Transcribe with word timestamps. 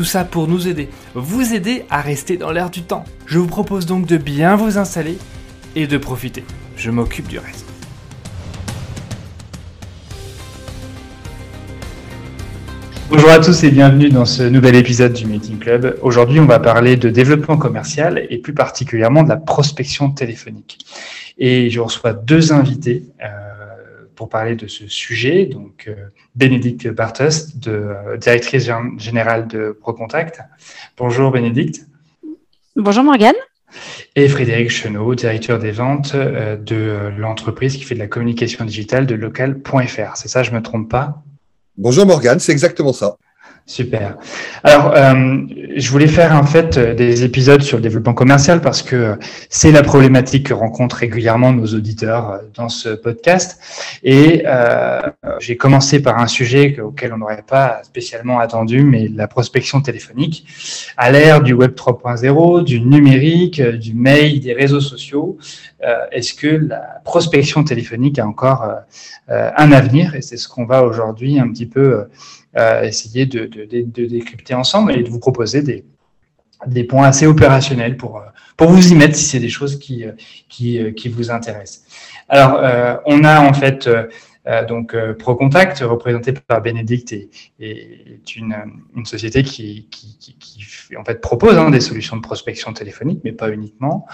Tout 0.00 0.04
ça 0.04 0.24
pour 0.24 0.48
nous 0.48 0.66
aider, 0.66 0.88
vous 1.14 1.52
aider 1.52 1.84
à 1.90 2.00
rester 2.00 2.38
dans 2.38 2.52
l'air 2.52 2.70
du 2.70 2.80
temps. 2.80 3.04
Je 3.26 3.38
vous 3.38 3.46
propose 3.46 3.84
donc 3.84 4.06
de 4.06 4.16
bien 4.16 4.56
vous 4.56 4.78
installer 4.78 5.18
et 5.76 5.86
de 5.86 5.98
profiter. 5.98 6.42
Je 6.74 6.90
m'occupe 6.90 7.28
du 7.28 7.38
reste. 7.38 7.66
Bonjour 13.10 13.28
à 13.28 13.40
tous 13.40 13.62
et 13.62 13.70
bienvenue 13.70 14.08
dans 14.08 14.24
ce 14.24 14.42
nouvel 14.42 14.74
épisode 14.76 15.12
du 15.12 15.26
Meeting 15.26 15.58
Club. 15.58 15.98
Aujourd'hui, 16.00 16.40
on 16.40 16.46
va 16.46 16.60
parler 16.60 16.96
de 16.96 17.10
développement 17.10 17.58
commercial 17.58 18.26
et 18.30 18.38
plus 18.38 18.54
particulièrement 18.54 19.22
de 19.22 19.28
la 19.28 19.36
prospection 19.36 20.12
téléphonique. 20.12 20.78
Et 21.36 21.68
je 21.68 21.78
reçois 21.78 22.14
deux 22.14 22.54
invités 22.54 23.04
euh, 23.22 23.49
pour 24.20 24.28
parler 24.28 24.54
de 24.54 24.66
ce 24.66 24.86
sujet. 24.86 25.46
Donc, 25.46 25.86
euh, 25.88 25.94
Bénédicte 26.34 26.86
Bartos, 26.88 27.54
de, 27.54 27.70
euh, 27.70 28.18
directrice 28.18 28.70
générale 28.98 29.48
de 29.48 29.74
ProContact. 29.80 30.42
Bonjour 30.98 31.30
Bénédicte. 31.30 31.86
Bonjour 32.76 33.02
Morgane. 33.02 33.40
Et 34.16 34.28
Frédéric 34.28 34.68
Chenot, 34.68 35.14
directeur 35.14 35.58
des 35.58 35.70
ventes 35.70 36.14
de 36.14 37.10
l'entreprise 37.16 37.78
qui 37.78 37.84
fait 37.84 37.94
de 37.94 38.00
la 38.00 38.08
communication 38.08 38.66
digitale 38.66 39.06
de 39.06 39.14
local.fr. 39.14 40.16
C'est 40.16 40.28
ça, 40.28 40.42
je 40.42 40.50
ne 40.50 40.56
me 40.56 40.62
trompe 40.62 40.90
pas? 40.90 41.22
Bonjour 41.78 42.04
Morgane, 42.04 42.40
c'est 42.40 42.52
exactement 42.52 42.92
ça. 42.92 43.16
Super. 43.66 44.16
Alors, 44.64 44.92
euh, 44.96 45.42
je 45.76 45.90
voulais 45.90 46.08
faire 46.08 46.32
en 46.32 46.44
fait 46.44 46.78
des 46.78 47.24
épisodes 47.24 47.62
sur 47.62 47.76
le 47.76 47.82
développement 47.82 48.14
commercial 48.14 48.60
parce 48.60 48.82
que 48.82 49.16
c'est 49.48 49.70
la 49.70 49.82
problématique 49.82 50.46
que 50.46 50.54
rencontrent 50.54 50.96
régulièrement 50.96 51.52
nos 51.52 51.66
auditeurs 51.66 52.30
euh, 52.30 52.38
dans 52.54 52.68
ce 52.68 52.88
podcast. 52.88 53.60
Et 54.02 54.42
euh, 54.46 55.00
j'ai 55.38 55.56
commencé 55.56 56.02
par 56.02 56.18
un 56.18 56.26
sujet 56.26 56.80
auquel 56.80 57.12
on 57.12 57.18
n'aurait 57.18 57.44
pas 57.46 57.80
spécialement 57.84 58.40
attendu, 58.40 58.82
mais 58.82 59.08
la 59.08 59.28
prospection 59.28 59.80
téléphonique. 59.80 60.46
À 60.96 61.12
l'ère 61.12 61.40
du 61.40 61.52
Web 61.52 61.74
3.0, 61.74 62.64
du 62.64 62.80
numérique, 62.80 63.62
du 63.62 63.94
mail, 63.94 64.40
des 64.40 64.52
réseaux 64.52 64.80
sociaux, 64.80 65.38
est-ce 66.12 66.34
que 66.34 66.46
la 66.46 67.00
prospection 67.04 67.64
téléphonique 67.64 68.18
a 68.18 68.26
encore 68.26 68.68
un 69.28 69.72
avenir? 69.72 70.14
Et 70.14 70.22
c'est 70.22 70.36
ce 70.36 70.46
qu'on 70.46 70.66
va 70.66 70.82
aujourd'hui 70.82 71.38
un 71.38 71.48
petit 71.50 71.66
peu 71.66 71.80
euh, 71.80 72.04
essayer 72.56 73.26
de, 73.26 73.46
décrypter 73.46 74.54
ensemble 74.54 74.92
et 74.92 75.02
de 75.02 75.08
vous 75.08 75.20
proposer 75.20 75.62
des, 76.66 76.84
points 76.84 77.06
assez 77.06 77.26
opérationnels 77.26 77.96
pour, 77.96 78.18
euh, 78.18 78.26
pour 78.56 78.68
vous 78.68 78.92
y 78.92 78.94
mettre 78.94 79.16
si 79.16 79.24
c'est 79.24 79.38
des 79.38 79.48
choses 79.48 79.78
qui, 79.78 80.04
euh, 80.04 80.90
qui, 80.92 81.08
vous 81.08 81.30
intéressent. 81.30 81.84
Alors, 82.28 82.60
on 83.06 83.24
a 83.24 83.40
en 83.40 83.52
fait 83.52 83.86
euh, 83.86 84.06
donc 84.68 84.96
ProContact, 85.18 85.80
représenté 85.80 86.32
par 86.32 86.62
Bénédicte, 86.62 87.12
est, 87.12 87.28
est 87.60 88.36
une, 88.36 88.56
une, 88.96 89.04
société 89.04 89.42
qui, 89.42 89.88
qui, 89.90 90.16
qui, 90.38 90.96
en 90.96 91.04
fait 91.04 91.20
propose 91.20 91.56
hein, 91.56 91.70
des 91.70 91.80
solutions 91.80 92.16
de 92.16 92.22
prospection 92.22 92.72
téléphonique, 92.72 93.20
mais 93.24 93.32
pas 93.32 93.50
uniquement. 93.50 94.06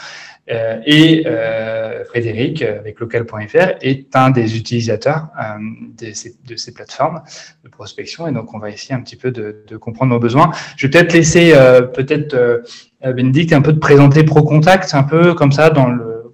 Euh, 0.50 0.80
et 0.86 1.24
euh, 1.26 2.04
Frédéric, 2.04 2.62
avec 2.62 3.00
local.fr, 3.00 3.78
est 3.80 4.14
un 4.14 4.30
des 4.30 4.56
utilisateurs 4.56 5.28
euh, 5.38 5.58
de 5.98 6.12
ces, 6.12 6.36
de, 6.46 6.56
ces, 6.56 6.72
plateformes 6.72 7.22
de 7.64 7.68
prospection. 7.68 8.28
Et 8.28 8.32
donc, 8.32 8.54
on 8.54 8.58
va 8.58 8.70
essayer 8.70 8.94
un 8.94 9.00
petit 9.00 9.16
peu 9.16 9.30
de, 9.30 9.64
de 9.66 9.76
comprendre 9.76 10.12
nos 10.12 10.20
besoins. 10.20 10.52
Je 10.76 10.86
vais 10.86 10.90
peut-être 10.90 11.12
laisser 11.12 11.52
peut-être 11.94 12.62
Bénédicte 13.02 13.52
un 13.52 13.62
peu 13.62 13.72
de 13.72 13.78
présenter 13.78 14.22
ProContact, 14.22 14.94
un 14.94 15.02
peu 15.02 15.34
comme 15.34 15.52
ça, 15.52 15.70
dans 15.70 15.88
le, 15.88 16.32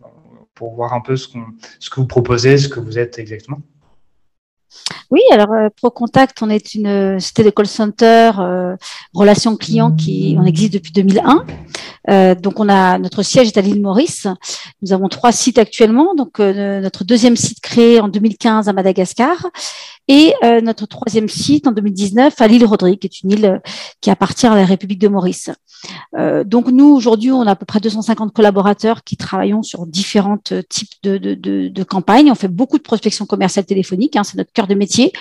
pour 0.55 0.75
voir 0.75 0.93
un 0.93 1.01
peu 1.01 1.17
ce, 1.17 1.29
qu'on, 1.29 1.45
ce 1.79 1.89
que 1.89 1.97
vous 1.97 2.07
proposez, 2.07 2.59
ce 2.59 2.69
que 2.69 2.81
vous 2.81 2.99
êtes 2.99 3.19
exactement. 3.19 3.61
Oui, 5.11 5.21
alors 5.31 5.53
euh, 5.53 5.69
ProContact, 5.77 6.43
on 6.43 6.51
est 6.51 6.75
une 6.75 7.21
cité 7.21 7.45
de 7.45 7.51
call 7.51 7.67
center, 7.67 8.33
euh, 8.39 8.77
relation 9.15 9.57
client 9.57 9.93
qui 9.93 10.37
on 10.39 10.45
existe 10.45 10.73
depuis 10.73 10.93
2001. 10.93 11.45
Euh, 12.11 12.35
donc 12.35 12.59
on 12.59 12.69
a 12.69 12.99
notre 12.99 13.23
siège 13.23 13.49
est 13.49 13.57
à 13.57 13.61
l'île 13.61 13.81
Maurice. 13.81 14.27
Nous 14.83 14.93
avons 14.93 15.09
trois 15.09 15.33
sites 15.33 15.59
actuellement. 15.59 16.15
Donc 16.15 16.41
euh, 16.41 16.81
notre 16.81 17.05
deuxième 17.05 17.37
site 17.37 17.61
créé 17.61 18.01
en 18.01 18.09
2015 18.09 18.69
à 18.69 18.73
Madagascar 18.73 19.47
et 20.13 20.35
euh, 20.45 20.61
notre 20.61 20.85
troisième 20.85 21.27
site 21.27 21.67
en 21.67 21.73
2019 21.73 22.39
à 22.39 22.47
l'île 22.47 22.67
Rodrigue, 22.67 22.99
qui 22.99 23.07
est 23.07 23.23
une 23.23 23.31
île 23.31 23.63
qui 24.03 24.11
appartient 24.11 24.47
à 24.47 24.55
la 24.55 24.67
République 24.67 24.99
de 24.99 25.09
Maurice. 25.09 25.49
donc 26.45 26.69
nous 26.69 26.95
aujourd'hui 26.95 27.33
on 27.33 27.47
a 27.47 27.53
à 27.53 27.57
peu 27.57 27.65
près 27.65 27.81
250 27.81 28.35
collaborateurs 28.35 29.05
qui 29.05 29.17
travaillons 29.17 29.63
sur 29.63 29.87
différents 29.87 30.37
types 30.69 31.03
de 31.03 31.83
campagnes. 31.83 32.31
On 32.31 32.35
fait 32.35 32.49
beaucoup 32.49 32.77
de 32.77 32.83
prospection 32.83 33.25
commerciale 33.25 33.65
téléphonique, 33.65 34.17
hein, 34.17 34.23
c'est 34.23 34.37
notre 34.37 34.53
cœur 34.53 34.67
de 34.67 34.75
métier. 34.75 35.13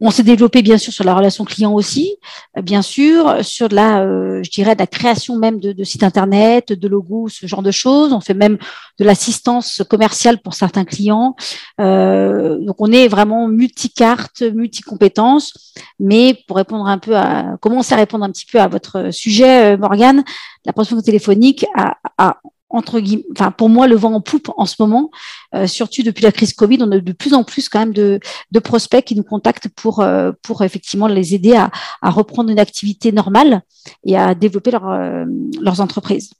On 0.00 0.10
s'est 0.10 0.22
développé 0.22 0.60
bien 0.60 0.76
sûr 0.76 0.92
sur 0.92 1.04
la 1.04 1.14
relation 1.14 1.44
client 1.44 1.72
aussi, 1.72 2.16
euh, 2.58 2.62
bien 2.62 2.82
sûr 2.82 3.42
sur 3.42 3.68
la, 3.68 4.02
euh, 4.02 4.42
je 4.42 4.50
dirais, 4.50 4.74
de 4.74 4.80
la 4.80 4.86
création 4.86 5.36
même 5.36 5.58
de, 5.58 5.72
de, 5.72 5.84
sites 5.84 6.02
internet, 6.02 6.72
de 6.72 6.88
logos, 6.88 7.28
ce 7.28 7.46
genre 7.46 7.62
de 7.62 7.70
choses. 7.70 8.12
On 8.12 8.20
fait 8.20 8.34
même 8.34 8.58
de 8.98 9.04
l'assistance 9.04 9.82
commerciale 9.88 10.38
pour 10.42 10.54
certains 10.54 10.84
clients. 10.84 11.34
Euh, 11.80 12.58
donc 12.58 12.76
on 12.78 12.92
est 12.92 13.08
vraiment 13.08 13.48
multicarte, 13.48 14.42
multi-compétences. 14.42 15.74
Mais 15.98 16.38
pour 16.46 16.56
répondre 16.58 16.86
un 16.86 16.98
peu 16.98 17.16
à, 17.16 17.56
commencer 17.60 17.94
à 17.94 17.96
répondre 17.96 18.24
un 18.24 18.30
petit 18.30 18.46
peu 18.46 18.60
à 18.60 18.68
votre 18.68 19.10
sujet, 19.12 19.74
euh, 19.74 19.76
Morgane, 19.78 20.24
la 20.64 20.72
prospection 20.72 21.02
téléphonique 21.02 21.64
a, 21.74 21.96
a 22.18 22.40
entre 22.68 23.00
guillemets, 23.00 23.24
pour 23.56 23.68
moi 23.68 23.86
le 23.86 23.96
vent 23.96 24.12
en 24.12 24.20
poupe 24.20 24.50
en 24.56 24.66
ce 24.66 24.76
moment, 24.78 25.10
euh, 25.54 25.66
surtout 25.66 26.02
depuis 26.02 26.22
la 26.22 26.32
crise 26.32 26.52
Covid, 26.52 26.78
on 26.80 26.90
a 26.90 26.98
de 26.98 27.12
plus 27.12 27.34
en 27.34 27.44
plus 27.44 27.68
quand 27.68 27.80
même 27.80 27.94
de, 27.94 28.20
prospects 28.62 29.04
qui 29.04 29.14
nous 29.14 29.22
contactent 29.22 29.68
pour 29.68 30.00
euh, 30.00 30.32
effectivement 30.60 31.06
les 31.06 31.34
aider 31.34 31.54
à, 31.54 31.70
reprendre 32.10 32.50
une 32.50 32.58
activité 32.58 33.12
normale 33.12 33.62
et 34.04 34.16
à 34.16 34.34
développer 34.34 34.72
euh, 34.74 35.24
leurs 35.60 35.80
entreprises. 35.80 36.30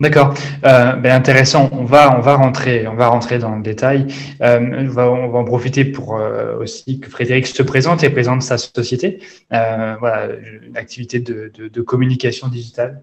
D'accord, 0.00 0.34
ben 0.62 1.06
intéressant. 1.06 1.70
On 1.72 1.84
va 1.84 2.10
rentrer 2.36 2.86
on 2.86 2.94
va 2.94 3.08
rentrer 3.08 3.38
dans 3.38 3.56
le 3.56 3.62
détail. 3.62 4.06
on 4.40 4.88
va, 4.88 5.10
en 5.10 5.44
profiter 5.44 5.86
pour 5.86 6.20
aussi 6.60 7.00
que 7.00 7.08
Frédéric 7.08 7.46
se 7.46 7.62
présente 7.62 8.04
et 8.04 8.10
présente 8.10 8.42
sa 8.42 8.58
société. 8.58 9.20
voilà, 9.50 10.28
une 10.66 10.76
activité 10.76 11.20
de 11.20 11.80
communication 11.80 12.48
digitale 12.48 13.02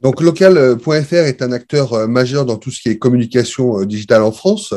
donc 0.00 0.22
local.fr 0.22 1.14
est 1.14 1.42
un 1.42 1.52
acteur 1.52 1.92
euh, 1.92 2.06
majeur 2.06 2.46
dans 2.46 2.56
tout 2.56 2.70
ce 2.70 2.80
qui 2.80 2.88
est 2.88 2.98
communication 2.98 3.80
euh, 3.80 3.86
digitale 3.86 4.22
en 4.22 4.32
France. 4.32 4.72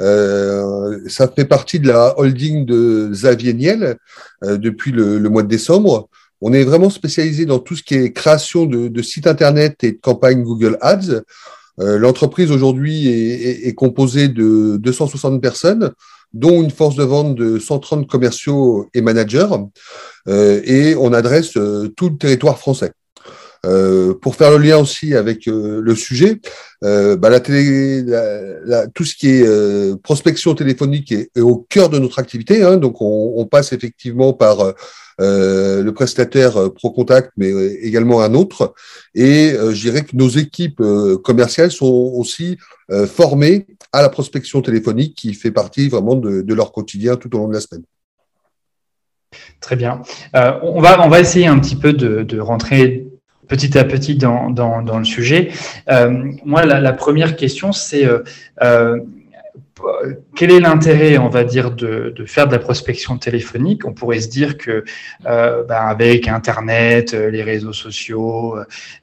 Euh, 0.00 1.00
ça 1.08 1.26
fait 1.26 1.44
partie 1.44 1.80
de 1.80 1.88
la 1.88 2.18
holding 2.18 2.64
de 2.64 3.08
Xavier 3.10 3.54
Niel 3.54 3.96
depuis 4.42 4.92
le, 4.92 5.18
mois 5.28 5.42
de 5.42 5.48
décembre. 5.48 6.08
On 6.40 6.52
est 6.52 6.64
vraiment 6.64 6.90
spécialisé 6.90 7.44
dans 7.44 7.58
tout 7.58 7.76
ce 7.76 7.82
qui 7.82 7.94
est 7.94 8.12
création 8.12 8.66
de, 8.66 9.02
sites 9.02 9.26
internet 9.26 9.82
et 9.84 9.92
de 9.92 9.98
campagnes 10.00 10.42
Google 10.42 10.76
Ads. 10.80 11.22
L'entreprise 11.78 12.50
aujourd'hui 12.50 13.06
est, 13.06 13.74
composée 13.74 14.26
de 14.26 14.76
260 14.78 15.40
personnes, 15.40 15.92
dont 16.32 16.62
une 16.62 16.70
force 16.70 16.96
de 16.96 17.04
vente 17.04 17.36
de 17.36 17.60
130 17.60 18.08
commerciaux 18.08 18.88
et 18.92 19.02
managers, 19.02 19.46
et 20.28 20.96
on 20.98 21.12
adresse 21.12 21.52
tout 21.52 22.08
le 22.08 22.16
territoire 22.16 22.58
français. 22.58 22.92
Euh, 23.64 24.12
pour 24.14 24.34
faire 24.34 24.50
le 24.50 24.58
lien 24.58 24.78
aussi 24.78 25.14
avec 25.14 25.46
euh, 25.46 25.80
le 25.80 25.94
sujet, 25.94 26.40
euh, 26.82 27.16
bah, 27.16 27.30
la 27.30 27.38
télé, 27.38 28.02
la, 28.02 28.60
la, 28.64 28.86
tout 28.88 29.04
ce 29.04 29.14
qui 29.14 29.28
est 29.28 29.46
euh, 29.46 29.94
prospection 30.02 30.54
téléphonique 30.56 31.12
est, 31.12 31.40
au 31.40 31.64
cœur 31.68 31.88
de 31.88 32.00
notre 32.00 32.18
activité. 32.18 32.64
Hein, 32.64 32.76
donc, 32.76 33.00
on, 33.00 33.34
on, 33.36 33.46
passe 33.46 33.72
effectivement 33.72 34.32
par 34.32 34.74
le 35.18 35.90
prestataire 35.90 36.72
ProContact, 36.72 37.30
mais 37.36 37.50
également 37.82 38.22
un 38.22 38.34
autre. 38.34 38.74
Et 39.14 39.52
je 39.54 39.80
dirais 39.80 40.02
que 40.02 40.16
nos 40.16 40.28
équipes 40.28 40.82
commerciales 41.22 41.70
sont 41.70 42.12
aussi 42.16 42.56
formées 43.06 43.66
à 43.92 44.02
la 44.02 44.08
prospection 44.08 44.62
téléphonique, 44.62 45.14
qui 45.14 45.34
fait 45.34 45.52
partie 45.52 45.88
vraiment 45.88 46.16
de, 46.16 46.42
de 46.42 46.54
leur 46.54 46.72
quotidien 46.72 47.16
tout 47.16 47.32
au 47.36 47.38
long 47.38 47.48
de 47.48 47.54
la 47.54 47.60
semaine. 47.60 47.84
Très 49.60 49.76
bien. 49.76 50.02
Euh, 50.34 50.58
on, 50.62 50.80
va, 50.80 51.04
on 51.04 51.08
va 51.08 51.20
essayer 51.20 51.46
un 51.46 51.58
petit 51.58 51.76
peu 51.76 51.92
de, 51.92 52.22
de 52.22 52.40
rentrer 52.40 53.06
petit 53.52 53.76
à 53.76 53.84
petit 53.84 54.16
dans, 54.16 54.98
le 54.98 55.04
sujet. 55.04 55.50
Euh, 55.90 56.32
moi, 56.42 56.64
la, 56.64 56.92
première 56.94 57.36
question, 57.36 57.72
c'est 57.72 58.06
euh, 58.06 58.20
euh 58.62 58.98
quel 60.36 60.52
est 60.52 60.60
l'intérêt, 60.60 61.18
on 61.18 61.28
va 61.28 61.42
dire, 61.42 61.72
de, 61.72 62.14
faire 62.24 62.46
de 62.46 62.52
la 62.52 62.60
prospection 62.60 63.18
téléphonique? 63.18 63.84
On 63.84 63.92
pourrait 63.92 64.20
se 64.20 64.28
dire 64.28 64.56
que 64.56 64.84
ben, 65.24 65.64
avec 65.68 66.28
Internet, 66.28 67.14
les 67.14 67.42
réseaux 67.42 67.72
sociaux, 67.72 68.56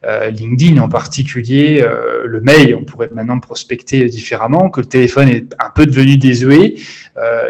LinkedIn 0.03 0.81
en 0.81 0.87
particulier, 0.87 1.85
le 2.23 2.39
mail, 2.39 2.75
on 2.75 2.85
pourrait 2.85 3.09
maintenant 3.13 3.41
prospecter 3.41 4.05
différemment, 4.05 4.69
que 4.69 4.79
le 4.79 4.87
téléphone 4.87 5.27
est 5.27 5.53
un 5.59 5.69
peu 5.69 5.85
devenu 5.85 6.15
désuet, 6.15 6.75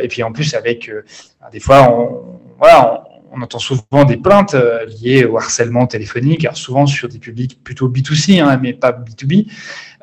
et 0.01 0.07
puis 0.07 0.23
en 0.23 0.31
plus 0.31 0.55
avec 0.55 0.89
des 1.51 1.59
fois, 1.59 1.87
on 1.91 3.08
entend 3.41 3.59
souvent 3.59 4.05
des 4.05 4.17
plaintes 4.17 4.53
euh, 4.53 4.85
liées 4.85 5.25
au 5.25 5.37
harcèlement 5.37 5.87
téléphonique, 5.87 6.47
souvent 6.53 6.85
sur 6.85 7.07
des 7.07 7.19
publics 7.19 7.63
plutôt 7.63 7.89
B2C, 7.89 8.41
hein, 8.41 8.59
mais 8.61 8.73
pas 8.73 8.91
B2B. 8.91 9.47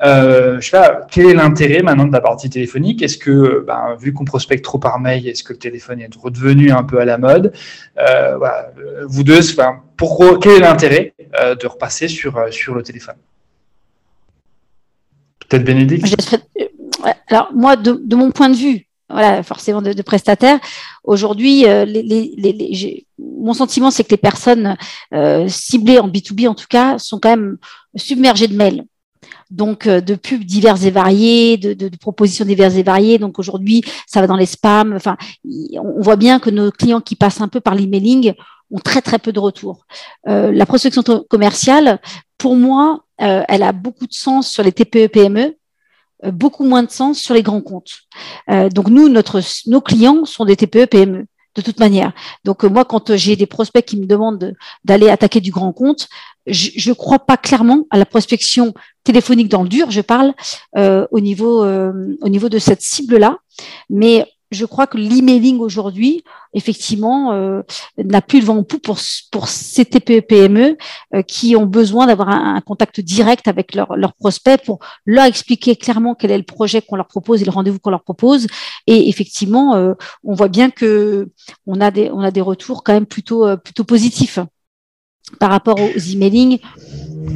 Euh, 0.03 0.59
je 0.59 0.69
sais 0.69 0.77
pas, 0.77 1.01
quel 1.09 1.27
est 1.27 1.33
l'intérêt 1.33 1.81
maintenant 1.81 2.05
de 2.05 2.11
la 2.11 2.21
partie 2.21 2.49
téléphonique? 2.49 3.01
Est-ce 3.01 3.17
que, 3.17 3.63
ben, 3.65 3.95
vu 3.99 4.13
qu'on 4.13 4.25
prospecte 4.25 4.63
trop 4.63 4.77
par 4.77 4.99
mail, 4.99 5.27
est-ce 5.27 5.43
que 5.43 5.53
le 5.53 5.59
téléphone 5.59 6.01
est 6.01 6.15
redevenu 6.15 6.71
un 6.71 6.83
peu 6.83 6.99
à 6.99 7.05
la 7.05 7.17
mode? 7.17 7.53
Euh, 7.97 8.37
voilà, 8.37 8.71
Vous 9.07 9.23
deux, 9.23 9.39
pourquoi, 9.97 10.37
quel 10.39 10.57
est 10.57 10.59
l'intérêt 10.59 11.13
euh, 11.39 11.55
de 11.55 11.67
repasser 11.67 12.07
sur, 12.07 12.37
le 12.37 12.83
téléphone? 12.83 13.15
Peut-être 15.49 15.63
Bénédicte? 15.63 16.37
Alors, 17.29 17.51
moi, 17.53 17.75
de 17.75 18.15
mon 18.15 18.31
point 18.31 18.49
de 18.49 18.55
vue, 18.55 18.86
voilà, 19.09 19.41
forcément 19.43 19.81
de, 19.81 19.93
de 19.93 20.01
prestataires. 20.01 20.59
Aujourd'hui, 21.03 21.65
euh, 21.65 21.85
les, 21.85 22.03
les, 22.03 22.33
les, 22.37 23.07
mon 23.17 23.53
sentiment, 23.53 23.89
c'est 23.89 24.03
que 24.03 24.11
les 24.11 24.17
personnes 24.17 24.75
euh, 25.13 25.47
ciblées 25.47 25.99
en 25.99 26.09
B2B, 26.09 26.47
en 26.47 26.55
tout 26.55 26.67
cas, 26.69 26.97
sont 26.99 27.19
quand 27.19 27.29
même 27.29 27.57
submergées 27.95 28.47
de 28.47 28.55
mails. 28.55 28.83
Donc, 29.49 29.87
euh, 29.87 30.01
de 30.01 30.15
pubs 30.15 30.43
diverses 30.43 30.83
et 30.83 30.91
variées, 30.91 31.55
de, 31.55 31.73
de, 31.73 31.87
de, 31.87 31.97
propositions 31.97 32.43
diverses 32.43 32.75
et 32.75 32.83
variées. 32.83 33.17
Donc, 33.17 33.39
aujourd'hui, 33.39 33.81
ça 34.05 34.19
va 34.19 34.27
dans 34.27 34.35
les 34.35 34.45
spams. 34.45 34.93
Enfin, 34.93 35.15
on 35.45 36.01
voit 36.01 36.17
bien 36.17 36.39
que 36.39 36.49
nos 36.49 36.69
clients 36.69 37.01
qui 37.01 37.15
passent 37.15 37.39
un 37.39 37.47
peu 37.47 37.61
par 37.61 37.75
l'emailing 37.75 38.33
ont 38.71 38.79
très, 38.79 39.01
très 39.01 39.19
peu 39.19 39.31
de 39.31 39.39
retours. 39.39 39.85
la 40.25 40.65
prospection 40.65 41.01
commerciale, 41.29 42.01
pour 42.37 42.57
moi, 42.57 43.05
elle 43.17 43.63
a 43.63 43.71
beaucoup 43.71 44.05
de 44.05 44.13
sens 44.13 44.49
sur 44.49 44.61
les 44.61 44.73
TPE-PME 44.73 45.39
euh, 45.39 45.56
beaucoup 46.23 46.63
moins 46.63 46.83
de 46.83 46.91
sens 46.91 47.19
sur 47.19 47.33
les 47.33 47.43
grands 47.43 47.61
comptes. 47.61 48.01
Euh, 48.49 48.69
donc 48.69 48.89
nous, 48.89 49.09
nos 49.09 49.81
clients 49.81 50.25
sont 50.25 50.45
des 50.45 50.55
TPE, 50.55 50.85
PME 50.85 51.25
de 51.55 51.61
toute 51.61 51.79
manière. 51.79 52.13
Donc 52.43 52.63
euh, 52.63 52.69
moi, 52.69 52.85
quand 52.85 53.15
j'ai 53.15 53.35
des 53.35 53.47
prospects 53.47 53.83
qui 53.83 53.99
me 53.99 54.05
demandent 54.05 54.53
d'aller 54.83 55.09
attaquer 55.09 55.41
du 55.41 55.51
grand 55.51 55.73
compte, 55.73 56.07
je 56.45 56.89
ne 56.89 56.93
crois 56.93 57.19
pas 57.19 57.35
clairement 57.35 57.87
à 57.89 57.97
la 57.97 58.05
prospection 58.05 58.73
téléphonique 59.03 59.49
dans 59.49 59.63
le 59.63 59.69
dur. 59.69 59.91
Je 59.91 60.01
parle 60.01 60.33
au 60.77 61.19
niveau 61.19 61.65
au 61.65 62.29
niveau 62.29 62.47
de 62.47 62.57
cette 62.57 62.81
cible 62.81 63.17
là, 63.17 63.37
mais 63.89 64.25
je 64.51 64.65
crois 64.65 64.87
que 64.87 64.97
l'emailing 64.97 65.59
aujourd'hui, 65.59 66.23
effectivement, 66.53 67.33
euh, 67.33 67.61
n'a 67.97 68.21
plus 68.21 68.39
le 68.39 68.45
vent 68.45 68.57
en 68.57 68.63
pouls 68.63 68.79
pour, 68.79 68.97
pour 69.31 69.47
ces 69.47 69.85
TPE-PME 69.85 70.77
euh, 71.15 71.21
qui 71.21 71.55
ont 71.55 71.65
besoin 71.65 72.07
d'avoir 72.07 72.29
un, 72.29 72.61
contact 72.61 73.01
direct 73.01 73.47
avec 73.47 73.75
leurs 73.75 73.95
leur 73.95 74.13
prospects 74.13 74.61
pour 74.65 74.79
leur 75.05 75.25
expliquer 75.25 75.75
clairement 75.75 76.15
quel 76.15 76.31
est 76.31 76.37
le 76.37 76.43
projet 76.43 76.81
qu'on 76.81 76.95
leur 76.95 77.07
propose 77.07 77.41
et 77.41 77.45
le 77.45 77.51
rendez-vous 77.51 77.79
qu'on 77.79 77.91
leur 77.91 78.03
propose. 78.03 78.47
Et 78.87 79.09
effectivement, 79.09 79.75
euh, 79.75 79.93
on 80.23 80.33
voit 80.33 80.49
bien 80.49 80.69
que 80.69 81.29
on 81.65 81.81
a 81.81 81.91
des, 81.91 82.09
on 82.11 82.21
a 82.21 82.31
des 82.31 82.41
retours 82.41 82.83
quand 82.83 82.93
même 82.93 83.05
plutôt, 83.05 83.45
plutôt 83.57 83.83
positifs 83.83 84.39
par 85.39 85.49
rapport 85.49 85.79
aux 85.79 85.99
emailing 85.99 86.59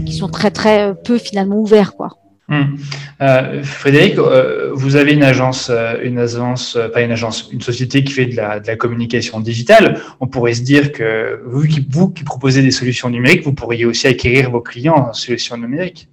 qui 0.06 0.14
sont 0.14 0.30
très, 0.30 0.52
très 0.52 0.96
peu 1.04 1.18
finalement 1.18 1.58
ouverts, 1.58 1.94
quoi. 1.94 2.21
Hmm. 2.52 2.76
Euh, 3.22 3.64
Frédéric, 3.64 4.18
euh, 4.18 4.72
vous 4.74 4.98
avez 4.98 5.14
une 5.14 5.24
agence, 5.24 5.70
euh, 5.70 5.96
une 6.04 6.20
agence, 6.20 6.78
pas 6.94 7.02
une 7.02 7.14
agence, 7.14 7.48
une 7.50 7.62
société 7.62 8.04
qui 8.04 8.12
fait 8.12 8.26
de 8.26 8.36
la, 8.36 8.76
communication 8.76 9.40
digitale. 9.40 10.02
On 10.20 10.28
pourrait 10.28 10.54
se 10.54 10.62
dire 10.62 10.92
que 10.92 11.42
vous 11.46 11.66
qui, 11.66 12.24
proposez 12.26 12.62
des 12.62 12.72
solutions 12.72 13.10
numériques, 13.10 13.46
vous 13.46 13.54
pourriez 13.54 13.86
aussi 13.86 14.06
acquérir 14.08 14.52
vos 14.52 14.60
clients 14.60 15.08
en 15.10 15.14
solutions 15.14 15.56
numériques. 15.56 16.10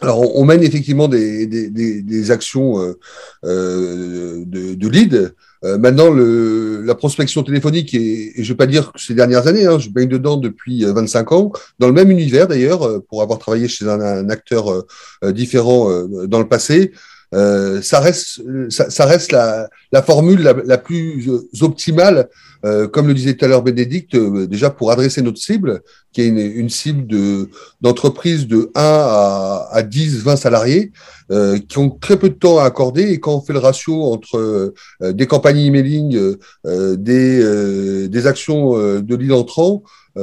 Alors, 0.00 0.36
on, 0.36 0.44
mène 0.44 0.62
effectivement 0.62 1.08
des, 1.08 2.30
actions 2.30 2.94
de, 3.42 4.88
lead 4.88 5.34
euh, 5.64 5.78
maintenant, 5.78 6.10
le, 6.10 6.82
la 6.82 6.94
prospection 6.94 7.42
téléphonique, 7.42 7.94
et, 7.94 8.40
et 8.40 8.44
je 8.44 8.48
ne 8.48 8.48
vais 8.48 8.56
pas 8.56 8.66
dire 8.66 8.92
que 8.92 9.00
ces 9.00 9.14
dernières 9.14 9.46
années, 9.46 9.66
hein, 9.66 9.78
je 9.78 9.90
baigne 9.90 10.08
dedans 10.08 10.36
depuis 10.36 10.84
25 10.84 11.32
euh, 11.32 11.34
ans, 11.34 11.52
dans 11.78 11.86
le 11.86 11.92
même 11.92 12.10
univers 12.10 12.46
d'ailleurs, 12.46 12.86
euh, 12.86 13.04
pour 13.08 13.22
avoir 13.22 13.38
travaillé 13.38 13.68
chez 13.68 13.88
un, 13.88 14.00
un 14.00 14.28
acteur 14.30 14.84
différent 15.22 15.90
dans 16.26 16.38
le 16.38 16.48
passé. 16.48 16.92
Euh, 17.34 17.82
ça 17.82 18.00
reste, 18.00 18.40
ça, 18.70 18.88
ça 18.88 19.04
reste 19.04 19.32
la, 19.32 19.68
la, 19.92 20.02
formule 20.02 20.42
la 20.42 20.78
plus 20.78 21.28
optimale, 21.60 22.28
euh, 22.64 22.88
comme 22.88 23.06
le 23.06 23.14
disait 23.14 23.34
tout 23.34 23.44
à 23.44 23.48
l'heure 23.48 23.62
Bénédicte, 23.62 24.16
déjà 24.16 24.70
pour 24.70 24.90
adresser 24.90 25.22
notre 25.22 25.38
cible, 25.38 25.82
qui 26.12 26.22
est 26.22 26.26
une, 26.26 26.38
une 26.38 26.68
cible 26.68 27.06
de 27.06 27.50
d'entreprise 27.80 28.46
de 28.46 28.70
1 28.74 28.80
à, 28.82 29.68
à 29.70 29.82
10, 29.82 30.22
20 30.22 30.36
salariés. 30.36 30.92
Euh, 31.30 31.58
qui 31.58 31.76
ont 31.76 31.90
très 31.90 32.18
peu 32.18 32.30
de 32.30 32.34
temps 32.34 32.56
à 32.58 32.64
accorder 32.64 33.02
et 33.02 33.20
quand 33.20 33.34
on 33.34 33.42
fait 33.42 33.52
le 33.52 33.58
ratio 33.58 34.04
entre 34.04 34.38
euh, 34.38 35.12
des 35.12 35.26
campagnes 35.26 35.58
emailing, 35.58 36.16
euh, 36.64 36.96
des, 36.96 38.08
des 38.08 38.26
actions 38.26 38.72
de 39.00 39.14
lead 39.14 39.32
entrant 39.32 39.82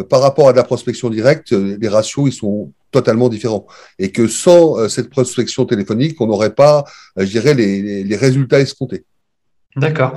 par 0.10 0.22
rapport 0.22 0.50
à 0.50 0.52
de 0.52 0.58
la 0.58 0.64
prospection 0.64 1.12
directe, 1.12 1.52
les 1.52 1.88
ratios 1.88 2.28
ils 2.28 2.34
sont 2.34 2.72
totalement 2.90 3.30
différents 3.30 3.68
et 4.00 4.12
que 4.12 4.28
sans 4.28 4.90
cette 4.90 5.12
prospection 5.12 5.66
téléphonique, 5.66 6.20
on 6.20 6.28
n'aurait 6.28 6.56
pas, 6.56 6.86
je 7.18 7.26
dirais, 7.26 7.54
les, 7.54 8.04
les, 8.04 8.16
résultats 8.16 8.60
escomptés. 8.60 9.06
D'accord. 9.76 10.14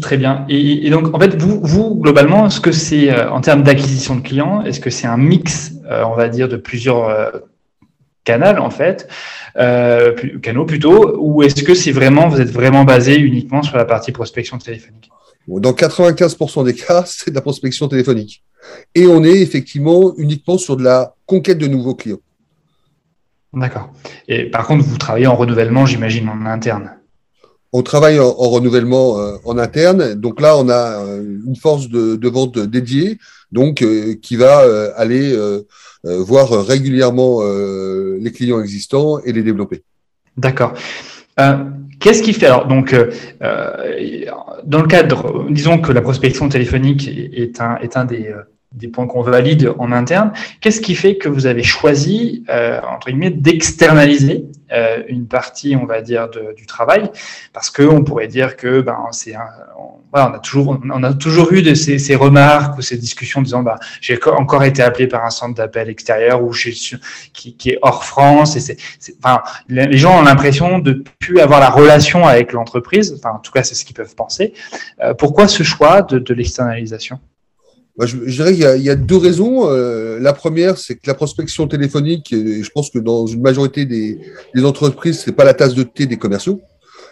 très 0.00 0.16
bien. 0.16 0.46
Et, 0.48 0.86
et, 0.86 0.90
donc, 0.90 1.14
en 1.14 1.18
fait, 1.18 1.34
vous, 1.36 1.60
vous 1.62 1.94
globalement, 1.96 2.46
est-ce 2.46 2.60
que 2.60 2.72
c'est 2.72 3.14
en 3.26 3.40
termes 3.40 3.62
d'acquisition 3.62 4.16
de 4.16 4.20
clients, 4.22 4.62
est-ce 4.62 4.80
que 4.80 4.90
c'est 4.90 5.06
un 5.06 5.18
mix, 5.18 5.72
on 5.90 6.14
va 6.14 6.28
dire, 6.28 6.48
de 6.48 6.56
plusieurs 6.56 7.10
canal 8.26 8.58
en 8.58 8.68
fait, 8.68 9.08
euh, 9.56 10.12
canaux 10.42 10.66
plutôt, 10.66 11.16
ou 11.18 11.42
est-ce 11.42 11.62
que 11.62 11.74
c'est 11.74 11.92
vraiment, 11.92 12.28
vous 12.28 12.42
êtes 12.42 12.50
vraiment 12.50 12.84
basé 12.84 13.18
uniquement 13.18 13.62
sur 13.62 13.78
la 13.78 13.86
partie 13.86 14.12
prospection 14.12 14.58
téléphonique? 14.58 15.10
Dans 15.48 15.72
95% 15.72 16.64
des 16.66 16.74
cas, 16.74 17.04
c'est 17.06 17.30
de 17.30 17.36
la 17.36 17.40
prospection 17.40 17.88
téléphonique. 17.88 18.42
Et 18.94 19.06
on 19.06 19.24
est 19.24 19.40
effectivement 19.40 20.12
uniquement 20.18 20.58
sur 20.58 20.76
de 20.76 20.82
la 20.82 21.14
conquête 21.24 21.56
de 21.56 21.68
nouveaux 21.68 21.94
clients. 21.94 22.18
D'accord. 23.54 23.92
Et 24.28 24.50
par 24.50 24.66
contre, 24.66 24.84
vous 24.84 24.98
travaillez 24.98 25.28
en 25.28 25.36
renouvellement, 25.36 25.86
j'imagine, 25.86 26.28
en 26.28 26.44
interne. 26.44 26.95
On 27.78 27.82
travaille 27.82 28.18
en, 28.18 28.32
renouvellement 28.32 29.20
euh, 29.20 29.36
en 29.44 29.58
interne. 29.58 30.14
Donc 30.14 30.40
là, 30.40 30.56
on 30.56 30.70
a 30.70 31.04
euh, 31.04 31.22
une 31.46 31.56
force 31.56 31.90
de, 31.90 32.28
vente 32.28 32.58
dédiée, 32.58 33.18
donc 33.52 33.82
euh, 33.82 34.14
qui 34.14 34.36
va 34.36 34.62
aller 34.96 35.36
voir 36.02 36.48
régulièrement 36.66 37.42
les 38.18 38.32
clients 38.32 38.62
existants 38.62 39.18
et 39.18 39.32
les 39.32 39.42
développer. 39.42 39.82
D'accord. 40.38 40.72
Qu'est-ce 42.00 42.22
qui 42.22 42.32
fait 42.32 42.46
alors 42.46 42.66
donc 42.66 42.94
dans 44.64 44.80
le 44.80 44.86
cadre, 44.86 45.46
disons 45.50 45.78
que 45.78 45.92
la 45.92 46.00
prospection 46.00 46.48
téléphonique 46.48 47.08
est 47.08 47.60
un 47.60 48.04
des 48.04 48.32
des 48.72 48.88
points 48.88 49.06
qu'on 49.06 49.22
valide 49.22 49.72
en 49.78 49.92
interne. 49.92 50.32
Qu'est-ce 50.60 50.80
qui 50.80 50.94
fait 50.94 51.16
que 51.16 51.28
vous 51.28 51.46
avez 51.46 51.62
choisi, 51.62 52.44
euh, 52.50 52.80
entre 52.90 53.08
guillemets, 53.08 53.30
d'externaliser 53.30 54.44
euh, 54.72 55.02
une 55.08 55.26
partie, 55.26 55.76
on 55.76 55.86
va 55.86 56.02
dire, 56.02 56.28
du 56.28 56.66
travail? 56.66 57.10
Parce 57.52 57.70
que 57.70 57.82
on 57.82 58.04
pourrait 58.04 58.28
dire 58.28 58.56
que, 58.56 58.80
ben, 58.80 58.98
c'est 59.12 59.34
on, 59.78 59.96
voilà, 60.12 60.30
on 60.30 60.34
a 60.34 60.38
toujours, 60.38 60.78
on 60.92 61.02
a 61.02 61.12
toujours 61.14 61.52
eu 61.52 61.62
de 61.62 61.74
ces, 61.74 62.14
remarques 62.16 62.78
ou 62.78 62.82
ces 62.82 62.96
discussions 62.96 63.42
disant, 63.42 63.62
bah, 63.62 63.78
j'ai 64.00 64.18
encore 64.26 64.64
été 64.64 64.82
appelé 64.82 65.06
par 65.06 65.24
un 65.24 65.30
centre 65.30 65.54
d'appel 65.54 65.88
extérieur 65.88 66.42
ou 66.42 66.52
qui, 66.52 67.56
est 67.66 67.78
hors 67.82 68.04
France. 68.04 68.56
Et 68.56 68.60
c'est, 68.60 68.76
enfin, 69.22 69.42
les 69.68 69.96
gens 69.96 70.18
ont 70.18 70.22
l'impression 70.22 70.78
de 70.78 71.04
plus 71.18 71.40
avoir 71.40 71.60
la 71.60 71.70
relation 71.70 72.26
avec 72.26 72.52
l'entreprise. 72.52 73.14
Enfin, 73.18 73.36
en 73.36 73.40
tout 73.40 73.52
cas, 73.52 73.62
c'est 73.62 73.74
ce 73.74 73.84
qu'ils 73.84 73.96
peuvent 73.96 74.14
penser. 74.14 74.54
Euh, 75.02 75.14
pourquoi 75.14 75.48
ce 75.48 75.62
choix 75.62 76.02
de 76.02 76.34
l'externalisation? 76.34 77.20
Je, 78.00 78.16
dirais 78.16 78.52
qu'il 78.54 78.82
y, 78.82 78.90
a 78.90 78.96
deux 78.96 79.16
raisons. 79.16 79.70
Euh, 79.70 80.18
la 80.20 80.32
première, 80.32 80.76
c'est 80.76 80.96
que 80.96 81.06
la 81.06 81.14
prospection 81.14 81.66
téléphonique, 81.66 82.32
et 82.32 82.62
je 82.62 82.70
pense 82.70 82.90
que 82.90 82.98
dans 82.98 83.26
une 83.26 83.40
majorité 83.40 83.86
des, 83.86 84.20
des 84.54 84.64
entreprises, 84.64 85.22
c'est 85.24 85.32
pas 85.32 85.44
la 85.44 85.54
tasse 85.54 85.74
de 85.74 85.82
thé 85.82 86.06
des 86.06 86.16
commerciaux. 86.16 86.60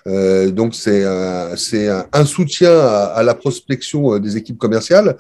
Euh, 0.07 0.51
donc 0.51 0.75
c'est 0.75 1.05
un, 1.05 1.55
un, 1.55 2.07
un, 2.13 2.25
soutien 2.27 2.79
à, 2.79 3.23
la 3.23 3.35
prospection 3.35 4.15
euh, 4.15 4.21
des 4.21 4.37
équipes 4.37 4.59
commerciales. 4.59 5.17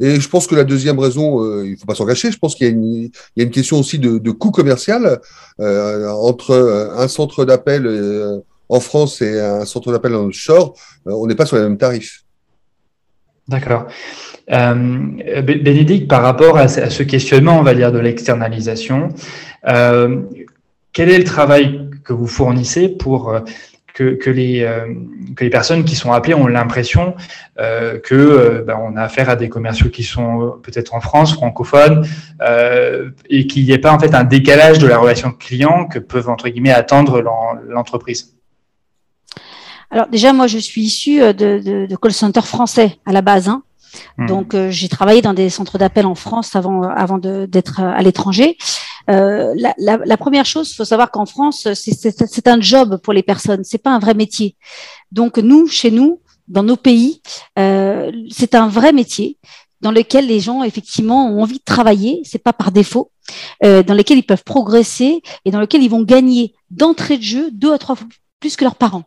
Et 0.00 0.20
je 0.20 0.28
pense 0.28 0.46
que 0.46 0.54
la 0.54 0.64
deuxième 0.64 0.98
raison, 0.98 1.42
euh, 1.42 1.66
il 1.66 1.76
faut 1.78 1.86
pas 1.86 1.94
s'en 1.94 2.06
cacher, 2.06 2.30
je 2.30 2.38
pense 2.38 2.54
qu'il 2.54 2.66
y, 2.66 3.40
a 3.40 3.44
une 3.44 3.50
question 3.50 3.78
aussi 3.80 3.98
de, 3.98 4.30
coût 4.30 4.50
commercial 4.50 5.20
euh, 5.60 6.08
entre 6.10 6.92
un 6.96 7.08
centre 7.08 7.44
d'appel 7.44 8.42
en 8.68 8.80
France 8.80 9.22
et 9.22 9.40
un 9.40 9.64
centre 9.64 9.92
d'appel 9.92 10.14
en 10.14 10.30
shore. 10.30 10.76
on 11.06 11.26
n'est 11.26 11.34
pas 11.34 11.46
sur 11.46 11.56
les 11.56 11.62
mêmes 11.62 11.78
tarifs. 11.78 12.25
D'accord. 13.48 13.86
Euh, 14.50 14.74
Bénédicte, 15.42 16.08
par 16.08 16.22
rapport 16.22 16.56
à 16.56 16.68
ce 16.68 17.02
questionnement, 17.02 17.58
on 17.58 17.62
va 17.62 17.74
dire, 17.74 17.92
de 17.92 17.98
l'externalisation, 17.98 19.08
euh, 19.68 20.22
quel 20.92 21.10
est 21.10 21.18
le 21.18 21.24
travail 21.24 21.90
que 22.04 22.12
vous 22.12 22.26
fournissez 22.26 22.88
pour 22.88 23.32
que, 23.96 24.30
les, 24.30 24.62
euh, 24.62 24.86
que 25.34 25.44
les 25.44 25.50
personnes 25.50 25.84
qui 25.84 25.96
sont 25.96 26.12
appelées 26.12 26.34
ont 26.34 26.46
l'impression 26.46 27.14
euh, 27.58 27.98
que 27.98 28.14
euh, 28.14 28.62
ben, 28.62 28.78
on 28.80 28.96
a 28.96 29.02
affaire 29.02 29.30
à 29.30 29.36
des 29.36 29.48
commerciaux 29.48 29.88
qui 29.88 30.02
sont 30.02 30.58
peut-être 30.62 30.94
en 30.94 31.00
France, 31.00 31.32
francophones, 31.34 32.06
et 33.30 33.46
qu'il 33.46 33.64
n'y 33.64 33.72
ait 33.72 33.78
pas 33.78 33.92
en 33.92 33.98
fait 33.98 34.14
un 34.14 34.24
décalage 34.24 34.78
de 34.78 34.86
la 34.86 34.98
relation 34.98 35.32
client 35.32 35.86
que 35.86 35.98
peuvent 35.98 36.28
entre 36.28 36.48
guillemets 36.48 36.72
attendre 36.72 37.22
l'entreprise? 37.68 38.35
Alors 39.90 40.08
déjà, 40.08 40.32
moi, 40.32 40.46
je 40.46 40.58
suis 40.58 40.82
issue 40.82 41.20
de, 41.20 41.86
de, 41.86 41.96
call 41.96 42.12
center 42.12 42.42
français 42.42 42.98
à 43.06 43.12
la 43.12 43.22
base. 43.22 43.48
Hein. 43.48 43.62
Hmm. 44.18 44.26
Donc, 44.26 44.56
j'ai 44.70 44.88
travaillé 44.88 45.22
dans 45.22 45.34
des 45.34 45.48
centres 45.48 45.78
d'appel 45.78 46.06
en 46.06 46.14
France 46.14 46.56
avant, 46.56 46.82
avant 46.82 47.18
d'être 47.18 47.80
à 47.80 48.02
l'étranger. 48.02 48.56
Euh, 49.08 49.54
la, 49.56 49.74
la, 49.78 49.98
la, 50.04 50.16
première 50.16 50.46
chose, 50.46 50.70
il 50.70 50.74
faut 50.74 50.84
savoir 50.84 51.10
qu'en 51.10 51.26
France, 51.26 51.68
c'est 51.74 52.48
un 52.48 52.60
job 52.60 52.98
pour 53.02 53.12
les 53.12 53.22
personnes, 53.22 53.62
c'est 53.64 53.78
pas 53.78 53.90
un 53.90 53.98
vrai 53.98 54.14
métier. 54.14 54.56
Donc 55.12 55.38
nous, 55.38 55.68
chez 55.68 55.90
nous, 55.90 56.20
dans 56.48 56.62
nos 56.62 56.76
pays, 56.76 57.22
euh, 57.58 58.10
c'est 58.30 58.54
un 58.54 58.68
vrai 58.68 58.92
métier 58.92 59.38
dans 59.80 59.90
lequel 59.90 60.26
les 60.26 60.40
gens 60.40 60.62
effectivement 60.62 61.28
ont 61.28 61.42
envie 61.42 61.58
de 61.58 61.64
travailler, 61.64 62.22
c'est 62.24 62.42
pas 62.42 62.52
par 62.52 62.72
défaut, 62.72 63.10
euh, 63.64 63.82
dans 63.82 63.94
lequel 63.94 64.18
ils 64.18 64.26
peuvent 64.26 64.44
progresser 64.44 65.22
et 65.44 65.50
dans 65.50 65.60
lequel 65.60 65.82
ils 65.82 65.90
vont 65.90 66.02
gagner 66.02 66.54
d'entrée 66.70 67.18
de 67.18 67.22
jeu 67.22 67.50
deux 67.52 67.72
à 67.72 67.78
trois 67.78 67.94
fois 67.94 68.08
plus 68.40 68.56
que 68.56 68.64
leurs 68.64 68.76
parents. 68.76 69.04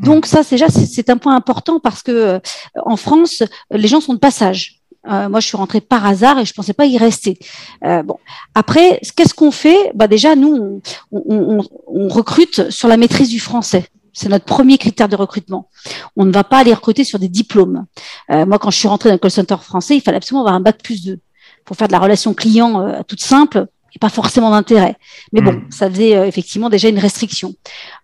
Donc 0.00 0.26
ça, 0.26 0.42
déjà, 0.42 0.68
c'est 0.68 1.10
un 1.10 1.16
point 1.16 1.34
important 1.34 1.80
parce 1.80 2.02
que 2.02 2.12
euh, 2.12 2.38
en 2.84 2.96
France, 2.96 3.42
les 3.70 3.88
gens 3.88 4.00
sont 4.00 4.14
de 4.14 4.18
passage. 4.18 4.78
Euh, 5.06 5.28
moi, 5.28 5.40
je 5.40 5.46
suis 5.46 5.56
rentrée 5.56 5.80
par 5.80 6.04
hasard 6.06 6.38
et 6.38 6.44
je 6.44 6.52
pensais 6.52 6.72
pas 6.72 6.86
y 6.86 6.98
rester. 6.98 7.38
Euh, 7.84 8.02
bon, 8.02 8.18
après, 8.54 9.00
qu'est-ce 9.16 9.34
qu'on 9.34 9.50
fait? 9.50 9.92
Bah 9.94 10.06
déjà, 10.08 10.36
nous, 10.36 10.80
on, 11.12 12.08
recrute 12.08 12.70
sur 12.70 12.88
la 12.88 12.96
maîtrise 12.96 13.28
du 13.28 13.40
français. 13.40 13.86
C'est 14.12 14.28
notre 14.28 14.44
premier 14.44 14.78
critère 14.78 15.08
de 15.08 15.16
recrutement. 15.16 15.70
On 16.16 16.24
ne 16.24 16.32
va 16.32 16.42
pas 16.42 16.58
aller 16.58 16.74
recruter 16.74 17.04
sur 17.04 17.18
des 17.18 17.28
diplômes. 17.28 17.86
Euh, 18.30 18.44
moi, 18.44 18.58
quand 18.58 18.70
je 18.70 18.78
suis 18.78 18.88
rentrée 18.88 19.08
dans 19.08 19.14
le 19.14 19.18
call 19.18 19.30
center 19.30 19.56
français, 19.62 19.96
il 19.96 20.00
fallait 20.00 20.16
absolument 20.16 20.40
avoir 20.40 20.54
un 20.54 20.60
bac 20.60 20.82
plus 20.82 21.04
2 21.04 21.18
pour 21.64 21.76
faire 21.76 21.86
de 21.86 21.92
la 21.92 21.98
relation 21.98 22.34
client 22.34 23.02
toute 23.06 23.20
simple 23.20 23.66
et 23.94 23.98
pas 23.98 24.08
forcément 24.08 24.50
d'intérêt. 24.50 24.96
Mais 25.32 25.40
bon, 25.40 25.52
hmm. 25.52 25.70
ça 25.70 25.90
faisait 25.90 26.28
effectivement 26.28 26.70
déjà 26.70 26.88
une 26.88 26.98
restriction. 26.98 27.54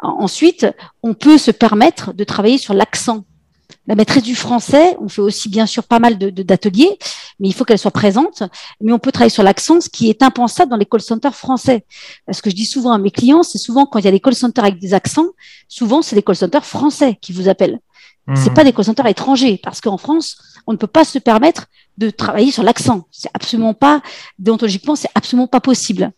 Ensuite, 0.01 0.67
on 1.03 1.15
peut 1.15 1.39
se 1.39 1.51
permettre 1.51 2.13
de 2.13 2.25
travailler 2.25 2.59
sur 2.59 2.75
l'accent 2.75 3.25
la 3.87 3.95
maîtrise 3.95 4.23
du 4.23 4.35
français, 4.35 4.97
on 5.01 5.09
fait 5.09 5.21
aussi 5.21 5.49
bien 5.49 5.67
sûr 5.67 5.85
pas 5.85 5.99
mal 5.99 6.17
d'ateliers, 6.17 6.89
de, 6.91 7.07
mais 7.39 7.49
il 7.49 7.53
faut 7.53 7.65
qu'elle 7.65 7.79
soit 7.79 7.91
présente. 7.91 8.43
Mais 8.81 8.93
on 8.93 8.99
peut 8.99 9.13
travailler 9.13 9.31
sur 9.31 9.43
l'accent, 9.43 9.81
ce 9.81 9.89
qui 9.91 10.09
est 10.09 10.23
impensable 10.23 10.71
dans 10.71 10.77
les 10.77 10.87
call 10.87 11.03
centers 11.03 11.35
français. 11.35 11.85
Ce 12.31 12.41
que 12.41 12.51
je 12.51 12.55
dis 12.55 12.65
souvent 12.65 12.93
à 12.93 12.99
mes 12.99 13.11
clients, 13.11 13.43
c'est 13.43 13.59
souvent 13.59 13.85
quand 13.85 13.99
il 13.99 14.05
y 14.07 14.09
a 14.09 14.11
des 14.11 14.21
call 14.21 14.35
centers 14.35 14.65
avec 14.65 14.79
des 14.79 14.95
accents, 14.95 15.27
souvent 15.69 16.01
c'est 16.01 16.17
des 16.17 16.23
call 16.23 16.37
centers 16.37 16.65
français 16.65 17.19
qui 17.21 17.33
vous 17.33 17.49
appellent. 17.49 17.79
Ce 18.35 18.45
C'est 18.45 18.55
pas 18.55 18.65
des 18.65 18.73
call 18.73 18.87
centers 18.87 19.07
étrangers, 19.07 19.61
parce 19.63 19.83
qu'en 19.83 19.99
France, 19.99 20.39
on 20.67 20.73
ne 20.73 20.79
peut 20.79 20.87
pas 20.87 21.05
se 21.05 21.19
permettre 21.19 21.67
de 21.99 22.11
travailler 22.11 22.51
sur 22.51 22.63
l'accent. 22.63 23.07
C'est 23.11 23.31
absolument 23.35 23.75
pas, 23.75 24.03
déontologiquement, 24.39 24.97
c'est 24.97 25.11
absolument 25.15 25.47
pas 25.47 25.61
possible. 25.61 26.13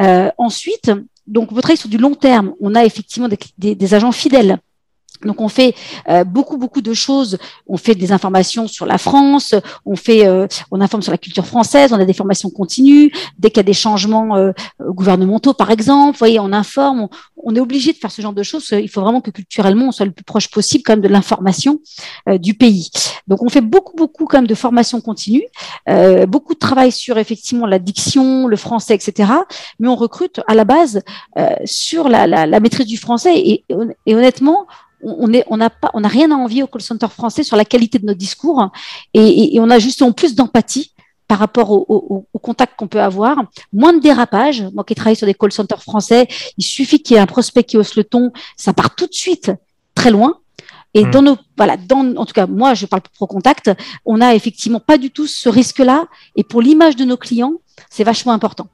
Euh, 0.00 0.30
ensuite, 0.38 0.90
donc, 1.26 1.52
on 1.52 1.54
peut 1.54 1.62
travailler 1.62 1.80
sur 1.80 1.88
du 1.88 1.98
long 1.98 2.14
terme. 2.14 2.54
On 2.60 2.74
a 2.74 2.84
effectivement 2.84 3.28
des 3.58 3.94
agents 3.94 4.12
fidèles 4.12 4.58
donc 5.24 5.40
on 5.40 5.48
fait 5.48 5.74
euh, 6.08 6.24
beaucoup 6.24 6.56
beaucoup 6.56 6.80
de 6.80 6.94
choses. 6.94 7.38
On 7.66 7.76
fait 7.76 7.94
des 7.94 8.12
informations 8.12 8.68
sur 8.68 8.86
la 8.86 8.98
France, 8.98 9.54
on 9.86 9.96
fait, 9.96 10.26
euh, 10.26 10.46
on 10.70 10.80
informe 10.80 11.02
sur 11.02 11.12
la 11.12 11.18
culture 11.18 11.46
française, 11.46 11.92
on 11.92 12.00
a 12.00 12.04
des 12.04 12.12
formations 12.12 12.50
continues. 12.50 13.12
Dès 13.38 13.50
qu'il 13.50 13.58
y 13.58 13.60
a 13.60 13.64
des 13.64 13.72
changements 13.72 14.36
euh, 14.36 14.52
gouvernementaux, 14.80 15.54
par 15.54 15.70
exemple, 15.70 16.12
vous 16.12 16.18
voyez, 16.18 16.40
on 16.40 16.52
informe. 16.52 17.08
On, 17.44 17.54
est 17.54 17.60
obligé 17.60 17.92
de 17.92 17.98
faire 17.98 18.10
ce 18.10 18.22
genre 18.22 18.32
de 18.32 18.42
choses. 18.42 18.68
Il 18.72 18.88
faut 18.88 19.00
vraiment 19.00 19.20
que 19.20 19.30
culturellement 19.30 19.88
on 19.88 19.92
soit 19.92 20.06
le 20.06 20.12
plus 20.12 20.24
proche 20.24 20.48
possible 20.48 20.84
quand 20.84 20.94
même 20.94 21.00
de 21.00 21.08
l'information 21.08 21.80
du 22.40 22.54
pays. 22.54 22.88
Donc 23.26 23.42
on 23.42 23.48
fait 23.48 23.60
beaucoup 23.60 23.96
beaucoup 23.96 24.26
quand 24.26 24.38
même 24.38 24.46
de 24.46 24.54
formations 24.54 25.00
continues, 25.00 25.44
beaucoup 26.28 26.54
de 26.54 26.58
travail 26.58 26.92
sur 26.92 27.18
effectivement 27.18 27.66
la 27.66 27.78
diction, 27.78 28.46
le 28.46 28.56
français, 28.56 28.94
etc. 28.94 29.32
Mais 29.80 29.88
on 29.88 29.96
recrute 29.96 30.40
à 30.46 30.54
la 30.54 30.64
base 30.64 31.02
sur 31.64 32.08
la, 32.08 32.26
la, 32.26 32.46
la, 32.46 32.60
maîtrise 32.60 32.86
du 32.86 32.96
français 32.96 33.34
et 33.36 33.64
honnêtement 34.06 34.66
on 35.02 35.28
n'a 35.28 35.40
on 35.48 35.58
pas, 35.58 35.90
on 35.94 36.04
a 36.04 36.08
rien 36.08 36.30
à 36.30 36.34
envier 36.34 36.62
au 36.62 36.66
call 36.66 36.82
center 36.82 37.08
français 37.08 37.42
sur 37.42 37.56
la 37.56 37.64
qualité 37.64 37.98
de 37.98 38.06
nos 38.06 38.14
discours 38.14 38.70
et, 39.14 39.58
on 39.60 39.70
a 39.70 39.78
justement 39.78 40.12
plus 40.12 40.34
d'empathie 40.34 40.92
par 41.28 41.38
rapport 41.38 41.70
au, 41.70 42.26
contact 42.42 42.74
qu'on 42.76 42.88
peut 42.88 43.00
avoir, 43.00 43.38
moins 43.72 43.92
de 43.92 44.00
dérapage. 44.00 44.64
Moi 44.74 44.84
qui 44.84 44.94
travaille 44.94 45.16
sur 45.16 45.26
des 45.26 45.34
call 45.34 45.52
centers 45.52 45.82
français, 45.82 46.26
il 46.58 46.64
suffit 46.64 47.00
qu'il 47.00 47.14
y 47.14 47.18
ait 47.18 47.22
un 47.22 47.26
prospect 47.26 47.62
qui 47.62 47.76
hausse 47.78 47.96
le 47.96 48.04
ton, 48.04 48.32
ça 48.56 48.72
part 48.72 48.94
tout 48.94 49.06
de 49.06 49.14
suite 49.14 49.50
très 49.94 50.10
loin. 50.10 50.40
Et 50.94 51.06
hmm. 51.06 51.10
dans 51.10 51.22
nos, 51.22 51.36
voilà, 51.56 51.76
dans, 51.76 52.16
en 52.16 52.26
tout 52.26 52.34
cas, 52.34 52.46
moi, 52.46 52.74
je 52.74 52.84
parle 52.84 53.00
pour 53.02 53.12
Pro 53.12 53.26
Contact, 53.26 53.70
on 54.04 54.20
a 54.20 54.34
effectivement 54.34 54.80
pas 54.80 54.98
du 54.98 55.10
tout 55.10 55.26
ce 55.26 55.48
risque-là. 55.48 56.06
Et 56.36 56.44
pour 56.44 56.60
l'image 56.60 56.96
de 56.96 57.04
nos 57.04 57.16
clients, 57.16 57.54
c'est 57.88 58.04
vachement 58.04 58.32
important. 58.32 58.66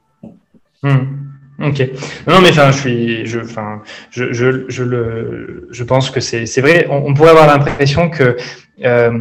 Hmm. 0.83 1.28
Ok. 1.61 1.89
Non, 2.27 2.41
mais 2.41 2.49
enfin, 2.49 2.71
je 2.71 2.77
suis, 2.77 3.25
je, 3.25 3.39
enfin, 3.39 3.81
je, 4.11 4.31
je, 4.31 4.65
je 4.69 4.83
le, 4.83 5.67
je 5.71 5.83
pense 5.83 6.09
que 6.09 6.19
c'est, 6.19 6.45
c'est 6.45 6.61
vrai. 6.61 6.87
On, 6.89 7.13
pourrait 7.13 7.31
avoir 7.31 7.47
l'impression 7.47 8.09
que 8.09 8.37
euh, 8.85 9.11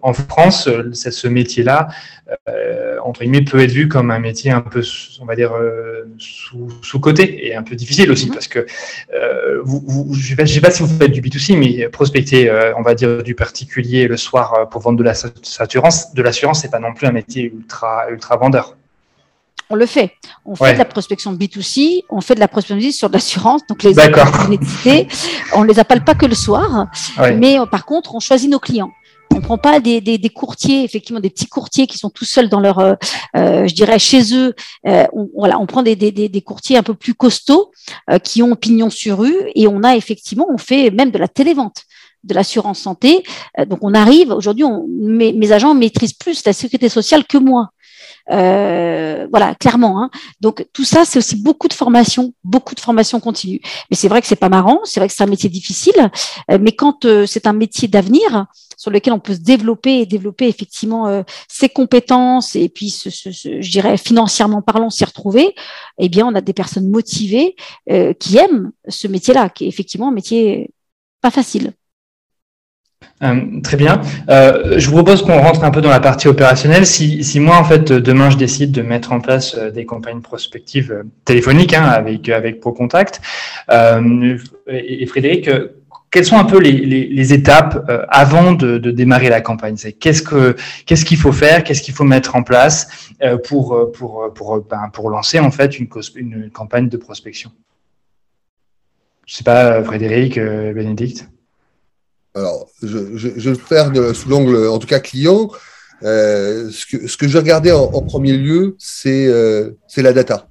en 0.00 0.12
France, 0.14 0.70
ce, 0.92 1.10
ce 1.10 1.28
métier-là, 1.28 1.88
euh, 2.48 2.96
entre 3.04 3.20
guillemets, 3.20 3.44
peut 3.44 3.60
être 3.60 3.72
vu 3.72 3.88
comme 3.88 4.10
un 4.10 4.18
métier 4.20 4.50
un 4.50 4.62
peu, 4.62 4.82
on 5.20 5.26
va 5.26 5.36
dire, 5.36 5.52
euh, 5.52 6.04
sous, 6.16 6.68
sous 6.82 6.98
côté 6.98 7.46
et 7.46 7.54
un 7.54 7.62
peu 7.62 7.76
difficile 7.76 8.10
aussi, 8.10 8.30
mm-hmm. 8.30 8.32
parce 8.32 8.48
que 8.48 8.64
euh, 9.14 9.60
vous, 9.62 9.82
vous, 9.86 10.14
je 10.14 10.32
ne 10.32 10.46
sais, 10.46 10.60
pas 10.60 10.70
si 10.70 10.82
vous 10.82 10.88
faites 10.88 11.12
du 11.12 11.20
B2C, 11.20 11.58
mais 11.58 11.88
prospecter, 11.90 12.48
euh, 12.48 12.72
on 12.78 12.82
va 12.82 12.94
dire, 12.94 13.22
du 13.22 13.34
particulier 13.34 14.08
le 14.08 14.16
soir 14.16 14.68
pour 14.70 14.80
vendre 14.80 14.98
de 14.98 15.04
l'assurance, 15.04 16.14
de 16.14 16.22
l'assurance, 16.22 16.62
c'est 16.62 16.70
pas 16.70 16.78
non 16.78 16.94
plus 16.94 17.06
un 17.06 17.12
métier 17.12 17.52
ultra, 17.54 18.06
ultra 18.10 18.36
vendeur 18.38 18.76
on 19.72 19.74
le 19.74 19.86
fait. 19.86 20.12
On 20.44 20.54
fait 20.54 20.74
de 20.74 20.78
la 20.78 20.84
prospection 20.84 21.32
B2C, 21.32 22.02
on 22.10 22.20
fait 22.20 22.34
de 22.34 22.40
la 22.40 22.48
prospection 22.48 22.90
sur 22.92 23.08
l'assurance, 23.08 23.62
donc 23.68 23.82
les 23.82 23.98
opportunités, 23.98 25.08
on 25.54 25.62
les 25.62 25.78
appelle 25.78 26.04
pas 26.04 26.14
que 26.14 26.26
le 26.26 26.34
soir, 26.34 26.88
mais 27.36 27.58
euh, 27.58 27.66
par 27.66 27.86
contre, 27.86 28.14
on 28.14 28.20
choisit 28.20 28.50
nos 28.50 28.58
clients. 28.58 28.92
On 29.34 29.40
prend 29.40 29.56
pas 29.56 29.80
des, 29.80 30.30
courtiers, 30.34 30.84
effectivement, 30.84 31.20
des 31.20 31.30
petits 31.30 31.46
courtiers 31.46 31.86
qui 31.86 31.96
sont 31.96 32.10
tout 32.10 32.26
seuls 32.26 32.50
dans 32.50 32.60
leur, 32.60 32.80
euh, 32.80 32.94
euh, 33.34 33.66
je 33.66 33.74
dirais, 33.74 33.98
chez 33.98 34.34
eux. 34.34 34.54
on, 34.84 35.30
voilà, 35.34 35.58
on 35.58 35.64
prend 35.64 35.82
des, 35.82 35.96
des, 35.96 36.42
courtiers 36.42 36.76
un 36.76 36.82
peu 36.82 36.92
plus 36.92 37.14
costauds 37.14 37.70
qui 38.22 38.42
ont 38.42 38.54
pignon 38.56 38.90
sur 38.90 39.20
rue 39.20 39.34
et 39.54 39.66
on 39.68 39.82
a 39.84 39.96
effectivement, 39.96 40.46
on 40.52 40.58
fait 40.58 40.90
même 40.90 41.10
de 41.10 41.18
la 41.18 41.28
télévente 41.28 41.84
de 42.24 42.34
l'assurance 42.34 42.78
santé. 42.78 43.24
donc 43.66 43.78
on 43.80 43.94
arrive, 43.94 44.32
aujourd'hui, 44.32 44.66
mes, 44.86 45.32
mes, 45.32 45.50
agents 45.50 45.74
maîtrisent 45.74 46.12
plus 46.12 46.44
la 46.44 46.52
sécurité 46.52 46.90
sociale 46.90 47.24
que 47.24 47.38
moi. 47.38 47.70
Euh, 48.30 49.26
voilà, 49.30 49.54
clairement. 49.54 50.02
Hein. 50.02 50.10
Donc 50.40 50.66
tout 50.72 50.84
ça, 50.84 51.04
c'est 51.04 51.18
aussi 51.18 51.36
beaucoup 51.36 51.68
de 51.68 51.72
formation, 51.72 52.34
beaucoup 52.44 52.74
de 52.74 52.80
formation 52.80 53.20
continue. 53.20 53.60
Mais 53.90 53.96
c'est 53.96 54.08
vrai 54.08 54.20
que 54.20 54.26
c'est 54.26 54.36
pas 54.36 54.48
marrant, 54.48 54.80
c'est 54.84 55.00
vrai 55.00 55.08
que 55.08 55.14
c'est 55.14 55.22
un 55.22 55.28
métier 55.28 55.50
difficile, 55.50 56.10
euh, 56.50 56.58
mais 56.60 56.72
quand 56.72 57.04
euh, 57.04 57.26
c'est 57.26 57.46
un 57.46 57.52
métier 57.52 57.88
d'avenir 57.88 58.46
sur 58.76 58.90
lequel 58.90 59.12
on 59.12 59.20
peut 59.20 59.34
se 59.34 59.40
développer 59.40 60.00
et 60.00 60.06
développer 60.06 60.48
effectivement 60.48 61.22
ses 61.46 61.68
compétences 61.68 62.56
et 62.56 62.68
puis, 62.68 62.88
je 62.88 63.70
dirais 63.70 63.96
financièrement 63.96 64.60
parlant, 64.60 64.90
s'y 64.90 65.04
retrouver, 65.04 65.54
eh 65.98 66.08
bien, 66.08 66.26
on 66.26 66.34
a 66.34 66.40
des 66.40 66.52
personnes 66.52 66.88
motivées 66.88 67.54
qui 68.18 68.38
aiment 68.38 68.72
ce 68.88 69.06
métier-là, 69.06 69.50
qui 69.50 69.66
est 69.66 69.68
effectivement 69.68 70.08
un 70.08 70.12
métier 70.12 70.70
pas 71.20 71.30
facile. 71.30 71.74
Euh, 73.22 73.60
très 73.62 73.76
bien. 73.76 74.00
Euh, 74.28 74.78
je 74.78 74.86
vous 74.88 74.94
propose 74.94 75.22
qu'on 75.22 75.38
rentre 75.38 75.62
un 75.62 75.70
peu 75.70 75.80
dans 75.80 75.90
la 75.90 76.00
partie 76.00 76.26
opérationnelle. 76.26 76.86
Si, 76.86 77.22
si, 77.22 77.38
moi, 77.38 77.56
en 77.56 77.64
fait, 77.64 77.92
demain, 77.92 78.30
je 78.30 78.36
décide 78.36 78.72
de 78.72 78.82
mettre 78.82 79.12
en 79.12 79.20
place 79.20 79.54
euh, 79.56 79.70
des 79.70 79.86
campagnes 79.86 80.20
prospectives 80.20 80.92
euh, 80.92 81.02
téléphoniques 81.24 81.74
hein, 81.74 81.84
avec, 81.84 82.28
avec 82.28 82.60
ProContact, 82.60 83.20
euh, 83.70 84.36
et, 84.66 85.06
Frédéric, 85.06 85.48
quelles 86.10 86.24
sont 86.24 86.36
un 86.36 86.44
peu 86.44 86.58
les, 86.58 86.72
les, 86.72 87.06
les 87.06 87.32
étapes 87.32 87.90
avant 88.08 88.52
de, 88.52 88.78
de, 88.78 88.90
démarrer 88.90 89.28
la 89.28 89.40
campagne? 89.40 89.76
C'est 89.76 89.92
qu'est-ce 89.92 90.22
que 90.22 90.56
qu'est-ce 90.84 91.04
qu'il 91.04 91.16
faut 91.16 91.32
faire? 91.32 91.64
Qu'est-ce 91.64 91.80
qu'il 91.82 91.94
faut 91.94 92.04
mettre 92.04 92.36
en 92.36 92.42
place 92.42 93.10
pour 93.44 93.90
pour 93.92 94.30
pour 94.34 94.60
ben, 94.60 94.90
pour 94.92 95.10
lancer 95.10 95.40
en 95.40 95.50
fait 95.50 95.78
une, 95.78 95.88
une 96.16 96.50
campagne 96.50 96.88
de 96.88 96.96
prospection? 96.98 97.50
Je 99.26 99.36
sais 99.36 99.44
pas, 99.44 99.82
Frédéric, 99.82 100.38
Bénédicte. 100.38 101.31
Alors, 102.34 102.68
je, 102.82 103.16
je, 103.16 103.28
je 103.36 103.50
le 103.50 103.56
faire 103.56 103.92
sous 104.14 104.28
l'angle, 104.28 104.66
en 104.68 104.78
tout 104.78 104.86
cas 104.86 105.00
client. 105.00 105.50
Euh, 106.04 106.70
ce, 106.70 106.86
que, 106.86 107.06
ce 107.06 107.16
que 107.16 107.26
regarder 107.38 107.70
en, 107.72 108.02
premier 108.02 108.36
lieu, 108.36 108.76
c'est 108.78 109.26
euh, 109.26 109.72
la 109.96 110.12
data. 110.12 110.48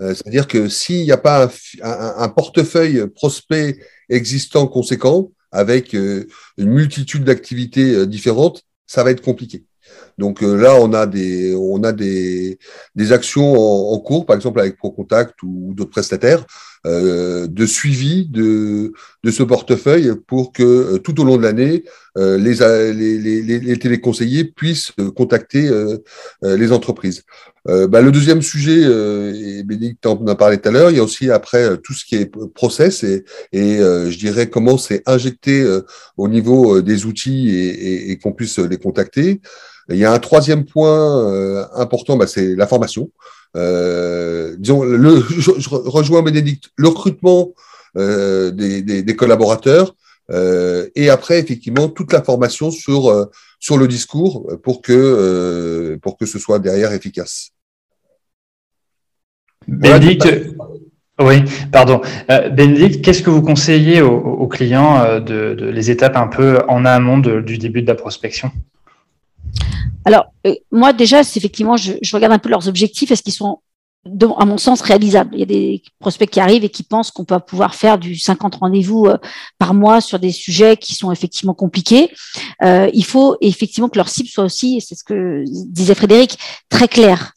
Euh, 0.00 0.14
C'est-à-dire 0.14 0.46
que 0.46 0.68
s'il 0.68 1.04
n'y 1.04 1.12
a 1.12 1.16
pas 1.16 1.50
un, 1.82 2.28
portefeuille 2.28 3.06
prospect 3.08 3.78
existant 4.08 4.66
conséquent, 4.66 5.30
avec 5.50 5.94
une 5.94 6.26
multitude 6.58 7.24
d'activités 7.24 8.06
différentes, 8.06 8.64
ça 8.86 9.02
va 9.02 9.10
être 9.10 9.22
compliqué. 9.22 9.64
Donc 10.18 10.42
là, 10.42 10.74
on 10.80 10.92
a 10.92 11.06
des, 11.06 11.54
on 11.54 11.82
a 11.84 11.92
des, 11.92 12.58
des 12.96 13.12
actions 13.12 13.54
en, 13.54 13.98
cours, 14.00 14.26
par 14.26 14.34
exemple 14.36 14.58
avec 14.60 14.76
ProContact 14.76 15.42
ou 15.44 15.72
d'autres 15.74 15.90
prestataires, 15.90 16.44
de 16.84 17.66
suivi 17.66 18.26
de, 18.26 18.92
de 19.22 19.30
ce 19.30 19.42
portefeuille 19.42 20.12
pour 20.26 20.52
que 20.52 20.96
tout 20.98 21.20
au 21.20 21.24
long 21.24 21.36
de 21.36 21.42
l'année, 21.42 21.84
les, 22.16 22.54
les, 22.94 23.18
les, 23.18 23.58
les, 23.60 23.78
téléconseillers 23.78 24.44
puissent 24.44 24.92
contacter 25.14 25.70
les 26.42 26.72
entreprises. 26.72 27.22
Bah, 27.66 28.00
le 28.00 28.10
deuxième 28.10 28.42
sujet, 28.42 28.80
et 28.80 29.62
Bénédicte 29.62 30.06
en 30.06 30.26
a 30.26 30.34
parlé 30.34 30.58
tout 30.58 30.68
à 30.68 30.72
l'heure, 30.72 30.90
il 30.90 30.96
y 30.96 31.00
a 31.00 31.04
aussi 31.04 31.30
après 31.30 31.76
tout 31.78 31.92
ce 31.92 32.04
qui 32.04 32.16
est 32.16 32.32
process 32.54 33.04
et, 33.04 33.24
et 33.52 33.78
je 33.78 34.18
dirais 34.18 34.48
comment 34.48 34.78
c'est 34.78 35.02
injecté 35.06 35.64
au 36.16 36.28
niveau 36.28 36.80
des 36.80 37.06
outils 37.06 37.50
et, 37.50 38.10
et 38.10 38.18
qu'on 38.18 38.32
puisse 38.32 38.58
les 38.58 38.78
contacter. 38.78 39.40
Il 39.90 39.96
y 39.96 40.04
a 40.04 40.12
un 40.12 40.18
troisième 40.18 40.64
point 40.64 41.32
euh, 41.32 41.64
important, 41.74 42.16
bah, 42.16 42.26
c'est 42.26 42.54
la 42.54 42.66
formation. 42.66 43.10
Euh, 43.56 44.54
disons, 44.58 44.82
le, 44.82 45.20
je, 45.20 45.50
rejoins 45.70 46.22
Bénédicte, 46.22 46.70
le 46.76 46.88
recrutement 46.88 47.54
euh, 47.96 48.50
des, 48.50 48.82
des, 48.82 49.02
des, 49.02 49.16
collaborateurs 49.16 49.96
euh, 50.30 50.86
et 50.94 51.08
après 51.08 51.38
effectivement 51.38 51.88
toute 51.88 52.12
la 52.12 52.22
formation 52.22 52.70
sur 52.70 53.08
euh, 53.08 53.24
sur 53.58 53.78
le 53.78 53.88
discours 53.88 54.46
pour 54.62 54.82
que 54.82 55.98
pour 56.02 56.18
que 56.18 56.26
ce 56.26 56.38
soit 56.38 56.58
derrière 56.58 56.92
efficace. 56.92 57.50
Bénédicte, 59.66 60.28
oui, 61.20 61.42
pardon. 61.72 62.02
Bénédicte, 62.52 63.02
qu'est-ce 63.02 63.22
que 63.22 63.30
vous 63.30 63.42
conseillez 63.42 64.02
aux, 64.02 64.16
aux 64.16 64.48
clients 64.48 65.18
de, 65.18 65.54
de, 65.54 65.66
les 65.66 65.90
étapes 65.90 66.16
un 66.16 66.28
peu 66.28 66.58
en 66.68 66.84
amont 66.84 67.18
du 67.18 67.56
début 67.58 67.82
de 67.82 67.88
la 67.88 67.94
prospection? 67.94 68.50
Alors, 70.08 70.32
euh, 70.46 70.54
moi, 70.72 70.94
déjà, 70.94 71.22
c'est 71.22 71.38
effectivement, 71.38 71.76
je, 71.76 71.92
regarde 72.14 72.32
un 72.32 72.38
peu 72.38 72.48
leurs 72.48 72.66
objectifs. 72.66 73.10
Est-ce 73.10 73.22
qu'ils 73.22 73.34
sont, 73.34 73.60
à 74.38 74.44
mon 74.46 74.56
sens, 74.56 74.80
réalisables? 74.80 75.30
Il 75.34 75.40
y 75.40 75.42
a 75.42 75.46
des 75.46 75.82
prospects 75.98 76.30
qui 76.30 76.40
arrivent 76.40 76.64
et 76.64 76.70
qui 76.70 76.82
pensent 76.82 77.10
qu'on 77.10 77.26
peut 77.26 77.38
pouvoir 77.40 77.74
faire 77.74 77.98
du 77.98 78.16
50 78.16 78.54
rendez-vous 78.54 79.04
euh, 79.04 79.18
par 79.58 79.74
mois 79.74 80.00
sur 80.00 80.18
des 80.18 80.32
sujets 80.32 80.78
qui 80.78 80.94
sont 80.94 81.12
effectivement 81.12 81.52
compliqués. 81.52 82.10
Euh, 82.62 82.88
il 82.94 83.04
faut 83.04 83.36
effectivement 83.42 83.90
que 83.90 83.98
leur 83.98 84.08
cible 84.08 84.30
soit 84.30 84.44
aussi, 84.44 84.80
c'est 84.80 84.94
ce 84.94 85.04
que 85.04 85.44
disait 85.46 85.94
Frédéric, 85.94 86.38
très 86.70 86.88
clair. 86.88 87.34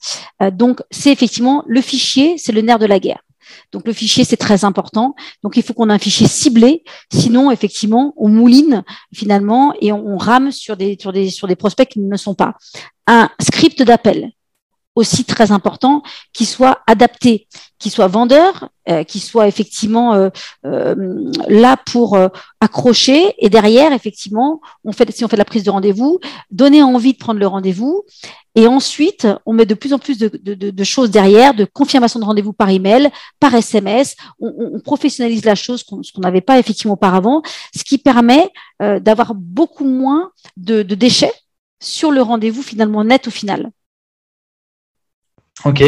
donc, 0.53 0.81
c'est 0.91 1.11
effectivement 1.11 1.65
le 1.67 1.81
fichier, 1.81 2.37
c'est 2.37 2.53
le 2.53 2.61
nerf 2.61 2.79
de 2.79 2.85
la 2.85 2.99
guerre. 2.99 3.21
Donc 3.71 3.87
le 3.87 3.93
fichier, 3.93 4.23
c'est 4.23 4.37
très 4.37 4.65
important. 4.65 5.15
Donc 5.43 5.57
il 5.57 5.63
faut 5.63 5.73
qu'on 5.73 5.89
ait 5.89 5.93
un 5.93 5.99
fichier 5.99 6.27
ciblé. 6.27 6.83
Sinon, 7.11 7.51
effectivement, 7.51 8.13
on 8.17 8.29
mouline 8.29 8.83
finalement 9.13 9.73
et 9.81 9.91
on, 9.91 10.17
rame 10.17 10.51
sur 10.51 10.77
des, 10.77 10.97
sur, 10.99 11.11
des, 11.11 11.29
sur 11.29 11.47
des 11.47 11.55
prospects 11.55 11.87
qui 11.87 11.99
ne 11.99 12.17
sont 12.17 12.35
pas. 12.35 12.55
Un 13.07 13.29
script 13.41 13.81
d'appel, 13.81 14.31
aussi 14.95 15.23
très 15.23 15.51
important, 15.51 16.03
qui 16.33 16.45
soit 16.45 16.79
adapté, 16.85 17.47
qui 17.79 17.89
soit 17.89 18.07
vendeur, 18.07 18.69
euh, 18.89 19.03
qui 19.03 19.19
soit 19.19 19.47
effectivement 19.47 20.13
euh, 20.13 20.29
euh, 20.65 21.31
là 21.47 21.77
pour 21.85 22.17
accrocher. 22.59 23.33
Et 23.37 23.49
derrière 23.49 23.93
effectivement 23.93 24.59
on 24.83 24.91
fait 24.91 25.09
si 25.11 25.23
on 25.23 25.27
fait 25.27 25.37
la 25.37 25.45
prise 25.45 25.63
de 25.63 25.69
rendez-vous, 25.69 26.19
donner 26.51 26.83
envie 26.83 27.13
de 27.13 27.17
prendre 27.17 27.39
le 27.39 27.47
rendez-vous. 27.47 28.03
Et 28.55 28.67
ensuite 28.67 29.27
on 29.45 29.53
met 29.53 29.65
de 29.65 29.75
plus 29.75 29.93
en 29.93 29.99
plus 29.99 30.17
de, 30.17 30.29
de, 30.43 30.71
de 30.71 30.83
choses 30.83 31.09
derrière, 31.09 31.53
de 31.53 31.63
confirmation 31.63 32.19
de 32.19 32.25
rendez-vous 32.25 32.53
par 32.53 32.69
email, 32.69 33.09
par 33.39 33.55
SMS, 33.55 34.17
on, 34.41 34.53
on 34.73 34.79
professionnalise 34.81 35.45
la 35.45 35.55
chose 35.55 35.85
ce 35.87 36.11
qu'on 36.11 36.21
n'avait 36.21 36.41
pas 36.41 36.59
effectivement 36.59 36.95
auparavant, 36.95 37.41
ce 37.75 37.83
qui 37.83 37.97
permet 37.97 38.49
d'avoir 38.79 39.35
beaucoup 39.35 39.85
moins 39.85 40.31
de, 40.57 40.83
de 40.83 40.95
déchets 40.95 41.33
sur 41.79 42.11
le 42.11 42.21
rendez-vous 42.21 42.61
finalement 42.61 43.03
net 43.03 43.27
au 43.27 43.31
final. 43.31 43.71
Ok. 45.63 45.83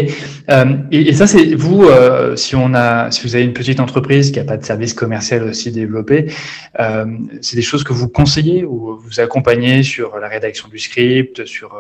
Euh, 0.50 0.78
et, 0.92 1.14
ça, 1.14 1.26
c'est 1.26 1.56
vous, 1.56 1.84
euh, 1.84 2.36
si 2.36 2.56
on 2.56 2.74
a, 2.74 3.10
si 3.12 3.24
vous 3.24 3.36
avez 3.36 3.44
une 3.44 3.54
petite 3.54 3.80
entreprise 3.80 4.32
qui 4.32 4.40
n'a 4.40 4.46
pas 4.46 4.58
de 4.58 4.66
service 4.66 4.94
commercial 4.94 5.44
aussi 5.44 5.72
développé, 5.72 6.32
euh, 6.80 7.06
c'est 7.42 7.56
des 7.56 7.64
choses 7.64 7.84
que 7.84 7.94
vous 7.94 8.08
conseillez 8.08 8.64
ou 8.66 8.98
vous 8.98 9.20
accompagnez 9.20 9.84
sur 9.84 10.20
la 10.20 10.28
rédaction 10.28 10.68
du 10.68 10.78
script, 10.78 11.46
sur 11.46 11.76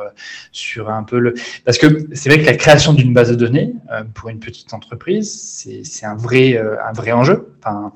sur 0.51 0.89
un 0.89 1.03
peu 1.03 1.19
le, 1.19 1.36
parce 1.65 1.77
que 1.77 2.08
c'est 2.13 2.29
vrai 2.29 2.39
que 2.39 2.45
la 2.45 2.56
création 2.56 2.93
d'une 2.93 3.13
base 3.13 3.29
de 3.29 3.36
données 3.36 3.73
pour 4.15 4.29
une 4.29 4.39
petite 4.39 4.73
entreprise, 4.73 5.62
c'est 5.84 6.06
un 6.06 6.15
vrai 6.15 6.58
un 6.58 6.93
vrai 6.93 7.12
enjeu. 7.12 7.53
Enfin, 7.60 7.93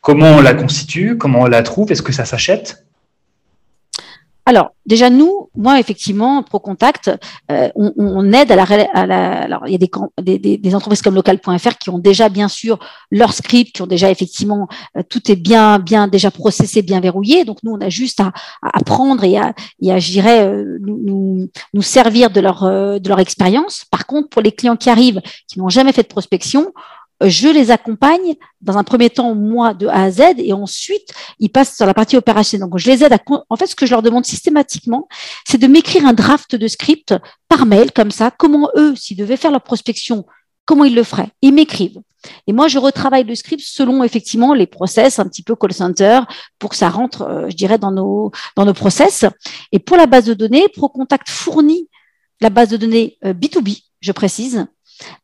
comment 0.00 0.36
on 0.36 0.40
la 0.40 0.54
constitue, 0.54 1.18
comment 1.18 1.42
on 1.42 1.46
la 1.46 1.62
trouve, 1.62 1.92
est-ce 1.92 2.02
que 2.02 2.12
ça 2.12 2.24
s'achète? 2.24 2.84
Alors, 4.46 4.72
déjà, 4.84 5.08
nous, 5.08 5.48
moi, 5.56 5.80
effectivement, 5.80 6.42
ProContact, 6.42 7.10
euh, 7.50 7.70
on, 7.76 7.94
on, 7.96 8.32
aide 8.32 8.52
à 8.52 8.56
la, 8.56 9.42
Alors, 9.42 9.62
il 9.66 9.72
y 9.72 9.74
a 9.74 9.78
des, 9.78 10.38
des, 10.38 10.58
des 10.58 10.74
entreprises 10.74 11.00
comme 11.00 11.14
local.fr 11.14 11.78
qui 11.78 11.88
ont 11.88 11.98
déjà, 11.98 12.28
bien 12.28 12.48
sûr, 12.48 12.78
leur 13.10 13.32
script, 13.32 13.74
qui 13.74 13.80
ont 13.80 13.86
déjà, 13.86 14.10
effectivement, 14.10 14.68
euh, 14.98 15.02
tout 15.08 15.30
est 15.30 15.36
bien, 15.36 15.78
bien 15.78 16.08
déjà 16.08 16.30
processé, 16.30 16.82
bien 16.82 17.00
verrouillé. 17.00 17.46
Donc, 17.46 17.58
nous, 17.62 17.72
on 17.72 17.80
a 17.80 17.88
juste 17.88 18.20
à, 18.20 18.32
à 18.60 18.78
apprendre 18.78 19.24
et 19.24 19.38
à, 19.38 19.54
et 19.80 19.90
euh, 19.90 20.78
nous, 20.80 21.48
nous, 21.72 21.82
servir 21.82 22.28
de 22.28 22.40
leur, 22.40 22.64
euh, 22.64 22.98
de 22.98 23.08
leur 23.08 23.20
expérience. 23.20 23.86
Par 23.90 24.06
contre, 24.06 24.28
pour 24.28 24.42
les 24.42 24.52
clients 24.52 24.76
qui 24.76 24.90
arrivent, 24.90 25.22
qui 25.48 25.58
n'ont 25.58 25.70
jamais 25.70 25.92
fait 25.92 26.02
de 26.02 26.08
prospection, 26.08 26.72
je 27.20 27.48
les 27.48 27.70
accompagne 27.70 28.34
dans 28.60 28.76
un 28.76 28.84
premier 28.84 29.10
temps, 29.10 29.34
moi, 29.34 29.74
de 29.74 29.86
A 29.86 30.04
à 30.04 30.10
Z, 30.10 30.20
et 30.38 30.52
ensuite, 30.52 31.12
ils 31.38 31.50
passent 31.50 31.76
sur 31.76 31.86
la 31.86 31.94
partie 31.94 32.16
opérationnelle. 32.16 32.68
Donc, 32.68 32.78
je 32.78 32.90
les 32.90 33.04
aide 33.04 33.12
à, 33.12 33.18
en 33.48 33.56
fait, 33.56 33.66
ce 33.66 33.74
que 33.74 33.86
je 33.86 33.92
leur 33.92 34.02
demande 34.02 34.24
systématiquement, 34.24 35.08
c'est 35.46 35.58
de 35.58 35.66
m'écrire 35.66 36.06
un 36.06 36.12
draft 36.12 36.56
de 36.56 36.68
script 36.68 37.14
par 37.48 37.66
mail, 37.66 37.92
comme 37.92 38.10
ça, 38.10 38.30
comment 38.30 38.68
eux, 38.76 38.94
s'ils 38.96 39.16
devaient 39.16 39.36
faire 39.36 39.50
leur 39.50 39.62
prospection, 39.62 40.26
comment 40.64 40.84
ils 40.84 40.94
le 40.94 41.04
feraient. 41.04 41.30
Ils 41.42 41.54
m'écrivent. 41.54 42.00
Et 42.46 42.52
moi, 42.52 42.68
je 42.68 42.78
retravaille 42.78 43.24
le 43.24 43.34
script 43.34 43.62
selon 43.64 44.02
effectivement 44.02 44.54
les 44.54 44.66
process, 44.66 45.18
un 45.18 45.26
petit 45.26 45.42
peu 45.42 45.54
call 45.54 45.72
center, 45.72 46.20
pour 46.58 46.70
que 46.70 46.76
ça 46.76 46.88
rentre, 46.88 47.22
euh, 47.22 47.48
je 47.50 47.56
dirais, 47.56 47.78
dans 47.78 47.92
nos, 47.92 48.32
dans 48.56 48.64
nos 48.64 48.74
process. 48.74 49.24
Et 49.72 49.78
pour 49.78 49.96
la 49.96 50.06
base 50.06 50.24
de 50.24 50.34
données, 50.34 50.66
ProContact 50.74 51.28
fournit 51.28 51.88
la 52.40 52.50
base 52.50 52.70
de 52.70 52.76
données 52.76 53.18
B2B, 53.22 53.70
euh, 53.70 53.80
je 54.00 54.12
précise, 54.12 54.66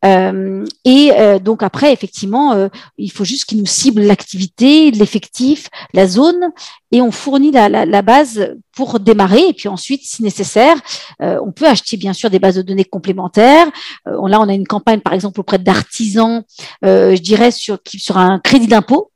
euh, 0.05 0.64
et 0.85 1.12
euh, 1.12 1.38
donc 1.38 1.62
après, 1.62 1.93
effectivement, 1.93 2.53
euh, 2.53 2.69
il 2.99 3.11
faut 3.11 3.25
juste 3.25 3.45
qu'ils 3.45 3.59
nous 3.59 3.66
ciblent 3.66 4.03
l'activité, 4.03 4.90
l'effectif, 4.90 5.69
la 5.95 6.07
zone, 6.07 6.51
et 6.93 7.01
on 7.01 7.11
fournit 7.11 7.51
la, 7.53 8.03
base 8.03 8.57
pour 8.75 8.99
démarrer. 8.99 9.49
Et 9.49 9.53
puis 9.53 9.69
ensuite, 9.69 10.03
si 10.05 10.23
nécessaire, 10.23 10.77
on 11.21 11.53
peut 11.53 11.66
acheter 11.66 11.97
bien 11.97 12.12
sûr 12.12 12.31
des 12.31 12.40
bases 12.40 12.57
de 12.57 12.62
données 12.62 12.85
complémentaires. 12.85 13.69
là, 14.07 14.40
on 14.40 14.49
a 14.49 14.53
une 14.53 14.66
campagne, 14.66 15.01
par 15.01 15.12
exemple, 15.12 15.38
auprès 15.38 15.59
d'artisans, 15.59 16.43
je 16.83 17.21
dirais 17.21 17.53
sur, 17.53 17.79
sur 17.87 18.16
un 18.16 18.40
crédit 18.40 18.66
d'impôt 18.66 19.10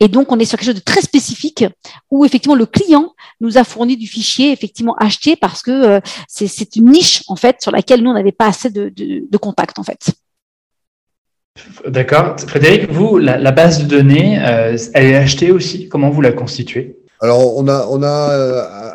et 0.00 0.08
donc, 0.08 0.32
on 0.32 0.38
est 0.38 0.44
sur 0.44 0.58
quelque 0.58 0.66
chose 0.66 0.74
de 0.74 0.80
très 0.80 1.00
spécifique 1.00 1.64
où 2.10 2.24
effectivement 2.24 2.54
le 2.54 2.66
client 2.66 3.14
nous 3.40 3.58
a 3.58 3.64
fourni 3.64 3.96
du 3.96 4.06
fichier 4.06 4.52
effectivement 4.52 4.94
acheté 4.96 5.36
parce 5.36 5.62
que 5.62 5.70
euh, 5.70 6.00
c'est 6.28 6.76
une 6.76 6.90
niche 6.90 7.22
en 7.28 7.36
fait 7.36 7.60
sur 7.60 7.72
laquelle 7.72 8.02
nous 8.02 8.10
on 8.10 8.14
n'avait 8.14 8.32
pas 8.32 8.46
assez 8.46 8.70
de, 8.70 8.88
de, 8.88 9.38
contact 9.38 9.78
en 9.78 9.82
fait. 9.82 10.10
D'accord. 11.86 12.38
Frédéric, 12.38 12.90
vous, 12.90 13.18
la, 13.18 13.50
base 13.50 13.82
de 13.84 13.86
données, 13.86 14.38
euh, 14.40 14.76
elle 14.94 15.06
est 15.06 15.16
achetée 15.16 15.50
aussi? 15.50 15.88
Comment 15.88 16.10
vous 16.10 16.20
la 16.20 16.32
constituez? 16.32 16.96
Alors, 17.20 17.56
on 17.56 17.66
a, 17.66 17.86
on 17.90 18.02
a 18.02 18.30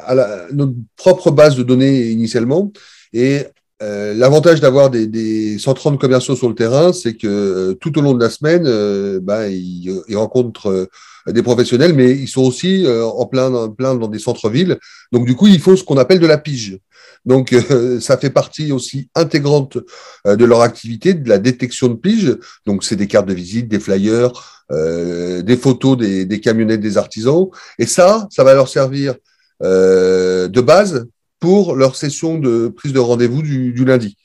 euh, 0.09 0.47
notre 0.53 0.73
propre 0.95 1.31
base 1.31 1.55
de 1.57 1.63
données 1.63 2.07
initialement 2.07 2.71
et 3.11 3.43
euh, 3.81 4.13
l'avantage 4.13 4.61
d'avoir 4.61 4.89
des, 4.89 5.07
des 5.07 5.57
130 5.57 5.99
commerciaux 5.99 6.35
sur 6.35 6.47
le 6.47 6.55
terrain, 6.55 6.93
c'est 6.93 7.15
que 7.15 7.27
euh, 7.27 7.73
tout 7.73 7.97
au 7.97 8.01
long 8.01 8.13
de 8.13 8.23
la 8.23 8.29
semaine, 8.29 8.63
euh, 8.65 9.19
ben, 9.21 9.47
ils, 9.47 9.91
rencontrent 10.15 10.87
des 11.27 11.41
professionnels, 11.41 11.93
mais 11.93 12.11
ils 12.11 12.27
sont 12.27 12.43
aussi 12.43 12.85
en 12.87 13.25
plein, 13.25 13.69
plein 13.69 13.95
dans 13.95 14.07
des 14.07 14.19
centres-villes. 14.19 14.77
Donc 15.11 15.25
du 15.25 15.35
coup, 15.35 15.47
il 15.47 15.59
faut 15.59 15.75
ce 15.75 15.83
qu'on 15.83 15.97
appelle 15.97 16.19
de 16.19 16.27
la 16.27 16.37
pige. 16.37 16.77
Donc 17.25 17.55
ça 17.99 18.17
fait 18.17 18.29
partie 18.29 18.71
aussi 18.71 19.09
intégrante 19.15 19.77
de 20.25 20.45
leur 20.45 20.61
activité, 20.61 21.13
de 21.13 21.27
la 21.27 21.39
détection 21.39 21.87
de 21.87 21.95
pige. 21.95 22.37
Donc 22.65 22.83
c'est 22.83 22.95
des 22.95 23.07
cartes 23.07 23.27
de 23.27 23.33
visite, 23.33 23.67
des 23.67 23.79
flyers, 23.79 24.65
des 24.69 25.57
photos 25.57 25.97
des, 25.97 26.25
des 26.25 26.39
camionnettes 26.39 26.81
des 26.81 26.97
artisans. 26.97 27.47
Et 27.79 27.87
ça, 27.87 28.27
ça 28.29 28.43
va 28.43 28.53
leur 28.53 28.67
servir 28.67 29.15
de 29.61 30.61
base 30.61 31.07
pour 31.43 31.75
leur 31.75 31.97
session 31.97 32.39
de 32.39 32.69
prise 32.69 32.93
de 32.93 32.99
rendez-vous 32.99 33.41
du, 33.41 33.73
du, 33.73 33.83
lundi. 33.83 34.15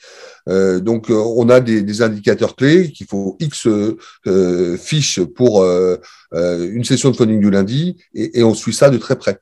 Euh, 0.49 0.79
donc, 0.79 1.11
euh, 1.11 1.15
on 1.15 1.49
a 1.49 1.59
des, 1.59 1.83
des 1.83 2.01
indicateurs 2.01 2.55
clés 2.55 2.93
qu'il 2.93 3.09
faut 3.09 3.37
X 3.41 3.67
euh, 3.67 4.77
fiches 4.77 5.19
pour 5.25 5.61
euh, 5.63 5.97
une 6.33 6.85
session 6.85 7.11
de 7.11 7.17
phoning 7.17 7.41
du 7.41 7.51
lundi 7.51 7.97
et, 8.15 8.39
et, 8.39 8.45
on 8.45 8.55
suit 8.55 8.73
ça 8.73 8.89
de 8.89 8.99
très 8.99 9.17
près. 9.19 9.39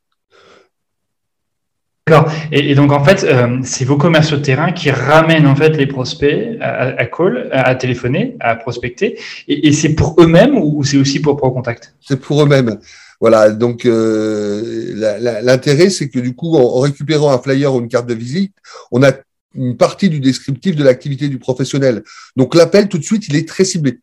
D'accord. 2.06 2.32
Et, 2.50 2.70
et, 2.70 2.74
donc, 2.74 2.92
en 2.92 3.04
fait, 3.04 3.26
c'est 3.62 3.84
vos 3.84 3.98
commerciaux 3.98 4.38
de 4.38 4.42
terrain 4.42 4.72
qui 4.72 4.90
ramènent 4.90 5.46
en 5.46 5.54
fait 5.54 5.76
les 5.76 5.86
prospects 5.86 6.56
à, 6.62 6.98
à 6.98 7.04
call, 7.04 7.50
à 7.52 7.74
téléphoner, 7.74 8.38
à 8.40 8.56
prospecter. 8.56 9.18
Et, 9.48 9.68
et 9.68 9.72
c'est 9.74 9.94
pour 9.94 10.16
eux-mêmes 10.18 10.56
ou 10.56 10.82
c'est 10.82 10.96
aussi 10.96 11.20
pour 11.20 11.36
ProContact 11.36 11.94
C'est 12.00 12.18
pour 12.18 12.42
eux-mêmes. 12.42 12.78
Voilà, 13.20 13.50
donc 13.50 13.84
l'intérêt, 13.84 15.90
c'est 15.90 16.08
que 16.08 16.18
du 16.18 16.34
coup, 16.34 16.56
en, 16.56 16.80
récupérant 16.80 17.32
un 17.32 17.38
flyer 17.38 17.74
ou 17.74 17.80
une 17.80 17.88
carte 17.88 18.06
de 18.06 18.14
visite, 18.14 18.54
on 18.90 19.02
a 19.02 19.12
une 19.54 19.76
partie 19.76 20.08
du 20.08 20.20
descriptif 20.20 20.76
de 20.76 20.84
l'activité 20.84 21.28
du 21.28 21.38
professionnel. 21.38 22.02
Donc 22.36 22.54
l'appel, 22.54 22.88
tout 22.88 22.98
de 22.98 23.04
suite, 23.04 23.28
il 23.28 23.36
est 23.36 23.48
très 23.48 23.64
ciblé. 23.64 24.00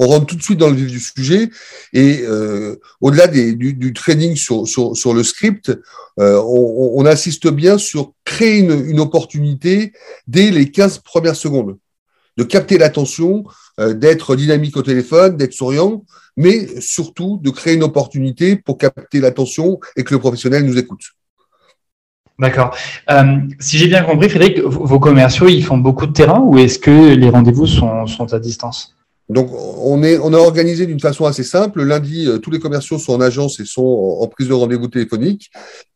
On 0.00 0.06
rentre 0.06 0.26
tout 0.26 0.36
de 0.36 0.42
suite 0.42 0.58
dans 0.58 0.68
le 0.68 0.76
vif 0.76 0.90
du 0.90 1.00
sujet 1.00 1.50
et 1.92 2.20
euh, 2.22 2.76
au-delà 3.00 3.26
du, 3.26 3.92
training 3.92 4.36
sur, 4.36 4.64
le 5.12 5.22
script, 5.24 5.76
euh, 6.20 6.40
on, 6.40 7.04
insiste 7.04 7.48
bien 7.48 7.78
sur 7.78 8.12
créer 8.24 8.58
une, 8.58 8.88
une, 8.88 9.00
opportunité 9.00 9.92
dès 10.28 10.52
les 10.52 10.70
15 10.70 10.98
premières 10.98 11.34
secondes, 11.34 11.78
de 12.38 12.44
capter 12.44 12.78
l'attention, 12.78 13.44
euh, 13.80 13.92
d'être 13.92 14.36
dynamique 14.36 14.76
au 14.76 14.82
téléphone, 14.82 15.36
d'être 15.36 15.52
souriant, 15.52 16.04
mais 16.36 16.80
surtout 16.80 17.40
de 17.42 17.50
créer 17.50 17.74
une 17.74 17.82
opportunité 17.82 18.54
pour 18.54 18.78
capter 18.78 19.20
l'attention 19.20 19.80
et 19.96 20.04
que 20.04 20.14
le 20.14 20.20
professionnel 20.20 20.64
nous 20.64 20.78
écoute. 20.78 21.02
D'accord. 22.38 22.76
Euh, 23.10 23.38
si 23.58 23.76
j'ai 23.78 23.88
bien 23.88 24.04
compris, 24.04 24.28
Frédéric, 24.28 24.60
vos 24.60 25.00
commerciaux, 25.00 25.48
ils 25.48 25.64
font 25.64 25.78
beaucoup 25.78 26.06
de 26.06 26.12
terrain 26.12 26.38
ou 26.38 26.56
est-ce 26.58 26.78
que 26.78 27.14
les 27.14 27.28
rendez-vous 27.28 27.66
sont, 27.66 28.06
sont 28.06 28.32
à 28.32 28.38
distance? 28.38 28.96
Donc, 29.28 29.50
on, 29.52 30.02
est, 30.02 30.18
on 30.18 30.32
a 30.32 30.38
organisé 30.38 30.86
d'une 30.86 31.00
façon 31.00 31.26
assez 31.26 31.44
simple. 31.44 31.82
Lundi, 31.82 32.26
euh, 32.26 32.38
tous 32.38 32.50
les 32.50 32.58
commerciaux 32.58 32.98
sont 32.98 33.12
en 33.12 33.20
agence 33.20 33.60
et 33.60 33.66
sont 33.66 33.82
en, 34.20 34.26
prise 34.26 34.48
de 34.48 34.54
rendez-vous 34.54 34.88
téléphonique. 34.88 35.50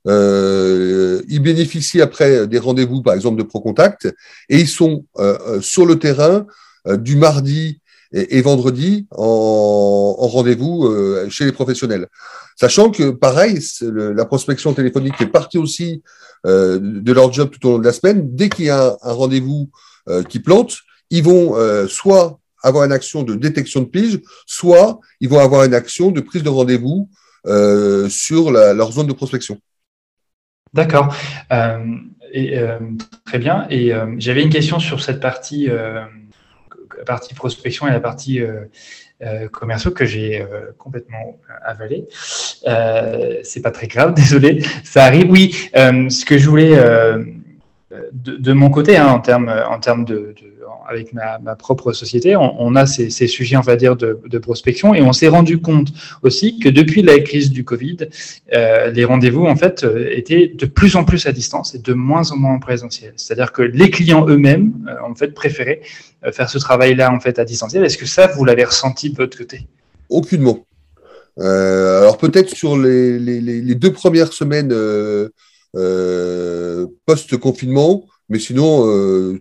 Euh, 0.07 1.23
ils 1.29 1.41
bénéficient 1.41 2.03
après 2.03 2.47
des 2.47 2.59
rendez-vous, 2.59 3.01
par 3.01 3.15
exemple, 3.15 3.39
de 3.39 3.43
ProContact, 3.43 4.13
et 4.51 4.59
ils 4.59 4.69
sont 4.69 5.07
euh, 5.19 5.61
sur 5.63 5.87
le 5.87 5.99
terrain 5.99 6.47
du 6.87 7.17
mardi 7.17 7.81
et, 8.13 8.43
vendredi 8.43 9.07
en, 9.13 10.17
en 10.19 10.27
rendez-vous 10.27 10.93
chez 11.31 11.45
les 11.47 11.53
professionnels. 11.53 12.09
Sachant 12.61 12.91
que, 12.91 13.11
pareil, 13.11 13.61
la 13.81 14.25
prospection 14.27 14.75
téléphonique 14.75 15.19
est 15.21 15.27
partie 15.27 15.59
aussi 15.59 16.03
de 16.45 17.13
leur 17.13 17.33
job 17.33 17.51
tout 17.51 17.67
au 17.69 17.71
long 17.73 17.79
de 17.79 17.85
la 17.85 17.93
semaine. 17.93 18.35
Dès 18.35 18.49
qu'il 18.49 18.65
y 18.65 18.71
a 18.71 18.97
un, 19.01 19.13
rendez-vous 19.13 19.71
qui 20.29 20.41
plante, 20.41 20.79
ils 21.11 21.23
vont 21.23 21.55
soit 21.87 22.41
avoir 22.63 22.85
une 22.85 22.93
action 22.93 23.23
de 23.23 23.35
détection 23.35 23.81
de 23.81 23.87
pige, 23.87 24.21
soit 24.47 25.01
ils 25.21 25.29
vont 25.29 25.41
avoir 25.41 25.65
une 25.65 25.75
action 25.75 26.11
de 26.11 26.21
prise 26.21 26.43
de 26.43 26.49
rendez-vous 26.49 27.09
euh, 27.47 28.09
sur 28.09 28.53
leur 28.53 28.93
zone 28.93 29.09
de 29.09 29.13
prospection. 29.13 29.59
D'accord. 30.73 31.15
Euh, 31.53 31.79
euh, 32.35 32.79
très 33.27 33.39
bien. 33.39 33.67
Et 33.69 33.93
j'avais 34.19 34.43
une 34.43 34.51
question 34.51 34.79
sur 34.79 35.03
cette 35.03 35.21
partie, 35.21 35.69
partie 37.05 37.35
prospection 37.35 37.89
et 37.89 37.91
la 37.91 38.01
partie 38.01 38.41
commerciaux 39.51 39.91
que 39.91 40.05
j'ai 40.05 40.47
complètement 40.79 41.39
avalé. 41.65 42.07
C'est 43.43 43.63
pas 43.63 43.73
très 43.73 43.89
grave, 43.89 44.15
désolé. 44.17 44.63
Ça 44.85 45.05
arrive. 45.05 45.31
Oui. 45.31 45.55
ce 45.75 46.25
que 46.25 46.39
je 46.39 46.49
voulais 46.49 46.77
de, 48.13 48.53
mon 48.53 48.71
côté, 48.71 48.97
hein, 48.97 49.09
en 49.09 49.21
termes 49.21 49.53
en 49.69 49.81
termes 49.81 50.05
de 50.05 50.35
avec 50.89 51.13
ma, 51.13 51.39
propre 51.57 51.93
société, 51.93 52.37
on, 52.37 52.75
a 52.77 52.87
ces, 52.87 53.11
sujets, 53.27 53.57
on 53.57 53.61
va 53.61 53.77
dire, 53.77 53.97
de, 53.97 54.39
prospection, 54.39 54.95
et 54.95 55.03
on 55.03 55.13
s'est 55.13 55.29
rendu 55.29 55.61
compte 55.61 55.89
aussi 56.23 56.59
que 56.59 56.69
depuis 56.69 57.03
la 57.03 57.19
crise 57.21 57.51
du 57.51 57.65
Covid, 57.65 57.99
euh, 58.53 58.91
les 58.91 59.05
rendez-vous, 59.05 59.47
en 59.47 59.57
fait, 59.57 59.85
euh, 59.85 60.09
étaient 60.11 60.49
de 60.49 60.67
plus 60.67 60.97
en 60.97 61.05
plus 61.05 61.27
à 61.27 61.33
distance 61.33 61.75
et 61.75 61.79
de 61.79 61.93
moins 61.93 62.31
en 62.33 62.37
moins 62.37 62.55
en 62.55 62.59
présentiel. 62.59 63.13
C'est-à-dire 63.17 63.53
que 63.53 63.63
les 63.63 63.91
clients 63.91 64.27
eux-mêmes, 64.29 64.73
euh, 64.89 65.09
en 65.09 65.15
fait, 65.15 65.29
préféraient 65.29 65.81
faire 66.33 66.49
ce 66.49 66.59
travail-là, 66.59 67.13
en 67.13 67.21
fait, 67.21 67.39
à 67.39 67.45
distanciel. 67.45 67.85
Est-ce 67.85 67.99
que 67.99 68.07
ça, 68.07 68.27
vous 68.29 68.45
l'avez 68.45 68.65
ressenti 68.65 69.11
de 69.11 69.17
votre 69.17 69.37
côté? 69.37 69.67
Aucunement. 70.09 70.65
alors 71.39 72.19
peut-être 72.19 72.51
sur 72.55 72.77
les, 72.77 73.75
deux 73.75 73.93
premières 73.93 74.33
semaines 74.33 74.75
post-confinement, 77.07 78.05
mais 78.29 78.39
sinon, 78.39 79.41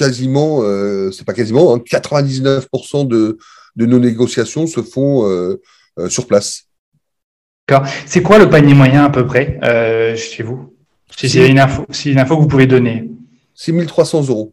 quasiment, 0.00 0.60
euh, 0.62 1.10
c'est 1.10 1.26
pas 1.26 1.34
quasiment, 1.34 1.76
99% 1.76 2.66
hein, 2.94 3.04
de, 3.04 3.36
nos 3.76 3.98
négociations 3.98 4.66
se 4.66 4.80
font 4.80 5.28
euh, 5.28 5.60
euh, 5.98 6.08
sur 6.08 6.26
place. 6.26 6.64
D'accord. 7.68 7.86
C'est 8.06 8.22
quoi 8.22 8.38
le 8.38 8.48
panier 8.48 8.74
moyen 8.74 9.04
à 9.04 9.10
peu 9.10 9.26
près 9.26 9.58
chez 10.16 10.42
vous? 10.42 10.74
Si 11.16 11.28
c'est 11.28 11.48
une 11.48 11.58
info, 11.58 11.86
une 12.06 12.18
info 12.18 12.36
que 12.36 12.42
vous 12.42 12.48
pouvez 12.48 12.66
donner. 12.66 13.10
6300 13.54 14.28
euros. 14.28 14.52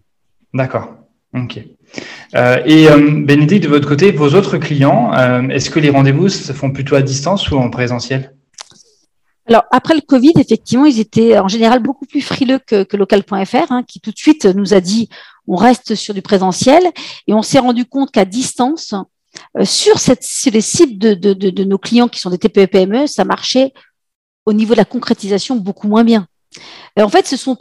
D'accord. 0.53 0.95
Ok. 1.33 1.57
et 1.57 2.88
Bénédicte, 3.25 3.63
de 3.63 3.69
votre 3.69 3.88
côté, 3.88 4.12
vos 4.12 4.33
autres 4.36 4.57
clients, 4.57 5.13
est-ce 5.49 5.69
que 5.69 5.79
les 5.79 5.89
rendez-vous 5.89 6.29
se 6.29 6.51
font 6.51 6.71
plutôt 6.71 6.95
à 6.95 7.01
distance 7.01 7.49
ou 7.49 7.57
en 7.57 7.69
présentiel? 7.69 8.33
Alors 9.47 9.63
après 9.71 9.95
le 9.95 10.01
Covid, 10.01 10.33
effectivement, 10.38 10.86
ils 10.86 10.99
étaient 10.99 11.39
en 11.39 11.47
général 11.47 11.81
beaucoup 11.81 12.05
plus 12.05 12.21
frileux 12.21 12.60
que, 12.60 12.86
local.fr, 12.95 13.71
hein, 13.71 13.83
qui 13.88 14.01
tout 14.01 14.12
de 14.12 14.17
suite 14.17 14.45
nous 14.45 14.73
a 14.73 14.81
dit 14.81 15.10
on 15.47 15.55
reste 15.55 15.95
sur 15.95 16.13
du 16.13 16.21
présentiel, 16.21 16.83
et 17.27 17.33
on 17.33 17.41
s'est 17.41 17.60
rendu 17.60 17.86
compte 17.86 18.12
qu'à 18.12 18.25
distance, 18.25 18.93
euh, 19.57 19.65
sur, 19.65 19.99
cette, 19.99 20.23
sur 20.23 20.51
les 20.51 20.62
sites 20.62 20.97
de, 20.97 21.13
de, 21.13 21.33
de, 21.33 21.63
nos 21.63 21.77
clients 21.77 22.07
qui 22.07 22.19
sont 22.19 22.29
des 22.29 22.38
TPE 22.38 22.65
PME, 22.65 23.07
ça 23.07 23.23
marchait 23.23 23.73
au 24.45 24.53
niveau 24.53 24.73
de 24.73 24.79
la 24.79 24.86
concrétisation 24.86 25.55
beaucoup 25.55 25.88
moins 25.88 26.03
bien. 26.03 26.27
Et 26.95 27.01
en 27.01 27.10
fait, 27.10 27.27
ce 27.27 27.38
sont 27.38 27.55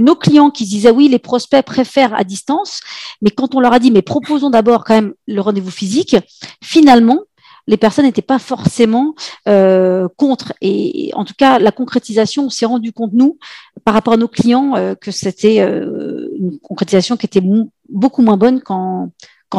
nos 0.00 0.16
clients 0.16 0.50
qui 0.50 0.64
disaient 0.64 0.90
oui, 0.90 1.08
les 1.08 1.18
prospects 1.18 1.64
préfèrent 1.64 2.14
à 2.14 2.24
distance, 2.24 2.80
mais 3.20 3.30
quand 3.30 3.54
on 3.54 3.60
leur 3.60 3.72
a 3.72 3.78
dit 3.78 3.90
mais 3.90 4.02
proposons 4.02 4.50
d'abord 4.50 4.84
quand 4.84 4.94
même 4.94 5.14
le 5.28 5.40
rendez-vous 5.40 5.70
physique, 5.70 6.16
finalement, 6.62 7.20
les 7.66 7.76
personnes 7.76 8.04
n'étaient 8.04 8.22
pas 8.22 8.38
forcément 8.38 9.14
euh, 9.48 10.08
contre. 10.16 10.52
Et 10.60 11.10
en 11.14 11.24
tout 11.24 11.34
cas, 11.36 11.58
la 11.58 11.72
concrétisation, 11.72 12.46
on 12.46 12.50
s'est 12.50 12.66
rendu 12.66 12.92
compte, 12.92 13.12
nous, 13.12 13.38
par 13.84 13.94
rapport 13.94 14.14
à 14.14 14.16
nos 14.16 14.28
clients, 14.28 14.74
euh, 14.76 14.94
que 14.94 15.10
c'était 15.10 15.60
euh, 15.60 16.28
une 16.38 16.58
concrétisation 16.58 17.16
qui 17.16 17.26
était 17.26 17.42
beaucoup 17.88 18.22
moins 18.22 18.36
bonne 18.36 18.60
qu'en 18.60 19.10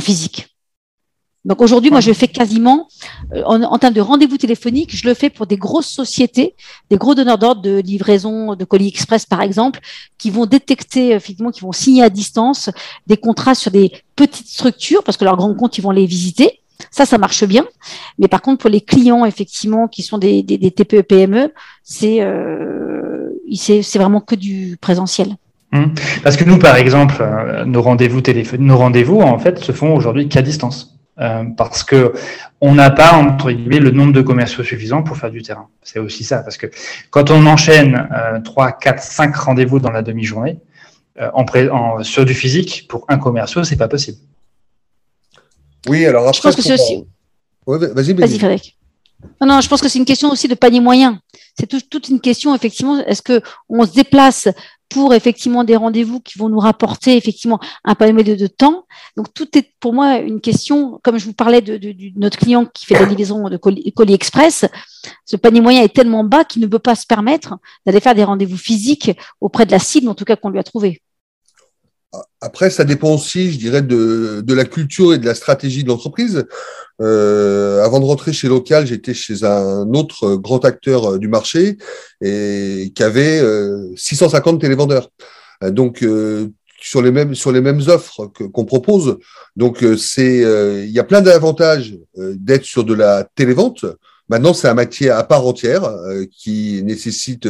physique. 0.01 0.47
Donc 1.45 1.61
aujourd'hui, 1.61 1.91
moi, 1.91 1.99
je 1.99 2.13
fais 2.13 2.29
quasiment, 2.29 2.87
en, 3.45 3.77
termes 3.77 3.93
de 3.93 3.99
rendez-vous 3.99 4.37
téléphonique, 4.37 4.95
je 4.95 5.05
le 5.05 5.13
fais 5.13 5.29
pour 5.29 5.45
des 5.45 5.57
grosses 5.57 5.89
sociétés, 5.89 6.55
des 6.89 6.95
gros 6.95 7.15
donneurs 7.15 7.37
d'ordre 7.37 7.61
de 7.61 7.79
livraison 7.79 8.55
de 8.55 8.63
colis 8.63 8.87
express, 8.87 9.25
par 9.25 9.41
exemple, 9.41 9.81
qui 10.17 10.29
vont 10.29 10.45
détecter, 10.45 11.09
effectivement, 11.09 11.51
qui 11.51 11.59
vont 11.59 11.73
signer 11.73 12.01
à 12.01 12.09
distance 12.09 12.69
des 13.07 13.17
contrats 13.17 13.55
sur 13.55 13.71
des 13.71 13.91
petites 14.15 14.47
structures, 14.47 15.03
parce 15.03 15.17
que 15.17 15.25
leurs 15.25 15.35
grands 15.35 15.53
comptes, 15.53 15.77
ils 15.77 15.81
vont 15.81 15.91
les 15.91 16.05
visiter. 16.05 16.62
Ça, 16.91 17.05
ça 17.05 17.17
marche 17.17 17.43
bien. 17.43 17.65
Mais 18.19 18.27
par 18.27 18.41
contre, 18.41 18.59
pour 18.59 18.69
les 18.69 18.81
clients, 18.81 19.25
effectivement, 19.25 19.87
qui 19.87 20.03
sont 20.03 20.17
des, 20.17 20.43
des, 20.43 20.71
TPE, 20.71 21.01
PME, 21.01 21.53
c'est 21.83 22.21
euh, 22.21 23.29
c'est 23.55 23.97
vraiment 23.97 24.21
que 24.21 24.35
du 24.35 24.77
présentiel. 24.79 25.35
Hum. 25.73 25.93
Parce 26.23 26.37
que 26.37 26.43
nous, 26.43 26.59
par 26.59 26.75
exemple, 26.75 27.15
euh, 27.21 27.65
nos 27.65 27.81
rendez-vous 27.81 28.21
nos 28.59 28.77
rendez-vous, 28.77 29.21
en 29.21 29.39
fait, 29.39 29.59
se 29.59 29.71
font 29.71 29.95
aujourd'hui 29.95 30.29
qu'à 30.29 30.41
distance. 30.41 30.91
Euh, 31.19 31.43
parce 31.57 31.83
que 31.83 32.13
on 32.59 32.73
n'a 32.73 32.89
pas 32.89 33.13
entre 33.13 33.51
guillemets 33.51 33.77
le 33.77 33.91
nombre 33.91 34.13
de 34.13 34.21
commerciaux 34.21 34.63
suffisant 34.63 35.03
pour 35.03 35.15
faire 35.15 35.29
du 35.29 35.43
terrain. 35.43 35.67
C'est 35.83 35.99
aussi 35.99 36.23
ça, 36.23 36.39
parce 36.39 36.57
que 36.57 36.67
quand 37.11 37.29
on 37.29 37.45
enchaîne 37.45 38.07
euh, 38.11 38.39
3, 38.39 38.71
4, 38.71 39.03
5 39.03 39.35
rendez-vous 39.35 39.79
dans 39.79 39.91
la 39.91 40.01
demi-journée, 40.01 40.59
en, 41.19 42.01
sur 42.01 42.25
du 42.25 42.33
physique, 42.33 42.87
pour 42.89 43.05
un 43.07 43.19
commercial, 43.19 43.63
c'est 43.65 43.75
pas 43.75 43.87
possible. 43.87 44.17
Oui, 45.87 46.05
alors 46.05 46.27
après. 46.27 46.37
Je 46.37 46.41
pense 46.41 46.55
que 46.55 46.61
c'est 46.61 46.73
aussi. 46.73 47.05
vas-y, 47.65 48.13
vas-y, 48.13 48.39
Frédéric. 48.39 48.77
Non, 49.41 49.47
non, 49.47 49.61
je 49.61 49.69
pense 49.69 49.81
que 49.81 49.87
c'est 49.87 49.99
une 49.99 50.05
question 50.05 50.31
aussi 50.31 50.47
de 50.47 50.55
panier 50.55 50.79
moyen. 50.79 51.19
C'est 51.57 51.67
toute 51.67 52.09
une 52.09 52.19
question, 52.19 52.55
effectivement, 52.55 52.99
est-ce 53.05 53.21
que 53.21 53.41
on 53.69 53.85
se 53.85 53.93
déplace 53.93 54.47
pour 54.89 55.13
effectivement 55.13 55.63
des 55.63 55.75
rendez-vous 55.75 56.19
qui 56.19 56.37
vont 56.37 56.49
nous 56.49 56.59
rapporter 56.59 57.15
effectivement 57.15 57.59
un 57.83 57.95
panier 57.95 58.23
de, 58.23 58.35
de, 58.35 58.47
temps? 58.47 58.85
Donc 59.15 59.33
tout 59.33 59.57
est 59.57 59.71
pour 59.79 59.93
moi 59.93 60.17
une 60.17 60.41
question, 60.41 60.99
comme 61.03 61.17
je 61.17 61.25
vous 61.25 61.33
parlais 61.33 61.61
de, 61.61 61.77
de, 61.77 61.91
de 61.91 62.11
notre 62.19 62.37
client 62.37 62.65
qui 62.65 62.85
fait 62.85 62.95
la 62.95 63.05
livraison 63.05 63.49
de 63.49 63.57
colis, 63.57 63.93
colis, 63.93 64.13
express, 64.13 64.65
ce 65.25 65.35
panier 65.35 65.61
moyen 65.61 65.83
est 65.83 65.93
tellement 65.93 66.23
bas 66.23 66.43
qu'il 66.43 66.61
ne 66.61 66.67
peut 66.67 66.79
pas 66.79 66.95
se 66.95 67.05
permettre 67.05 67.55
d'aller 67.85 67.99
faire 67.99 68.15
des 68.15 68.23
rendez-vous 68.23 68.57
physiques 68.57 69.11
auprès 69.39 69.65
de 69.65 69.71
la 69.71 69.79
cible, 69.79 70.09
en 70.09 70.15
tout 70.15 70.25
cas 70.25 70.35
qu'on 70.35 70.49
lui 70.49 70.59
a 70.59 70.63
trouvé. 70.63 71.02
Après, 72.41 72.69
ça 72.69 72.83
dépend 72.83 73.13
aussi, 73.13 73.51
je 73.51 73.57
dirais, 73.57 73.81
de, 73.81 74.41
de 74.45 74.53
la 74.53 74.65
culture 74.65 75.13
et 75.13 75.17
de 75.17 75.25
la 75.25 75.33
stratégie 75.33 75.83
de 75.83 75.89
l'entreprise. 75.89 76.45
Euh, 77.01 77.83
avant 77.83 77.99
de 77.99 78.05
rentrer 78.05 78.33
chez 78.33 78.47
Local, 78.47 78.85
j'étais 78.85 79.13
chez 79.13 79.43
un 79.43 79.91
autre 79.93 80.35
grand 80.35 80.63
acteur 80.63 81.13
euh, 81.13 81.17
du 81.17 81.27
marché 81.27 81.77
et 82.21 82.91
qui 82.95 83.03
avait 83.03 83.41
650 83.95 84.55
euh, 84.55 84.57
télévendeurs. 84.59 85.09
Donc, 85.61 86.05
sur 86.81 87.01
les 87.01 87.11
mêmes 87.11 87.35
sur 87.35 87.53
les 87.53 87.61
mêmes 87.61 87.81
offres 87.87 88.27
qu'on 88.27 88.65
propose. 88.65 89.17
Donc, 89.55 89.85
c'est 89.97 90.39
il 90.85 90.91
y 90.91 90.99
a 90.99 91.05
plein 91.05 91.21
d'avantages 91.21 91.97
d'être 92.17 92.65
sur 92.65 92.83
de 92.83 92.93
la 92.93 93.25
télévente. 93.35 93.85
Maintenant, 94.27 94.53
c'est 94.53 94.67
un 94.67 94.73
métier 94.73 95.09
à 95.09 95.23
part 95.23 95.47
entière 95.47 95.89
qui 96.37 96.81
nécessite 96.83 97.47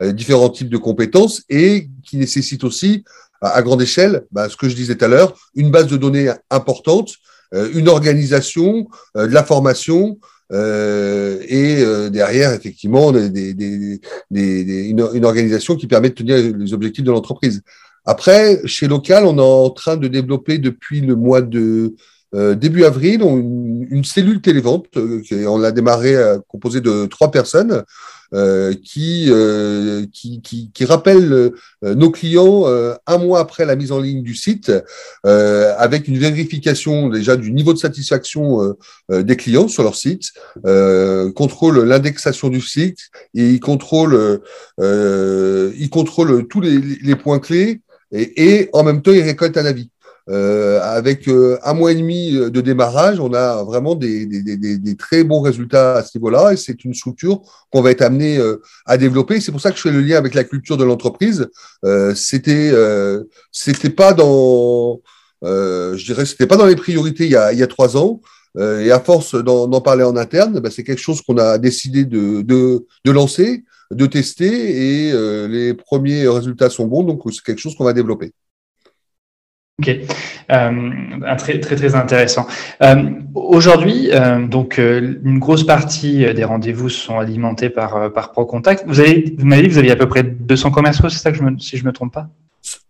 différents 0.00 0.48
types 0.48 0.70
de 0.70 0.78
compétences 0.78 1.42
et 1.50 1.90
qui 2.02 2.16
nécessite 2.16 2.64
aussi 2.64 3.04
à, 3.40 3.62
grande 3.62 3.82
échelle, 3.82 4.24
bah, 4.32 4.48
ce 4.48 4.56
que 4.56 4.68
je 4.68 4.74
disais 4.74 4.96
tout 4.96 5.04
à 5.04 5.08
l'heure, 5.08 5.34
une 5.54 5.70
base 5.70 5.86
de 5.86 5.96
données 5.96 6.30
importante, 6.50 7.14
euh, 7.54 7.70
une 7.74 7.88
organisation, 7.88 8.88
euh, 9.16 9.26
de 9.26 9.32
la 9.32 9.44
formation, 9.44 10.18
euh, 10.52 11.38
et 11.48 11.82
euh, 11.82 12.08
derrière, 12.08 12.52
effectivement, 12.52 13.12
une, 13.12 15.24
organisation 15.24 15.76
qui 15.76 15.86
permet 15.86 16.10
de 16.10 16.14
tenir 16.14 16.56
les 16.56 16.72
objectifs 16.72 17.04
de 17.04 17.10
l'entreprise. 17.10 17.62
Après, 18.04 18.60
chez 18.66 18.86
Local, 18.86 19.26
on 19.26 19.38
est 19.38 19.40
en 19.40 19.70
train 19.70 19.96
de 19.96 20.06
développer 20.06 20.58
depuis 20.58 21.00
le 21.00 21.16
mois 21.16 21.42
de 21.42 21.94
euh, 22.34 22.54
début 22.54 22.84
avril 22.84 23.22
une, 23.22 24.04
cellule 24.04 24.40
télévente. 24.40 24.86
on 24.96 25.58
l'a 25.58 25.72
démarré 25.72 26.14
composée 26.48 26.80
de 26.80 27.06
trois 27.06 27.30
personnes 27.30 27.72
euh, 27.72 27.82
qui, 28.32 29.26
euh, 29.28 30.06
qui, 30.12 30.40
qui, 30.42 30.70
qui, 30.72 30.84
rappelle 30.84 31.32
euh, 31.32 31.94
nos 31.94 32.10
clients 32.10 32.64
un 33.06 33.18
mois 33.18 33.40
après 33.40 33.64
la 33.64 33.76
mise 33.76 33.92
en 33.92 34.00
ligne 34.00 34.22
du 34.22 34.34
site, 34.34 34.72
avec 35.24 36.08
une 36.08 36.18
vérification 36.18 37.08
déjà 37.08 37.36
du 37.36 37.52
niveau 37.52 37.72
de 37.72 37.78
satisfaction 37.78 38.74
des 39.10 39.36
clients 39.36 39.68
sur 39.68 39.82
leur 39.82 39.94
site, 39.94 40.32
contrôle 41.34 41.84
l'indexation 41.84 42.48
du 42.48 42.60
site 42.60 43.10
et 43.34 43.50
il 43.50 43.60
contrôle, 43.60 44.40
il 44.78 45.88
contrôle 45.90 46.46
tous 46.48 46.60
les, 46.60 46.78
les 46.78 47.16
points 47.16 47.38
clés 47.38 47.80
et, 48.12 48.60
et, 48.60 48.70
en 48.72 48.82
même 48.84 49.02
temps 49.02 49.12
il 49.12 49.22
récolte 49.22 49.56
un 49.56 49.66
avis. 49.66 49.90
Euh, 50.28 50.80
avec 50.82 51.28
euh, 51.28 51.56
un 51.62 51.72
mois 51.74 51.92
et 51.92 51.94
demi 51.94 52.32
de 52.32 52.60
démarrage, 52.60 53.20
on 53.20 53.32
a 53.32 53.62
vraiment 53.62 53.94
des, 53.94 54.26
des, 54.26 54.42
des, 54.56 54.76
des 54.76 54.96
très 54.96 55.22
bons 55.22 55.40
résultats 55.40 55.94
à 55.94 56.02
ce 56.02 56.18
niveau-là 56.18 56.52
et 56.52 56.56
c'est 56.56 56.84
une 56.84 56.94
structure 56.94 57.42
qu'on 57.70 57.80
va 57.80 57.92
être 57.92 58.02
amené 58.02 58.38
euh, 58.38 58.60
à 58.86 58.96
développer. 58.96 59.40
C'est 59.40 59.52
pour 59.52 59.60
ça 59.60 59.70
que 59.70 59.76
je 59.76 59.82
fais 59.82 59.92
le 59.92 60.00
lien 60.00 60.16
avec 60.16 60.34
la 60.34 60.42
culture 60.42 60.76
de 60.76 60.84
l'entreprise. 60.84 61.48
Euh, 61.84 62.12
c'était 62.14 62.72
c'était 63.52 63.90
pas 63.90 64.12
dans 64.12 65.00
je 65.42 66.04
dirais 66.04 66.26
c'était 66.26 66.46
pas 66.46 66.56
dans 66.56 66.66
les 66.66 66.76
priorités 66.76 67.24
il 67.26 67.30
y 67.30 67.36
a, 67.36 67.52
il 67.52 67.58
y 67.58 67.62
a 67.62 67.66
trois 67.68 67.96
ans. 67.96 68.20
et 68.58 68.90
à 68.90 69.00
force 69.00 69.34
d'en 69.36 69.80
parler 69.80 70.02
en 70.04 70.16
interne, 70.16 70.58
ben, 70.60 70.70
c'est 70.70 70.82
quelque 70.84 71.00
chose 71.02 71.22
qu'on 71.22 71.38
a 71.38 71.58
décidé 71.58 72.04
de, 72.04 72.42
de, 72.42 72.86
de 73.04 73.10
lancer, 73.12 73.64
de 73.92 74.06
tester 74.06 74.48
et 75.08 75.12
les 75.48 75.74
premiers 75.74 76.26
résultats 76.26 76.70
sont 76.70 76.86
bons, 76.86 77.04
donc 77.04 77.22
c'est 77.32 77.44
quelque 77.44 77.60
chose 77.60 77.76
qu'on 77.76 77.84
va 77.84 77.92
développer. 77.92 78.32
Ok, 79.78 79.90
euh, 80.52 81.36
très 81.36 81.60
très 81.60 81.76
très 81.76 81.94
intéressant. 81.94 82.46
Euh, 82.82 83.10
Aujourd'hui, 83.34 84.08
euh, 84.10 84.46
donc 84.46 84.78
une 84.78 85.38
grosse 85.38 85.64
partie 85.64 86.32
des 86.32 86.44
rendez-vous 86.44 86.88
sont 86.88 87.18
alimentés 87.18 87.68
par 87.68 88.10
par 88.10 88.32
ProContact. 88.32 88.84
Vous 88.86 89.00
avez, 89.00 89.34
vous 89.36 89.44
m'avez 89.44 89.60
dit 89.60 89.68
que 89.68 89.74
vous 89.74 89.78
aviez 89.78 89.90
à 89.90 89.96
peu 89.96 90.08
près 90.08 90.22
200 90.22 90.70
commerciaux, 90.70 91.10
c'est 91.10 91.18
ça 91.18 91.30
que 91.30 91.36
je 91.36 91.42
me, 91.42 91.58
si 91.58 91.76
je 91.76 91.84
me 91.84 91.92
trompe 91.92 92.14
pas? 92.14 92.28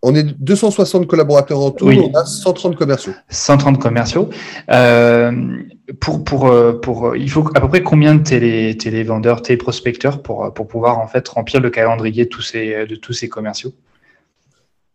On 0.01 0.15
est 0.15 0.23
260 0.23 1.09
collaborateurs 1.09 1.59
en 1.59 1.73
tout, 1.73 1.89
on 1.89 2.15
a 2.15 2.25
130 2.25 2.77
commerciaux. 2.77 3.13
130 3.31 3.81
commerciaux. 3.81 4.31
pour 5.99 6.23
pour 6.23 6.81
pour, 6.81 7.17
il 7.17 7.29
faut 7.29 7.51
à 7.57 7.61
peu 7.61 7.69
près 7.69 7.83
combien 7.83 8.15
de 8.15 8.23
télé 8.23 8.77
télévendeurs, 8.77 9.43
téléprospecteurs 9.43 10.23
pour 10.23 10.55
pour 10.55 10.69
pouvoir 10.69 11.01
en 11.01 11.09
fait 11.09 11.27
remplir 11.27 11.61
le 11.61 11.71
calendrier 11.71 12.27
de 12.27 12.31
tous 12.31 12.43
ces 12.43 12.87
de 12.87 12.95
tous 12.95 13.13
ces 13.13 13.29
commerciaux? 13.29 13.73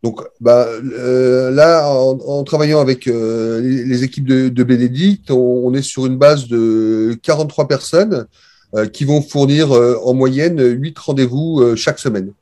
Donc 0.03 0.21
bah, 0.39 0.67
euh, 0.67 1.51
là, 1.51 1.87
en, 1.87 2.43
travaillant 2.43 2.79
avec 2.79 3.07
euh, 3.07 3.61
les, 3.61 4.03
équipes 4.03 4.25
de, 4.25 4.49
de 4.49 4.63
Bénédicte, 4.63 5.29
on, 5.29 5.73
est 5.75 5.83
sur 5.83 6.07
une 6.07 6.17
base 6.17 6.47
de 6.47 7.17
43 7.21 7.67
personnes 7.67 8.25
euh, 8.73 8.87
qui 8.87 9.05
vont 9.05 9.21
fournir 9.21 9.71
en 9.71 10.13
moyenne 10.13 10.59
8 10.59 10.97
rendez-vous 10.97 11.75
chaque 11.75 11.99
semaine. 11.99 12.33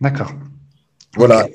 D'accord. 0.00 0.32
Voilà. 1.16 1.48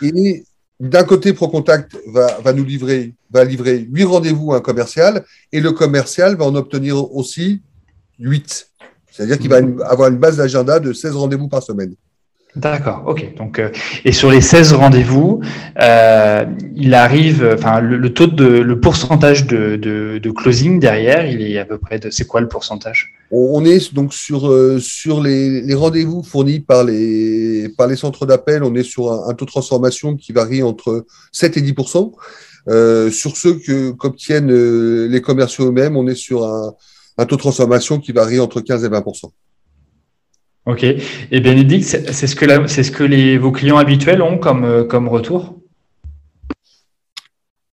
Et, 0.00 0.44
d'un 0.80 1.04
côté, 1.04 1.32
ProContact 1.32 1.96
va, 2.08 2.40
va 2.40 2.52
nous 2.52 2.64
livrer, 2.64 3.12
va 3.30 3.44
livrer 3.44 3.86
8 3.90 4.04
rendez-vous 4.04 4.52
à 4.52 4.56
un 4.56 4.60
commercial 4.60 5.24
et 5.52 5.60
le 5.60 5.70
commercial 5.70 6.34
va 6.34 6.46
en 6.46 6.56
obtenir 6.56 7.14
aussi 7.14 7.60
8. 8.18 8.68
C'est-à-dire 9.12 9.38
qu'il 9.38 9.50
va 9.50 9.60
mmh. 9.60 9.82
avoir 9.82 10.08
une 10.08 10.16
base 10.16 10.38
d'agenda 10.38 10.80
de 10.80 10.92
16 10.92 11.14
rendez-vous 11.14 11.46
par 11.46 11.62
semaine. 11.62 11.94
D'accord, 12.54 13.04
ok. 13.06 13.34
Donc, 13.36 13.58
euh, 13.58 13.70
et 14.04 14.12
sur 14.12 14.30
les 14.30 14.42
16 14.42 14.74
rendez-vous, 14.74 15.40
euh, 15.80 16.44
il 16.76 16.92
arrive, 16.92 17.48
enfin, 17.54 17.80
le, 17.80 18.12
taux 18.12 18.26
de, 18.26 18.44
le 18.44 18.78
pourcentage 18.78 19.46
de, 19.46 20.30
closing 20.36 20.78
derrière, 20.78 21.26
il 21.26 21.40
est 21.40 21.58
à 21.58 21.64
peu 21.64 21.78
près 21.78 21.98
de, 21.98 22.10
c'est 22.10 22.26
quoi 22.26 22.42
le 22.42 22.48
pourcentage? 22.48 23.14
On 23.30 23.64
est 23.64 23.94
donc 23.94 24.12
sur 24.12 24.48
euh, 24.48 24.78
sur 24.78 25.22
les, 25.22 25.72
rendez-vous 25.72 26.22
fournis 26.22 26.60
par 26.60 26.84
les 26.84 27.70
par 27.78 27.86
les 27.86 27.96
centres 27.96 28.26
d'appel, 28.26 28.62
on 28.62 28.74
est 28.74 28.82
sur 28.82 29.10
un, 29.10 29.32
taux 29.32 29.46
de 29.46 29.50
transformation 29.50 30.16
qui 30.16 30.32
varie 30.32 30.62
entre 30.62 31.06
7 31.32 31.56
et 31.56 31.62
10% 31.62 32.12
euh, 32.68 33.10
Sur 33.10 33.38
ceux 33.38 33.54
que 33.54 33.92
qu'obtiennent 33.92 35.06
les 35.06 35.20
commerciaux 35.22 35.68
eux-mêmes, 35.68 35.96
on 35.96 36.06
est 36.06 36.14
sur 36.14 36.44
un, 36.44 36.74
un 37.16 37.24
taux 37.24 37.36
de 37.36 37.40
transformation 37.40 37.98
qui 37.98 38.12
varie 38.12 38.40
entre 38.40 38.60
15 38.60 38.84
et 38.84 38.88
20 38.90 39.02
Ok. 40.66 40.84
Et 40.84 41.40
Bénédicte, 41.40 41.84
c'est 41.86 42.26
ce 42.26 42.36
que, 42.36 42.68
c'est 42.68 42.82
ce 42.84 42.92
que 42.92 43.02
les, 43.02 43.36
vos 43.36 43.50
clients 43.50 43.78
habituels 43.78 44.22
ont 44.22 44.38
comme, 44.38 44.64
euh, 44.64 44.84
comme 44.84 45.08
retour? 45.08 45.58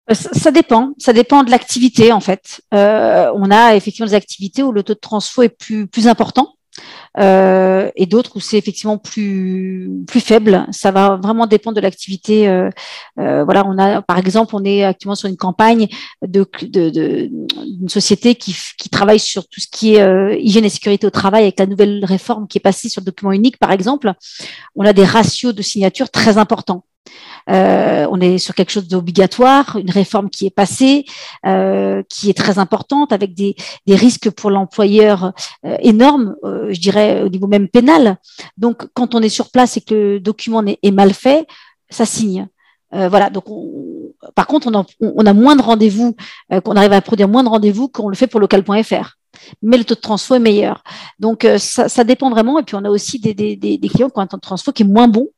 Euh, 0.10 0.16
ça 0.16 0.52
dépend, 0.52 0.94
ça 0.98 1.14
dépend 1.14 1.44
de 1.44 1.52
l'activité 1.52 2.12
en 2.12 2.20
fait. 2.20 2.62
Euh, 2.74 3.32
on 3.36 3.52
a 3.52 3.76
effectivement 3.76 4.08
des 4.08 4.16
activités 4.16 4.64
où 4.64 4.72
le 4.72 4.82
taux 4.82 4.96
de 4.96 5.00
transfo 5.00 5.44
est 5.44 5.50
plus 5.50 5.86
plus 5.86 6.08
important. 6.08 6.56
Euh, 7.18 7.90
et 7.96 8.06
d'autres 8.06 8.38
où 8.38 8.40
c'est 8.40 8.58
effectivement 8.58 8.98
plus 8.98 9.90
plus 10.08 10.22
faible. 10.22 10.66
Ça 10.72 10.92
va 10.92 11.18
vraiment 11.22 11.48
dépendre 11.48 11.76
de 11.76 11.82
l'activité. 11.82 12.48
Euh, 12.48 12.70
euh, 13.20 13.44
voilà, 13.44 13.66
on 13.66 13.78
a 13.78 14.02
par 14.02 14.18
exemple, 14.18 14.56
on 14.56 14.64
est 14.64 14.84
actuellement 14.84 15.16
sur 15.16 15.28
une 15.28 15.38
campagne 15.38 15.88
de 16.26 16.46
d'une 16.62 17.48
de, 17.82 17.88
société 17.88 18.36
qui, 18.36 18.56
qui 18.78 18.90
travaille 18.90 19.20
sur 19.20 19.48
tout 19.48 19.60
ce 19.60 19.68
qui 19.72 19.96
est 19.96 20.40
hygiène 20.40 20.66
et 20.66 20.70
sécurité 20.70 21.08
au 21.08 21.10
travail 21.10 21.44
avec 21.44 21.60
la 21.60 21.66
nouvelle 21.66 22.06
réforme 22.06 22.48
qui 22.48 22.58
est 22.58 22.62
passée 22.62 22.90
sur 22.90 23.02
le 23.02 23.06
document 23.06 23.32
unique, 23.32 23.58
par 23.58 23.72
exemple. 23.72 24.14
On 24.76 24.86
a 24.86 24.94
des 24.94 25.06
ratios 25.06 25.54
de 25.54 25.62
signature 25.62 26.10
très 26.10 26.38
importants. 26.38 26.86
Euh, 27.50 28.08
on 28.12 28.20
est 28.22 28.38
sur 28.38 28.54
quelque 28.54 28.72
chose 28.72 28.88
d'obligatoire, 28.88 29.78
une 29.78 29.90
réforme 29.90 30.30
qui 30.30 30.46
est 30.46 30.52
passée, 30.52 31.06
euh, 31.46 32.04
qui 32.10 32.30
est 32.30 32.38
très 32.38 32.60
importante, 32.60 33.12
avec 33.12 33.34
des, 33.34 33.56
risques 33.88 34.30
pour 34.30 34.52
l'employeur 34.52 35.34
euh, 35.66 35.76
énormes, 35.82 36.36
je 36.44 36.80
dirais 36.80 37.24
au 37.24 37.30
niveau 37.30 37.48
même 37.48 37.68
pénal. 37.68 38.18
Donc, 38.58 38.88
quand 38.94 39.16
on 39.16 39.22
est 39.22 39.30
sur 39.30 39.50
place 39.52 39.78
et 39.78 39.82
que 39.82 39.94
le 39.94 40.20
document 40.20 40.64
est, 40.66 40.92
mal 40.92 41.14
fait, 41.14 41.48
ça 41.90 42.06
signe. 42.06 42.48
voilà. 42.92 43.30
Donc, 43.30 43.46
par 44.36 44.48
contre, 44.48 44.70
on, 45.02 45.26
a 45.26 45.34
moins 45.34 45.56
de 45.56 45.62
rendez-vous, 45.62 46.16
qu'on 46.64 46.76
arrive 46.76 46.94
à 46.94 47.02
produire 47.02 47.28
moins 47.28 47.44
de 47.44 47.50
rendez-vous 47.50 47.88
qu'on 47.88 48.10
le 48.10 48.16
fait 48.16 48.28
pour 48.28 48.40
local.fr 48.40 49.16
mais 49.62 49.78
le 49.78 49.86
taux 49.86 49.94
de 49.94 50.00
transfo 50.00 50.36
est 50.36 50.40
meilleur. 50.40 50.84
Donc 51.20 51.48
ça, 51.60 52.04
dépend 52.04 52.32
vraiment. 52.32 52.60
Et 52.60 52.64
puis 52.64 52.76
on 52.76 52.84
a 52.84 52.90
aussi 52.90 53.20
des, 53.20 53.80
clients 53.90 54.10
qui 54.10 54.18
ont 54.18 54.22
un 54.22 54.28
taux 54.28 54.38
de 54.38 54.42
transfo 54.42 54.72
qui 54.72 54.84
est 54.84 54.88
moins 54.88 55.08
bon 55.08 55.30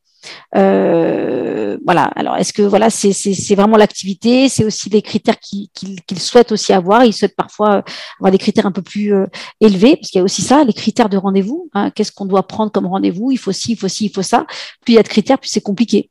euh, 0.56 1.78
voilà. 1.86 2.04
Alors, 2.16 2.36
est-ce 2.38 2.54
que 2.54 2.62
voilà, 2.62 2.90
c'est 2.90 3.56
vraiment 3.56 3.78
l'activité, 3.78 4.50
c'est 4.50 4.64
aussi 4.64 4.90
les 4.90 5.02
critères 5.02 5.40
qu'ils 5.40 6.20
souhaitent 6.20 6.52
aussi 6.52 6.74
avoir. 6.74 7.06
Ils 7.06 7.14
souhaitent 7.14 7.36
parfois 7.36 7.78
euh, 7.78 7.82
avoir 8.20 8.32
des 8.32 8.38
critères 8.38 8.66
un 8.66 8.72
peu 8.72 8.82
plus 8.82 9.14
euh, 9.14 9.28
élevés, 9.60 9.96
parce 9.96 10.10
qu'il 10.10 10.20
y 10.20 10.22
a 10.22 10.24
aussi 10.24 10.42
ça, 10.42 10.64
les 10.64 10.74
critères 10.74 11.10
de 11.10 11.18
rendez-vous. 11.18 11.70
Hein. 11.74 11.92
Qu'est-ce 11.92 12.12
qu'on 12.12 12.26
doit 12.26 12.48
prendre 12.48 12.72
comme 12.72 12.86
rendez-vous? 12.86 13.32
Il 13.32 13.38
faut 13.38 13.52
ci, 13.52 13.74
il 13.74 13.78
faut 13.78 13.88
ci, 13.88 14.06
il 14.06 14.12
faut 14.14 14.22
ça. 14.22 14.46
Plus 14.82 14.94
il 14.94 14.96
y 14.96 15.00
a 15.00 15.04
de 15.04 15.08
critères, 15.08 15.40
plus 15.40 15.50
c'est 15.50 15.62
compliqué. 15.62 16.10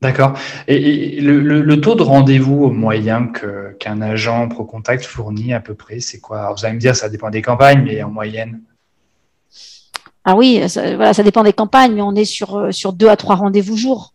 D'accord. 0.00 0.34
Et, 0.68 1.20
le, 1.20 1.80
taux 1.80 1.94
de 1.94 2.02
rendez-vous 2.02 2.70
moyen 2.70 3.32
qu'un 3.78 4.02
agent 4.02 4.48
pro 4.48 4.64
contact 4.64 5.04
fournit 5.04 5.54
à 5.54 5.60
peu 5.60 5.74
près, 5.74 6.00
c'est 6.00 6.20
quoi? 6.20 6.52
Vous 6.52 6.64
allez 6.64 6.74
me 6.74 6.80
dire, 6.80 6.94
ça 6.94 7.08
dépend 7.08 7.30
des 7.30 7.40
campagnes, 7.40 7.84
mais 7.84 8.02
en 8.02 8.10
moyenne? 8.10 8.60
Ah 10.24 10.36
oui, 10.36 10.68
ça, 10.68 10.96
voilà, 10.96 11.12
ça 11.12 11.22
dépend 11.22 11.44
des 11.44 11.52
campagnes, 11.52 11.94
mais 11.94 12.02
on 12.02 12.14
est 12.14 12.24
sur, 12.24 12.56
euh, 12.56 12.72
sur 12.72 12.92
deux 12.92 13.08
à 13.08 13.16
trois 13.16 13.36
rendez-vous 13.36 13.76
jour, 13.76 14.14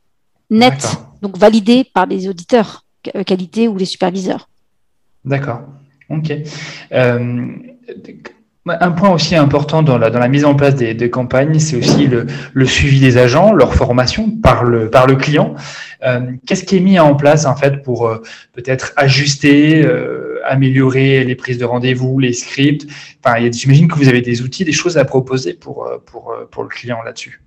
net, 0.50 0.98
donc 1.22 1.38
validés 1.38 1.84
par 1.84 2.06
les 2.08 2.28
auditeurs 2.28 2.84
euh, 3.16 3.24
qualité 3.24 3.68
ou 3.68 3.78
les 3.78 3.86
superviseurs. 3.86 4.50
D'accord. 5.24 5.62
Ok. 6.10 6.34
Euh, 6.92 7.56
un 8.70 8.92
point 8.92 9.10
aussi 9.10 9.36
important 9.36 9.84
dans 9.84 9.98
la, 9.98 10.28
mise 10.28 10.46
en 10.46 10.56
place 10.56 10.76
des, 10.76 10.94
des 10.94 11.10
campagnes, 11.10 11.60
c'est 11.60 11.78
aussi 11.78 12.08
le, 12.08 12.26
le, 12.54 12.66
suivi 12.66 13.00
des 13.00 13.18
agents, 13.18 13.54
leur 13.54 13.74
formation 13.74 14.30
par 14.30 14.64
le, 14.64 14.90
par 14.90 15.08
le 15.08 15.16
client. 15.16 15.56
Euh, 16.04 16.32
Qu'est-ce 16.46 16.64
qui 16.64 16.78
est 16.78 16.82
mis 16.82 17.00
en 17.00 17.16
place 17.16 17.46
en 17.46 17.56
fait 17.56 17.84
pour 17.84 18.08
euh, 18.08 18.22
peut-être 18.54 18.94
ajuster, 18.96 19.84
euh, 19.86 20.40
améliorer 20.46 21.24
les 21.24 21.36
prises 21.36 21.58
de 21.58 21.66
rendez-vous, 21.66 22.20
les 22.20 22.34
scripts? 22.34 22.88
Enfin, 23.24 23.50
J'imagine 23.52 23.88
que 23.88 23.96
vous 23.96 24.10
avez 24.10 24.22
des 24.22 24.42
outils, 24.42 24.66
des 24.66 24.72
choses 24.72 24.98
à 24.98 25.06
proposer 25.06 25.54
pour, 25.54 25.90
pour, 26.06 26.34
pour 26.52 26.64
le 26.64 26.70
client 26.70 27.02
là-dessus. 27.04 27.42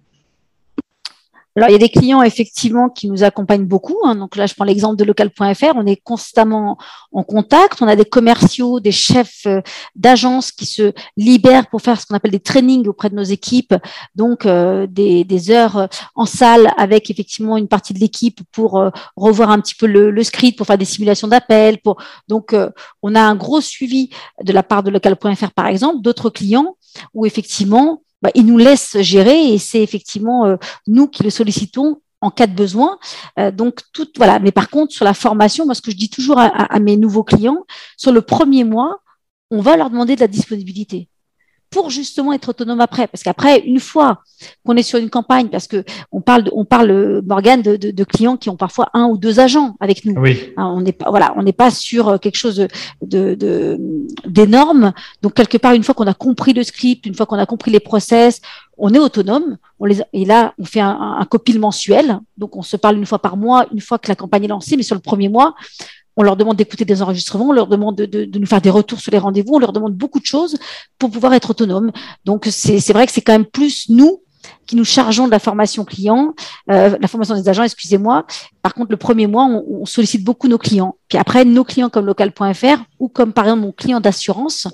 Alors, 1.56 1.68
il 1.68 1.72
y 1.72 1.76
a 1.76 1.78
des 1.78 1.90
clients 1.90 2.22
effectivement 2.22 2.88
qui 2.88 3.10
nous 3.10 3.24
accompagnent 3.24 3.66
beaucoup. 3.66 3.98
Hein. 4.04 4.14
Donc 4.14 4.36
là, 4.36 4.46
je 4.46 4.54
prends 4.54 4.64
l'exemple 4.64 4.96
de 4.96 5.04
local.fr. 5.04 5.72
On 5.74 5.86
est 5.86 6.00
constamment 6.02 6.78
en 7.12 7.22
contact. 7.22 7.82
On 7.82 7.88
a 7.88 7.96
des 7.96 8.06
commerciaux, 8.06 8.80
des 8.80 8.92
chefs 8.92 9.42
euh, 9.46 9.60
d'agences 9.94 10.50
qui 10.50 10.64
se 10.64 10.92
libèrent 11.18 11.68
pour 11.68 11.82
faire 11.82 12.00
ce 12.00 12.06
qu'on 12.06 12.14
appelle 12.14 12.30
des 12.30 12.40
trainings 12.40 12.88
auprès 12.88 13.10
de 13.10 13.16
nos 13.16 13.22
équipes. 13.22 13.74
Donc 14.14 14.46
euh, 14.46 14.86
des, 14.86 15.24
des, 15.24 15.50
heures 15.50 15.88
en 16.14 16.24
salle 16.24 16.72
avec 16.78 17.10
effectivement 17.10 17.58
une 17.58 17.68
partie 17.68 17.92
de 17.92 17.98
l'équipe 17.98 18.40
pour 18.52 18.78
euh, 18.78 18.90
revoir 19.16 19.50
un 19.50 19.60
petit 19.60 19.74
peu 19.74 19.86
le, 19.86 20.10
le, 20.10 20.22
script, 20.22 20.56
pour 20.56 20.66
faire 20.66 20.78
des 20.78 20.86
simulations 20.86 21.28
d'appels. 21.28 21.78
Pour 21.78 22.02
donc 22.28 22.54
on 23.02 23.14
a 23.14 23.20
un 23.20 23.34
gros 23.34 23.60
suivi 23.60 24.10
de 24.42 24.52
la 24.52 24.62
part 24.62 24.82
de 24.82 24.90
local.fr 24.90 25.50
par 25.50 25.66
exemple. 25.66 26.00
D'autres 26.00 26.30
clients 26.30 26.76
où 27.12 27.26
effectivement 27.26 28.02
bah, 28.22 28.30
il 28.34 28.46
nous 28.46 28.58
laisse 28.58 28.96
gérer 29.00 29.52
et 29.52 29.58
c'est 29.58 29.82
effectivement 29.82 30.46
euh, 30.46 30.56
nous 30.86 31.08
qui 31.08 31.22
le 31.22 31.30
sollicitons 31.30 32.00
en 32.20 32.30
cas 32.30 32.46
de 32.46 32.54
besoin. 32.54 32.98
Euh, 33.38 33.50
donc 33.50 33.80
tout 33.92 34.08
voilà. 34.16 34.38
Mais 34.38 34.52
par 34.52 34.70
contre 34.70 34.92
sur 34.92 35.04
la 35.04 35.14
formation, 35.14 35.66
moi 35.66 35.74
ce 35.74 35.82
que 35.82 35.90
je 35.90 35.96
dis 35.96 36.08
toujours 36.08 36.38
à 36.38 36.78
mes 36.80 36.96
nouveaux 36.96 37.24
clients, 37.24 37.64
sur 37.96 38.12
le 38.12 38.22
premier 38.22 38.64
mois, 38.64 39.00
on 39.50 39.60
va 39.60 39.76
leur 39.76 39.90
demander 39.90 40.16
de 40.16 40.20
la 40.20 40.28
disponibilité 40.28 41.08
pour 41.72 41.90
justement 41.90 42.32
être 42.32 42.50
autonome 42.50 42.80
après. 42.80 43.08
Parce 43.08 43.24
qu'après, 43.24 43.60
une 43.60 43.80
fois 43.80 44.22
qu'on 44.64 44.76
est 44.76 44.82
sur 44.82 44.98
une 44.98 45.10
campagne, 45.10 45.48
parce 45.48 45.66
que 45.66 45.84
on 46.12 46.20
parle, 46.20 46.48
on 46.52 46.64
parle, 46.64 47.22
Morgane, 47.26 47.62
de, 47.62 47.76
de, 47.76 47.90
de, 47.90 48.04
clients 48.04 48.36
qui 48.36 48.50
ont 48.50 48.56
parfois 48.56 48.90
un 48.92 49.06
ou 49.06 49.16
deux 49.16 49.40
agents 49.40 49.74
avec 49.80 50.04
nous. 50.04 50.14
Oui. 50.20 50.52
Hein, 50.56 50.70
on 50.76 50.82
n'est 50.82 50.92
pas, 50.92 51.10
voilà, 51.10 51.34
on 51.36 51.42
n'est 51.42 51.52
pas 51.52 51.70
sur 51.70 52.20
quelque 52.20 52.36
chose 52.36 52.68
de 53.00 53.78
d'énorme. 54.26 54.92
Donc 55.22 55.34
quelque 55.34 55.58
part, 55.58 55.72
une 55.72 55.82
fois 55.82 55.94
qu'on 55.94 56.06
a 56.06 56.14
compris 56.14 56.52
le 56.52 56.62
script, 56.62 57.06
une 57.06 57.14
fois 57.14 57.26
qu'on 57.26 57.38
a 57.38 57.46
compris 57.46 57.70
les 57.70 57.80
process, 57.80 58.40
on 58.76 58.92
est 58.92 58.98
autonome. 58.98 59.56
On 59.80 59.86
les, 59.86 60.02
et 60.12 60.24
là, 60.24 60.54
on 60.58 60.64
fait 60.64 60.80
un, 60.80 61.16
un 61.18 61.24
copil 61.24 61.58
mensuel. 61.58 62.20
Donc 62.36 62.56
on 62.56 62.62
se 62.62 62.76
parle 62.76 62.98
une 62.98 63.06
fois 63.06 63.18
par 63.18 63.36
mois, 63.36 63.66
une 63.72 63.80
fois 63.80 63.98
que 63.98 64.08
la 64.08 64.14
campagne 64.16 64.44
est 64.44 64.48
lancée. 64.48 64.76
Mais 64.76 64.82
sur 64.82 64.94
le 64.94 65.00
premier 65.00 65.30
mois, 65.30 65.54
on 66.16 66.22
leur 66.22 66.36
demande 66.36 66.56
d'écouter 66.56 66.84
des 66.84 67.02
enregistrements, 67.02 67.48
on 67.48 67.52
leur 67.52 67.66
demande 67.66 67.96
de, 67.96 68.38
nous 68.38 68.46
faire 68.46 68.60
des 68.60 68.70
retours 68.70 69.00
sur 69.00 69.12
les 69.12 69.18
rendez-vous, 69.18 69.54
on 69.54 69.58
leur 69.58 69.72
demande 69.72 69.94
beaucoup 69.94 70.20
de 70.20 70.26
choses 70.26 70.56
pour 70.98 71.10
pouvoir 71.10 71.34
être 71.34 71.50
autonome. 71.50 71.92
Donc 72.24 72.46
c'est 72.50 72.92
vrai 72.92 73.06
que 73.06 73.12
c'est 73.12 73.22
quand 73.22 73.32
même 73.32 73.46
plus 73.46 73.88
nous 73.88 74.22
qui 74.66 74.76
nous 74.76 74.84
chargeons 74.84 75.26
de 75.26 75.30
la 75.30 75.38
formation 75.38 75.84
client, 75.84 76.34
euh, 76.70 76.96
la 77.00 77.08
formation 77.08 77.34
des 77.34 77.48
agents, 77.48 77.62
excusez-moi. 77.62 78.26
Par 78.62 78.74
contre, 78.74 78.90
le 78.90 78.96
premier 78.96 79.26
mois, 79.26 79.44
on, 79.44 79.84
sollicite 79.84 80.24
beaucoup 80.24 80.46
nos 80.46 80.58
clients. 80.58 80.96
Puis 81.08 81.18
après, 81.18 81.44
nos 81.44 81.64
clients 81.64 81.90
comme 81.90 82.06
local.fr 82.06 82.84
ou 83.00 83.08
comme 83.08 83.32
par 83.32 83.44
exemple 83.44 83.62
mon 83.62 83.72
client 83.72 84.00
d'assurance 84.00 84.68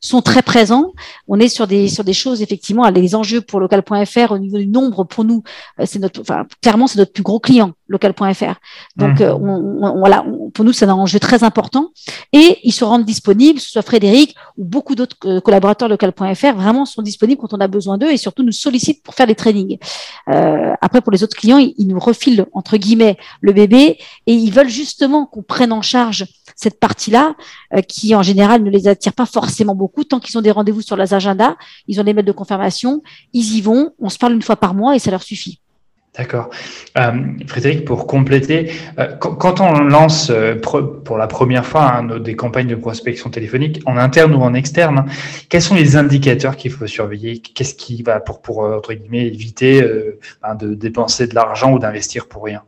sont 0.00 0.20
très 0.22 0.42
présents. 0.42 0.92
On 1.28 1.38
est 1.38 1.48
sur 1.48 1.66
des 1.68 1.88
sur 1.88 2.02
des 2.02 2.12
choses 2.12 2.42
effectivement, 2.42 2.88
les 2.88 3.14
enjeux 3.14 3.40
pour 3.40 3.60
local.fr 3.60 4.32
au 4.32 4.38
niveau 4.38 4.58
du 4.58 4.66
nombre 4.66 5.04
pour 5.04 5.24
nous, 5.24 5.44
euh, 5.78 5.84
c'est 5.86 6.00
notre, 6.00 6.20
enfin 6.20 6.46
clairement 6.60 6.88
c'est 6.88 6.98
notre 6.98 7.12
plus 7.12 7.22
gros 7.22 7.38
client 7.38 7.72
local.fr. 7.86 8.54
Donc 8.96 9.20
mmh. 9.20 9.22
euh, 9.22 9.34
on, 9.34 9.98
voilà, 10.00 10.24
pour 10.52 10.64
nous 10.64 10.72
c'est 10.72 10.86
un 10.86 10.92
enjeu 10.92 11.20
très 11.20 11.44
important 11.44 11.90
et 12.32 12.58
ils 12.64 12.72
se 12.72 12.84
rendent 12.84 13.04
disponibles, 13.04 13.58
que 13.58 13.64
ce 13.64 13.70
soit 13.70 13.82
Frédéric 13.82 14.34
ou 14.58 14.64
beaucoup 14.64 14.96
d'autres 14.96 15.38
collaborateurs 15.40 15.88
local.fr 15.88 16.54
vraiment 16.54 16.84
sont 16.84 17.02
disponibles 17.02 17.40
quand 17.40 17.54
on 17.54 17.60
a 17.60 17.68
besoin 17.68 17.96
d'eux 17.96 18.10
et 18.10 18.16
surtout 18.16 18.42
nous 18.42 18.52
sollicitent 18.52 19.02
pour 19.02 19.14
des 19.26 19.34
trainings. 19.34 19.78
Euh, 20.28 20.72
après 20.80 21.00
pour 21.00 21.12
les 21.12 21.22
autres 21.22 21.36
clients, 21.36 21.58
ils, 21.58 21.74
ils 21.78 21.86
nous 21.86 21.98
refilent 21.98 22.46
entre 22.52 22.76
guillemets 22.76 23.16
le 23.40 23.52
bébé 23.52 23.98
et 24.26 24.32
ils 24.32 24.52
veulent 24.52 24.68
justement 24.68 25.26
qu'on 25.26 25.42
prenne 25.42 25.72
en 25.72 25.82
charge 25.82 26.26
cette 26.56 26.78
partie-là 26.78 27.34
euh, 27.74 27.80
qui 27.80 28.14
en 28.14 28.22
général 28.22 28.62
ne 28.62 28.70
les 28.70 28.86
attire 28.86 29.14
pas 29.14 29.26
forcément 29.26 29.74
beaucoup. 29.74 30.04
Tant 30.04 30.20
qu'ils 30.20 30.36
ont 30.36 30.42
des 30.42 30.50
rendez-vous 30.50 30.82
sur 30.82 30.96
leurs 30.96 31.14
agendas, 31.14 31.56
ils 31.88 32.00
ont 32.00 32.04
des 32.04 32.12
mails 32.12 32.24
de 32.24 32.32
confirmation, 32.32 33.02
ils 33.32 33.56
y 33.56 33.60
vont, 33.60 33.92
on 33.98 34.08
se 34.08 34.18
parle 34.18 34.34
une 34.34 34.42
fois 34.42 34.56
par 34.56 34.74
mois 34.74 34.94
et 34.94 34.98
ça 34.98 35.10
leur 35.10 35.22
suffit. 35.22 35.60
D'accord. 36.20 36.50
Euh, 36.98 37.12
Frédéric, 37.46 37.86
pour 37.86 38.06
compléter, 38.06 38.72
euh, 38.98 39.16
quand, 39.16 39.62
on 39.62 39.80
lance 39.80 40.30
pour 40.60 41.16
la 41.16 41.26
première 41.26 41.64
fois 41.64 41.96
hein, 41.96 42.18
des 42.18 42.36
campagnes 42.36 42.66
de 42.66 42.74
prospection 42.74 43.30
téléphonique, 43.30 43.80
en 43.86 43.96
interne 43.96 44.34
ou 44.34 44.42
en 44.42 44.52
externe, 44.52 44.98
hein, 44.98 45.06
quels 45.48 45.62
sont 45.62 45.74
les 45.74 45.96
indicateurs 45.96 46.56
qu'il 46.56 46.72
faut 46.72 46.86
surveiller? 46.86 47.38
Qu'est-ce 47.38 47.74
qui 47.74 48.02
va 48.02 48.20
pour, 48.20 48.42
pour 48.42 48.58
entre 48.58 48.92
guillemets, 48.92 49.28
éviter 49.28 49.82
ben, 50.42 50.54
de 50.56 50.74
dépenser 50.74 51.26
de 51.26 51.34
l'argent 51.34 51.72
ou 51.72 51.78
d'investir 51.78 52.28
pour 52.28 52.44
rien? 52.44 52.64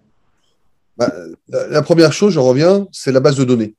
Bah, 0.96 1.12
La 1.50 1.82
première 1.82 2.14
chose, 2.14 2.32
je 2.32 2.38
reviens, 2.38 2.86
c'est 2.90 3.12
la 3.12 3.20
base 3.20 3.36
de 3.36 3.44
données. 3.44 3.74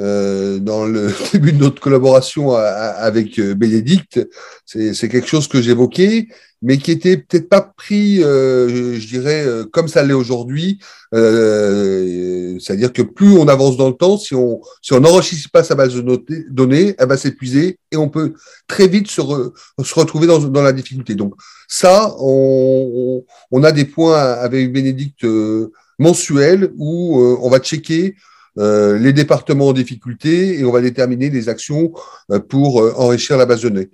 Euh, 0.00 0.60
dans 0.60 0.86
le 0.86 1.10
début 1.32 1.52
de 1.52 1.58
notre 1.58 1.80
collaboration 1.80 2.54
avec 2.54 3.38
euh, 3.40 3.54
Bénédicte, 3.54 4.20
c'est 4.64 5.08
quelque 5.08 5.26
chose 5.26 5.48
que 5.48 5.60
j'évoquais, 5.60 6.28
mais 6.62 6.78
qui 6.78 6.92
était 6.92 7.16
peut-être 7.16 7.48
pas 7.48 7.60
pris, 7.60 8.22
euh, 8.22 8.94
je 8.94 9.08
dirais, 9.08 9.44
comme 9.72 9.88
ça 9.88 10.04
l'est 10.04 10.14
aujourd'hui. 10.14 10.78
C'est-à-dire 11.12 12.92
que 12.92 13.02
plus 13.02 13.36
on 13.38 13.48
avance 13.48 13.76
dans 13.76 13.88
le 13.88 13.94
temps, 13.94 14.18
si 14.18 14.34
on 14.34 14.60
si 14.82 14.92
on 14.92 15.00
n'enrichit 15.00 15.48
pas 15.48 15.64
sa 15.64 15.74
base 15.74 15.94
de 15.94 16.24
données, 16.50 16.94
elle 16.98 17.08
va 17.08 17.16
s'épuiser 17.16 17.78
et 17.90 17.96
on 17.96 18.08
peut 18.08 18.34
très 18.68 18.86
vite 18.86 19.08
se, 19.10 19.22
se 19.22 19.94
retrouver 19.94 20.26
dans, 20.26 20.38
dans 20.38 20.62
la 20.62 20.72
difficulté. 20.72 21.14
Donc 21.14 21.34
ça, 21.66 22.14
on, 22.20 23.24
on 23.50 23.64
a 23.64 23.72
des 23.72 23.84
points 23.84 24.16
avec 24.16 24.72
Bénédicte 24.72 25.26
mensuels 25.98 26.70
où 26.76 27.20
on 27.20 27.48
va 27.48 27.58
checker 27.58 28.14
euh, 28.58 28.98
les 28.98 29.12
départements 29.12 29.68
en 29.68 29.72
difficulté 29.72 30.58
et 30.58 30.64
on 30.64 30.72
va 30.72 30.80
déterminer 30.80 31.30
les 31.30 31.48
actions 31.48 31.92
euh, 32.30 32.40
pour 32.40 32.82
euh, 32.82 32.92
enrichir 32.96 33.36
la 33.36 33.46
base 33.46 33.62
de 33.62 33.68
données. 33.68 33.90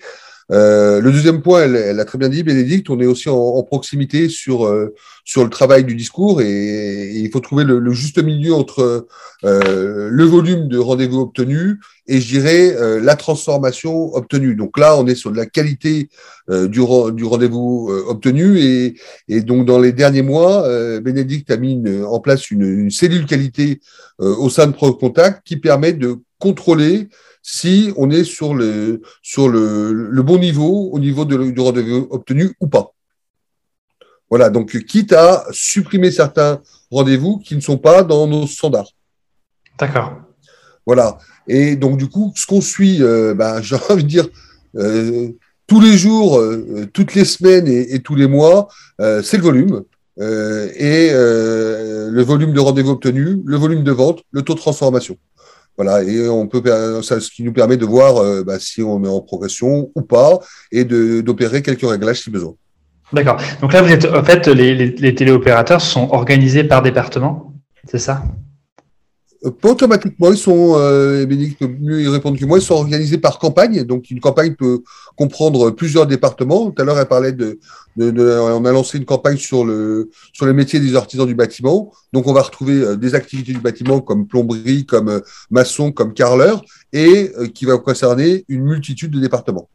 Euh, 0.50 1.00
le 1.00 1.10
deuxième 1.10 1.40
point, 1.40 1.62
elle, 1.62 1.76
elle, 1.76 2.00
a 2.00 2.04
très 2.04 2.18
bien 2.18 2.28
dit, 2.28 2.42
Bénédicte, 2.42 2.90
on 2.90 3.00
est 3.00 3.06
aussi 3.06 3.28
en, 3.28 3.62
proximité 3.62 4.28
sur 4.28 4.66
euh, 4.66 4.94
sur 5.24 5.42
le 5.42 5.48
travail 5.48 5.84
du 5.84 5.94
discours 5.94 6.42
et, 6.42 7.12
il 7.14 7.30
faut 7.30 7.40
trouver 7.40 7.64
le, 7.64 7.78
le 7.78 7.92
juste 7.92 8.22
milieu 8.22 8.52
entre 8.52 9.06
euh, 9.44 10.08
le 10.10 10.24
volume 10.24 10.68
de 10.68 10.76
rendez-vous 10.76 11.20
obtenus 11.20 11.78
et 12.06 12.20
je 12.20 12.28
dirais 12.28 13.00
la 13.00 13.16
transformation 13.16 14.14
obtenue. 14.14 14.54
Donc 14.54 14.78
là, 14.78 14.98
on 14.98 15.06
est 15.06 15.14
sur 15.14 15.30
de 15.30 15.36
la 15.38 15.46
qualité 15.46 16.10
du, 16.50 16.68
du 16.68 17.24
rendez-vous 17.24 17.90
obtenu 18.06 18.58
et, 18.58 18.94
et, 19.28 19.40
donc 19.40 19.64
dans 19.64 19.78
les 19.78 19.92
derniers 19.92 20.20
mois, 20.20 20.68
Bénédicte 21.00 21.50
a 21.50 21.56
mis 21.56 21.82
en 22.06 22.20
place 22.20 22.50
une, 22.50 22.64
une 22.64 22.90
cellule 22.90 23.24
qualité 23.24 23.80
au 24.18 24.50
sein 24.50 24.66
de 24.66 24.72
ProContact 24.72 25.46
qui 25.46 25.56
permet 25.56 25.94
de 25.94 26.18
contrôler 26.38 27.08
si 27.46 27.92
on 27.96 28.10
est 28.10 28.24
sur 28.24 28.54
le, 28.54 29.02
sur 29.22 29.50
le, 29.50 29.92
le 29.92 30.22
bon 30.22 30.38
niveau 30.38 30.88
au 30.90 30.98
niveau 30.98 31.26
de, 31.26 31.50
du 31.50 31.60
rendez-vous 31.60 32.08
obtenu 32.10 32.54
ou 32.58 32.68
pas. 32.68 32.92
Voilà, 34.30 34.48
donc 34.48 34.76
quitte 34.86 35.12
à 35.12 35.44
supprimer 35.50 36.10
certains 36.10 36.62
rendez-vous 36.90 37.38
qui 37.38 37.54
ne 37.54 37.60
sont 37.60 37.76
pas 37.76 38.02
dans 38.02 38.26
nos 38.26 38.46
standards. 38.46 38.88
D'accord. 39.78 40.22
Voilà. 40.86 41.18
Et 41.46 41.76
donc, 41.76 41.98
du 41.98 42.08
coup, 42.08 42.32
ce 42.34 42.46
qu'on 42.46 42.62
suit, 42.62 43.02
euh, 43.02 43.34
ben, 43.34 43.60
j'ai 43.62 43.76
envie 43.90 44.04
de 44.04 44.08
dire, 44.08 44.26
euh, 44.76 45.28
tous 45.66 45.80
les 45.80 45.98
jours, 45.98 46.38
euh, 46.38 46.86
toutes 46.94 47.14
les 47.14 47.26
semaines 47.26 47.68
et, 47.68 47.94
et 47.94 48.00
tous 48.00 48.14
les 48.14 48.26
mois, 48.26 48.68
c'est 48.98 49.36
le 49.36 49.42
volume. 49.42 49.84
Et 50.18 51.10
le 51.12 52.22
volume 52.22 52.54
de 52.54 52.60
rendez-vous 52.60 52.92
obtenus, 52.92 53.38
le 53.44 53.56
volume 53.56 53.84
de 53.84 53.92
vente, 53.92 54.22
le 54.30 54.40
taux 54.42 54.54
de 54.54 54.60
transformation. 54.60 55.18
Voilà, 55.76 56.02
et 56.04 56.28
on 56.28 56.46
peut, 56.46 56.62
ça, 57.02 57.20
ce 57.20 57.30
qui 57.30 57.42
nous 57.42 57.52
permet 57.52 57.76
de 57.76 57.84
voir 57.84 58.18
euh, 58.18 58.44
bah, 58.44 58.58
si 58.60 58.82
on 58.82 59.02
est 59.04 59.08
en 59.08 59.20
progression 59.20 59.90
ou 59.94 60.02
pas, 60.02 60.38
et 60.70 60.84
d'opérer 60.84 61.62
quelques 61.62 61.88
réglages 61.88 62.20
si 62.20 62.30
besoin. 62.30 62.54
D'accord. 63.12 63.38
Donc 63.60 63.72
là, 63.72 63.82
vous 63.82 63.92
êtes, 63.92 64.06
en 64.06 64.22
fait, 64.22 64.46
les 64.46 65.14
téléopérateurs 65.14 65.80
sont 65.80 66.08
organisés 66.10 66.64
par 66.64 66.82
département, 66.82 67.52
c'est 67.88 67.98
ça? 67.98 68.22
Pas 69.50 69.70
automatiquement, 69.70 70.30
ils 70.30 70.38
sont, 70.38 70.74
euh, 70.78 71.26
mieux 71.26 72.02
y 72.02 72.08
répondre 72.08 72.38
que 72.38 72.44
moi, 72.44 72.58
ils 72.58 72.62
sont 72.62 72.74
organisés 72.74 73.18
par 73.18 73.38
campagne. 73.38 73.84
Donc, 73.84 74.10
une 74.10 74.20
campagne 74.20 74.54
peut 74.54 74.82
comprendre 75.16 75.70
plusieurs 75.70 76.06
départements. 76.06 76.70
Tout 76.70 76.82
à 76.82 76.84
l'heure, 76.84 76.98
elle 76.98 77.06
parlait 77.06 77.32
de, 77.32 77.58
on 77.96 78.64
a 78.64 78.72
lancé 78.72 78.98
une 78.98 79.04
campagne 79.04 79.36
sur 79.36 79.64
le 79.64 80.10
sur 80.32 80.46
les 80.46 80.52
métiers 80.52 80.80
des 80.80 80.96
artisans 80.96 81.26
du 81.26 81.34
bâtiment. 81.34 81.92
Donc, 82.12 82.26
on 82.26 82.32
va 82.32 82.42
retrouver 82.42 82.80
euh, 82.80 82.96
des 82.96 83.14
activités 83.14 83.52
du 83.52 83.60
bâtiment 83.60 84.00
comme 84.00 84.26
plomberie, 84.26 84.86
comme 84.86 85.08
euh, 85.08 85.20
maçon, 85.50 85.92
comme 85.92 86.14
carreleur, 86.14 86.64
et 86.92 87.32
euh, 87.38 87.46
qui 87.46 87.66
va 87.66 87.76
concerner 87.78 88.44
une 88.48 88.62
multitude 88.64 89.10
de 89.10 89.20
départements. 89.20 89.68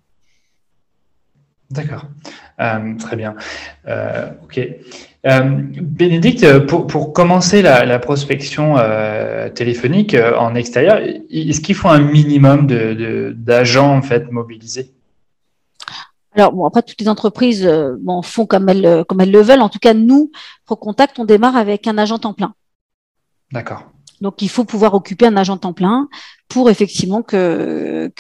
D'accord, 1.70 2.06
euh, 2.60 2.96
très 2.98 3.16
bien. 3.16 3.36
Euh, 3.88 4.32
ok. 4.44 4.60
Euh, 5.26 5.42
Bénédicte, 5.44 6.60
pour, 6.60 6.88
pour 6.88 7.12
commencer 7.12 7.62
la, 7.62 7.86
la 7.86 8.00
prospection 8.00 8.78
euh, 8.78 9.50
téléphonique 9.50 10.14
euh, 10.14 10.38
en 10.38 10.56
extérieur, 10.56 11.00
est-ce 11.00 11.60
qu'il 11.60 11.76
faut 11.76 11.90
un 11.90 12.00
minimum 12.00 12.68
d'agents 13.36 13.96
de, 13.96 13.98
en 13.98 14.02
fait 14.02 14.32
mobilisés? 14.32 14.94
Alors 16.34 16.54
bon, 16.54 16.66
après 16.66 16.84
toutes 16.84 17.02
les 17.02 17.10
entreprises 17.10 17.70
bon, 18.00 18.22
font 18.22 18.46
comme 18.46 18.70
elles 18.70 19.04
comme 19.10 19.20
elles 19.20 19.32
le 19.32 19.42
veulent. 19.42 19.62
En 19.62 19.68
tout 19.68 19.80
cas, 19.80 19.94
nous, 19.94 20.32
ProContact, 20.66 21.20
on 21.20 21.26
démarre 21.26 21.58
avec 21.58 21.86
un 21.88 21.98
agent 21.98 22.20
temps 22.20 22.34
plein. 22.34 22.54
D'accord. 23.52 23.92
Donc 24.22 24.42
il 24.42 24.50
faut 24.50 24.64
pouvoir 24.64 24.94
occuper 24.94 25.26
un 25.26 25.36
agent 25.36 25.58
temps 25.58 25.74
plein 25.74 26.08
pour 26.48 26.70
effectivement 26.70 27.24
que 27.24 28.12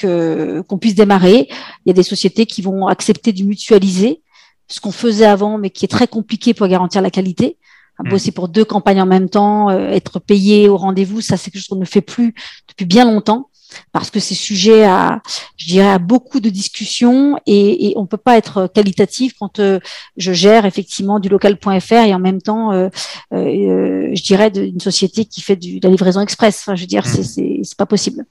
qu'on 0.67 0.77
puisse 0.77 0.95
démarrer. 0.95 1.47
Il 1.85 1.87
y 1.87 1.91
a 1.91 1.93
des 1.93 2.03
sociétés 2.03 2.45
qui 2.45 2.61
vont 2.61 2.87
accepter 2.87 3.31
de 3.31 3.43
mutualiser 3.43 4.21
ce 4.69 4.79
qu'on 4.79 4.91
faisait 4.91 5.25
avant, 5.25 5.57
mais 5.57 5.69
qui 5.69 5.85
est 5.85 5.89
très 5.89 6.07
compliqué 6.07 6.53
pour 6.53 6.67
garantir 6.67 7.01
la 7.01 7.09
qualité. 7.09 7.57
Hmm. 7.99 8.09
Bosser 8.09 8.31
pour 8.31 8.47
deux 8.47 8.65
campagnes 8.65 9.01
en 9.01 9.05
même 9.05 9.29
temps, 9.29 9.69
euh, 9.69 9.89
être 9.89 10.19
payé 10.19 10.69
au 10.69 10.77
rendez-vous, 10.77 11.21
ça 11.21 11.35
c'est 11.35 11.51
quelque 11.51 11.61
chose 11.61 11.67
qu'on 11.67 11.75
ne 11.75 11.85
fait 11.85 12.01
plus 12.01 12.33
depuis 12.69 12.85
bien 12.85 13.03
longtemps 13.03 13.49
parce 13.91 14.09
que 14.09 14.19
c'est 14.19 14.35
sujet 14.35 14.85
à, 14.85 15.21
je 15.57 15.67
dirais, 15.67 15.87
à 15.89 15.99
beaucoup 15.99 16.39
de 16.39 16.49
discussions 16.49 17.39
et, 17.45 17.89
et 17.89 17.93
on 17.97 18.05
peut 18.05 18.17
pas 18.17 18.37
être 18.37 18.67
qualitatif 18.67 19.33
quand 19.39 19.59
euh, 19.59 19.79
je 20.17 20.33
gère 20.33 20.65
effectivement 20.65 21.19
du 21.19 21.29
local.fr 21.29 21.93
et 21.93 22.13
en 22.13 22.19
même 22.19 22.41
temps, 22.41 22.71
euh, 22.71 22.89
euh, 23.33 24.09
je 24.13 24.23
dirais, 24.23 24.51
d'une 24.51 24.79
société 24.79 25.25
qui 25.25 25.41
fait 25.41 25.55
du, 25.55 25.79
de 25.79 25.87
la 25.87 25.91
livraison 25.91 26.21
express. 26.21 26.61
Enfin, 26.61 26.75
je 26.75 26.81
veux 26.81 26.87
dire, 26.87 27.05
mmh. 27.05 27.23
c'est 27.23 27.59
c'est 27.63 27.77
pas 27.77 27.85
possible. 27.85 28.25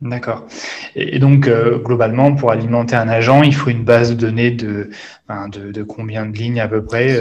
D'accord. 0.00 0.46
Et 0.96 1.18
donc, 1.18 1.48
globalement, 1.84 2.34
pour 2.34 2.50
alimenter 2.50 2.96
un 2.96 3.08
agent, 3.08 3.42
il 3.42 3.54
faut 3.54 3.68
une 3.68 3.84
base 3.84 4.10
de 4.10 4.14
données 4.14 4.50
de, 4.50 4.90
de, 5.28 5.72
de 5.72 5.82
combien 5.82 6.24
de 6.24 6.36
lignes 6.36 6.60
à 6.60 6.68
peu 6.68 6.82
près 6.82 7.20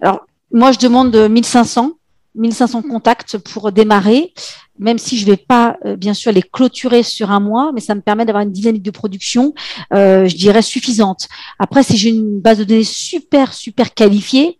Alors, 0.00 0.26
moi, 0.50 0.72
je 0.72 0.78
demande 0.78 1.14
1500. 1.14 1.92
1500 2.34 2.82
contacts 2.82 3.36
pour 3.36 3.72
démarrer 3.72 4.32
même 4.78 4.98
si 4.98 5.18
je 5.18 5.26
vais 5.26 5.36
pas 5.36 5.76
euh, 5.84 5.96
bien 5.96 6.14
sûr 6.14 6.32
les 6.32 6.42
clôturer 6.42 7.02
sur 7.02 7.30
un 7.30 7.40
mois, 7.40 7.72
mais 7.74 7.80
ça 7.80 7.94
me 7.94 8.00
permet 8.00 8.24
d'avoir 8.24 8.42
une 8.42 8.52
dynamique 8.52 8.82
de 8.82 8.90
production, 8.90 9.54
euh, 9.92 10.26
je 10.26 10.36
dirais 10.36 10.62
suffisante. 10.62 11.28
Après, 11.58 11.82
si 11.82 11.96
j'ai 11.96 12.10
une 12.10 12.40
base 12.40 12.58
de 12.58 12.64
données 12.64 12.84
super 12.84 13.52
super 13.52 13.94
qualifiée, 13.94 14.57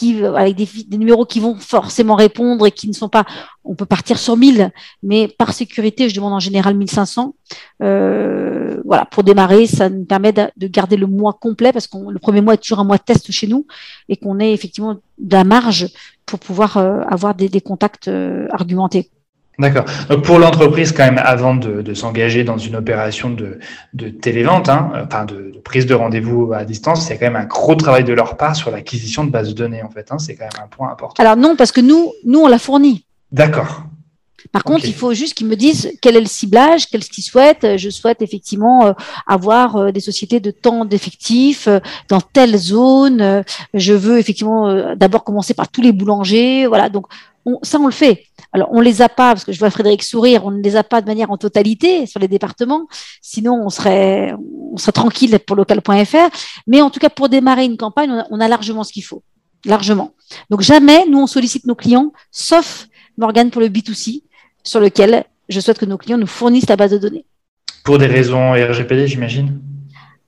qui 0.00 0.24
avec 0.24 0.56
des, 0.56 0.96
numéros 0.96 1.26
qui 1.26 1.40
vont 1.40 1.56
forcément 1.56 2.14
répondre 2.14 2.66
et 2.66 2.70
qui 2.70 2.88
ne 2.88 2.94
sont 2.94 3.10
pas, 3.10 3.26
on 3.64 3.74
peut 3.74 3.84
partir 3.84 4.18
sur 4.18 4.36
1000, 4.36 4.70
mais 5.02 5.28
par 5.28 5.52
sécurité, 5.52 6.08
je 6.08 6.14
demande 6.14 6.32
en 6.32 6.40
général 6.40 6.74
1500. 6.74 7.34
Euh, 7.82 8.80
voilà, 8.86 9.04
pour 9.04 9.24
démarrer, 9.24 9.66
ça 9.66 9.90
me 9.90 10.04
permet 10.04 10.32
de, 10.32 10.44
de 10.56 10.66
garder 10.66 10.96
le 10.96 11.06
mois 11.06 11.34
complet 11.34 11.72
parce 11.72 11.86
que 11.86 11.98
le 11.98 12.18
premier 12.18 12.40
mois 12.40 12.54
est 12.54 12.62
toujours 12.62 12.80
un 12.80 12.84
mois 12.84 12.96
de 12.96 13.02
test 13.02 13.30
chez 13.30 13.46
nous 13.46 13.66
et 14.08 14.16
qu'on 14.16 14.40
ait 14.40 14.52
effectivement 14.52 14.94
de 15.18 15.32
la 15.32 15.44
marge 15.44 15.88
pour 16.24 16.38
pouvoir 16.38 16.76
euh, 16.76 17.02
avoir 17.08 17.34
des, 17.34 17.60
contacts 17.60 18.08
euh, 18.08 18.46
argumentés. 18.52 19.10
D'accord. 19.60 19.84
Donc 20.08 20.24
pour 20.24 20.38
l'entreprise, 20.38 20.92
quand 20.92 21.04
même, 21.04 21.20
avant 21.22 21.54
de, 21.54 21.82
de 21.82 21.94
s'engager 21.94 22.44
dans 22.44 22.58
une 22.58 22.76
opération 22.76 23.30
de, 23.30 23.58
de 23.92 24.08
télévente, 24.08 24.68
hein, 24.68 24.90
enfin 25.04 25.24
de, 25.26 25.52
de, 25.54 25.58
prise 25.62 25.86
de 25.86 25.94
rendez-vous 25.94 26.52
à 26.54 26.64
distance, 26.64 27.06
c'est 27.06 27.18
quand 27.18 27.26
même 27.26 27.36
un 27.36 27.44
gros 27.44 27.74
travail 27.74 28.04
de 28.04 28.12
leur 28.12 28.36
part 28.36 28.56
sur 28.56 28.70
l'acquisition 28.70 29.24
de 29.24 29.30
bases 29.30 29.48
de 29.48 29.54
données, 29.54 29.82
en 29.82 29.90
fait. 29.90 30.10
Hein, 30.10 30.18
c'est 30.18 30.34
quand 30.34 30.44
même 30.44 30.64
un 30.64 30.68
point 30.68 30.90
important. 30.90 31.22
Alors 31.22 31.36
non, 31.36 31.56
parce 31.56 31.72
que 31.72 31.80
nous, 31.80 32.12
nous 32.24 32.40
on 32.40 32.48
la 32.48 32.58
fournit. 32.58 33.04
D'accord. 33.30 33.84
Par 34.52 34.64
contre, 34.64 34.80
okay. 34.80 34.88
il 34.88 34.94
faut 34.94 35.12
juste 35.14 35.34
qu'ils 35.34 35.46
me 35.46 35.54
disent 35.54 35.92
quel 36.00 36.16
est 36.16 36.20
le 36.20 36.26
ciblage, 36.26 36.86
qu'est-ce 36.86 37.10
qu'ils 37.10 37.24
souhaitent. 37.24 37.76
Je 37.76 37.90
souhaite 37.90 38.22
effectivement 38.22 38.86
euh, 38.86 38.92
avoir 39.26 39.76
euh, 39.76 39.92
des 39.92 40.00
sociétés 40.00 40.40
de 40.40 40.50
temps 40.50 40.84
d'effectifs 40.84 41.68
euh, 41.68 41.78
dans 42.08 42.20
telle 42.20 42.56
zone. 42.56 43.44
Je 43.74 43.92
veux 43.92 44.18
effectivement 44.18 44.94
d'abord 44.96 45.24
commencer 45.24 45.54
par 45.54 45.68
tous 45.68 45.82
les 45.82 45.92
boulangers. 45.92 46.66
Voilà, 46.66 46.88
donc 46.88 47.06
on, 47.44 47.58
ça 47.62 47.78
on 47.78 47.86
le 47.86 47.92
fait. 47.92 48.24
Alors 48.52 48.68
on 48.72 48.80
les 48.80 49.00
a 49.00 49.08
pas 49.08 49.32
parce 49.32 49.44
que 49.44 49.52
je 49.52 49.58
vois 49.58 49.70
Frédéric 49.70 50.02
sourire, 50.02 50.44
on 50.44 50.50
ne 50.50 50.62
les 50.62 50.76
a 50.76 50.82
pas 50.82 51.00
de 51.00 51.06
manière 51.06 51.30
en 51.30 51.36
totalité 51.36 52.06
sur 52.06 52.18
les 52.20 52.28
départements. 52.28 52.86
Sinon 53.22 53.62
on 53.64 53.70
serait 53.70 54.34
on 54.72 54.76
serait 54.76 54.92
tranquille 54.92 55.38
pour 55.46 55.56
local.fr. 55.56 56.28
Mais 56.66 56.82
en 56.82 56.90
tout 56.90 57.00
cas 57.00 57.10
pour 57.10 57.28
démarrer 57.28 57.64
une 57.64 57.76
campagne, 57.76 58.10
on 58.10 58.18
a, 58.18 58.26
on 58.30 58.40
a 58.40 58.48
largement 58.48 58.82
ce 58.82 58.92
qu'il 58.92 59.04
faut, 59.04 59.22
largement. 59.64 60.14
Donc 60.50 60.62
jamais 60.62 61.06
nous 61.06 61.18
on 61.18 61.26
sollicite 61.26 61.66
nos 61.66 61.76
clients, 61.76 62.12
sauf 62.30 62.88
Morgane 63.18 63.50
pour 63.50 63.60
le 63.60 63.68
B2C, 63.68 64.22
sur 64.64 64.80
lequel 64.80 65.24
je 65.48 65.60
souhaite 65.60 65.78
que 65.78 65.86
nos 65.86 65.98
clients 65.98 66.18
nous 66.18 66.26
fournissent 66.26 66.68
la 66.68 66.76
base 66.76 66.92
de 66.92 66.98
données. 66.98 67.26
Pour 67.84 67.98
des 67.98 68.06
raisons 68.06 68.52
RGPD, 68.52 69.06
j'imagine? 69.06 69.60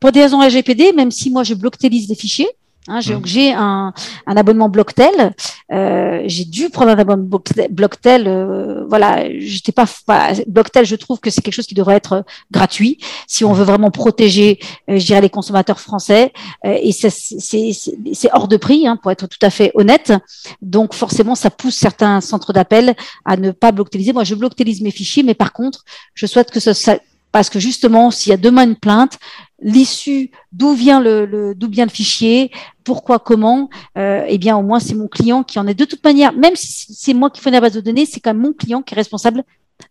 Pour 0.01 0.11
des 0.11 0.23
raisons 0.23 0.41
RGPD, 0.41 0.93
même 0.93 1.11
si 1.11 1.31
moi 1.31 1.45
je 1.45 1.55
bloc-télise 1.55 2.09
des 2.09 2.15
fichiers, 2.15 2.49
Hein, 2.89 2.99
mmh. 2.99 3.21
j'ai 3.25 3.53
un, 3.53 3.93
un, 4.27 4.37
abonnement 4.37 4.69
Blocktel. 4.69 5.35
Euh, 5.73 6.23
j'ai 6.27 6.45
dû 6.45 6.69
prendre 6.69 6.91
un 6.91 6.99
abonnement 6.99 7.41
Blocktel. 7.71 8.27
Euh, 8.27 8.85
voilà, 8.89 9.29
j'étais 9.39 9.71
pas, 9.71 9.87
pas 10.05 10.33
Blocktel. 10.49 10.85
Je 10.85 10.97
trouve 10.97 11.21
que 11.21 11.31
c'est 11.31 11.43
quelque 11.43 11.55
chose 11.55 11.67
qui 11.67 11.75
devrait 11.75 11.95
être 11.95 12.25
gratuit 12.51 12.99
si 13.29 13.45
on 13.45 13.53
veut 13.53 13.65
vraiment 13.65 13.91
protéger, 13.91 14.59
euh, 14.91 14.99
je 14.99 15.07
dirais, 15.07 15.21
les 15.21 15.31
consommateurs 15.31 15.79
français. 15.79 16.33
Euh, 16.65 16.77
et 16.83 16.93
c'est 16.93 18.31
hors 18.33 18.49
de 18.49 18.57
prix, 18.57 18.87
hein, 18.87 18.97
pour 18.97 19.13
être 19.13 19.29
tout 19.29 19.39
à 19.43 19.51
fait 19.51 19.71
honnête. 19.75 20.13
Donc 20.61 20.95
forcément, 20.95 21.37
ça 21.37 21.51
pousse 21.51 21.77
certains 21.77 22.21
centres 22.21 22.53
d'appel 22.53 22.97
à 23.25 23.37
ne 23.37 23.53
pas 23.53 23.71
blockteliser. 23.71 24.13
Moi, 24.13 24.25
je 24.25 24.35
bloctelise 24.35 24.81
mes 24.81 24.91
fichiers, 24.91 25.23
mais 25.23 25.35
par 25.35 25.53
contre, 25.53 25.85
je 26.15 26.27
souhaite 26.27 26.51
que 26.51 26.59
ça, 26.59 26.75
ça 26.75 26.99
parce 27.33 27.51
que 27.51 27.59
justement, 27.59 28.11
s'il 28.11 28.31
y 28.31 28.35
a 28.35 28.39
demain 28.39 28.65
une 28.65 28.77
plainte, 28.77 29.19
l'issue, 29.61 30.31
d'où 30.53 30.75
vient 30.75 31.01
le, 31.01 31.25
le 31.25 31.55
d'où 31.55 31.69
vient 31.69 31.87
le 31.87 31.91
fichier, 31.91 32.51
pourquoi, 32.85 33.19
comment, 33.19 33.71
euh, 33.97 34.25
eh 34.29 34.39
bien 34.39 34.57
au 34.57 34.63
moins 34.63 34.81
c'est 34.81 34.95
mon 34.95 35.09
client 35.09 35.43
qui 35.43 35.59
en 35.59 35.67
est 35.67 35.75
de 35.75 35.85
toute 35.85 36.05
manière, 36.05 36.33
même 36.33 36.57
si 36.57 36.93
c'est 36.95 37.15
moi 37.15 37.31
qui 37.31 37.41
fais 37.41 37.51
la 37.51 37.61
base 37.61 37.73
de 37.73 37.81
données, 37.81 38.07
c'est 38.07 38.21
quand 38.21 38.35
même 38.35 38.43
mon 38.43 38.53
client 38.53 38.83
qui 38.83 38.95
est 38.95 38.97
responsable 38.97 39.45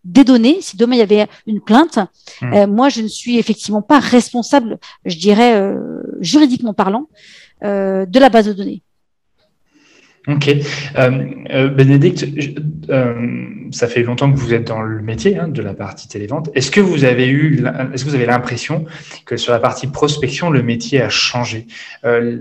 des 0.04 0.24
données. 0.24 0.60
Si 0.62 0.78
demain 0.78 0.96
il 0.96 1.00
y 1.00 1.02
avait 1.02 1.28
une 1.48 1.62
plainte, 1.62 1.98
mmh. 2.42 2.54
euh, 2.54 2.68
moi 2.68 2.90
je 2.90 3.02
ne 3.02 3.08
suis 3.08 3.38
effectivement 3.38 3.82
pas 3.82 4.00
responsable, 4.00 4.78
je 5.06 5.18
dirais 5.18 5.56
euh, 5.56 6.02
juridiquement 6.20 6.74
parlant, 6.74 7.08
euh, 7.64 8.06
de 8.06 8.20
la 8.20 8.30
base 8.30 8.48
de 8.48 8.54
données. 8.54 8.84
Ok. 10.28 10.50
Euh, 10.50 11.26
euh, 11.50 11.68
Bénédicte, 11.70 12.28
euh, 12.92 13.46
ça 13.72 13.88
fait 13.88 14.04
longtemps 14.04 14.32
que 14.32 14.38
vous 14.38 14.54
êtes 14.54 14.68
dans 14.68 14.84
le 14.84 15.02
métier 15.02 15.40
hein, 15.40 15.48
de 15.48 15.64
la 15.64 15.74
partie 15.74 16.08
télévente. 16.08 16.52
Est-ce 16.54 16.70
que 16.70 16.80
vous 16.80 17.06
avez 17.06 17.28
eu, 17.28 17.66
est-ce 17.92 18.06
que 18.06 18.10
vous 18.10 18.16
avez 18.16 18.28
l'impression 18.28 18.86
que 19.26 19.36
sur 19.36 19.52
la 19.52 19.58
partie 19.58 19.88
prospection, 19.88 20.52
le 20.52 20.62
métier 20.62 21.02
a 21.02 21.10
changé? 21.10 21.66
Euh, 22.06 22.38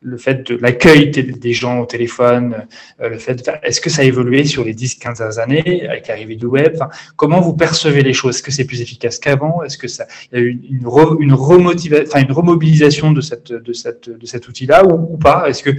Le 0.00 0.16
fait 0.16 0.44
de 0.48 0.56
l'accueil 0.56 1.10
des 1.10 1.52
gens 1.52 1.78
au 1.78 1.86
téléphone, 1.86 2.66
le 2.98 3.18
fait, 3.18 3.48
est-ce 3.62 3.80
que 3.80 3.90
ça 3.90 4.02
a 4.02 4.04
évolué 4.04 4.44
sur 4.44 4.64
les 4.64 4.74
10-15 4.74 5.38
années 5.38 5.86
avec 5.88 6.08
l'arrivée 6.08 6.36
du 6.36 6.46
web? 6.46 6.76
Comment 7.14 7.40
vous 7.40 7.54
percevez 7.54 8.02
les 8.02 8.12
choses? 8.12 8.36
Est-ce 8.36 8.42
que 8.42 8.50
c'est 8.50 8.64
plus 8.64 8.80
efficace 8.80 9.20
qu'avant? 9.20 9.62
Est-ce 9.62 9.78
que 9.78 9.86
ça, 9.86 10.06
y 10.32 10.36
a 10.36 10.40
eu 10.40 10.58
une, 10.68 10.88
une, 11.20 11.34
remobilisation 11.34 13.12
de 13.12 13.20
cet 13.20 14.48
outil-là 14.48 14.84
ou, 14.84 15.14
ou 15.14 15.16
pas? 15.18 15.48
Est-ce 15.48 15.62
que 15.62 15.70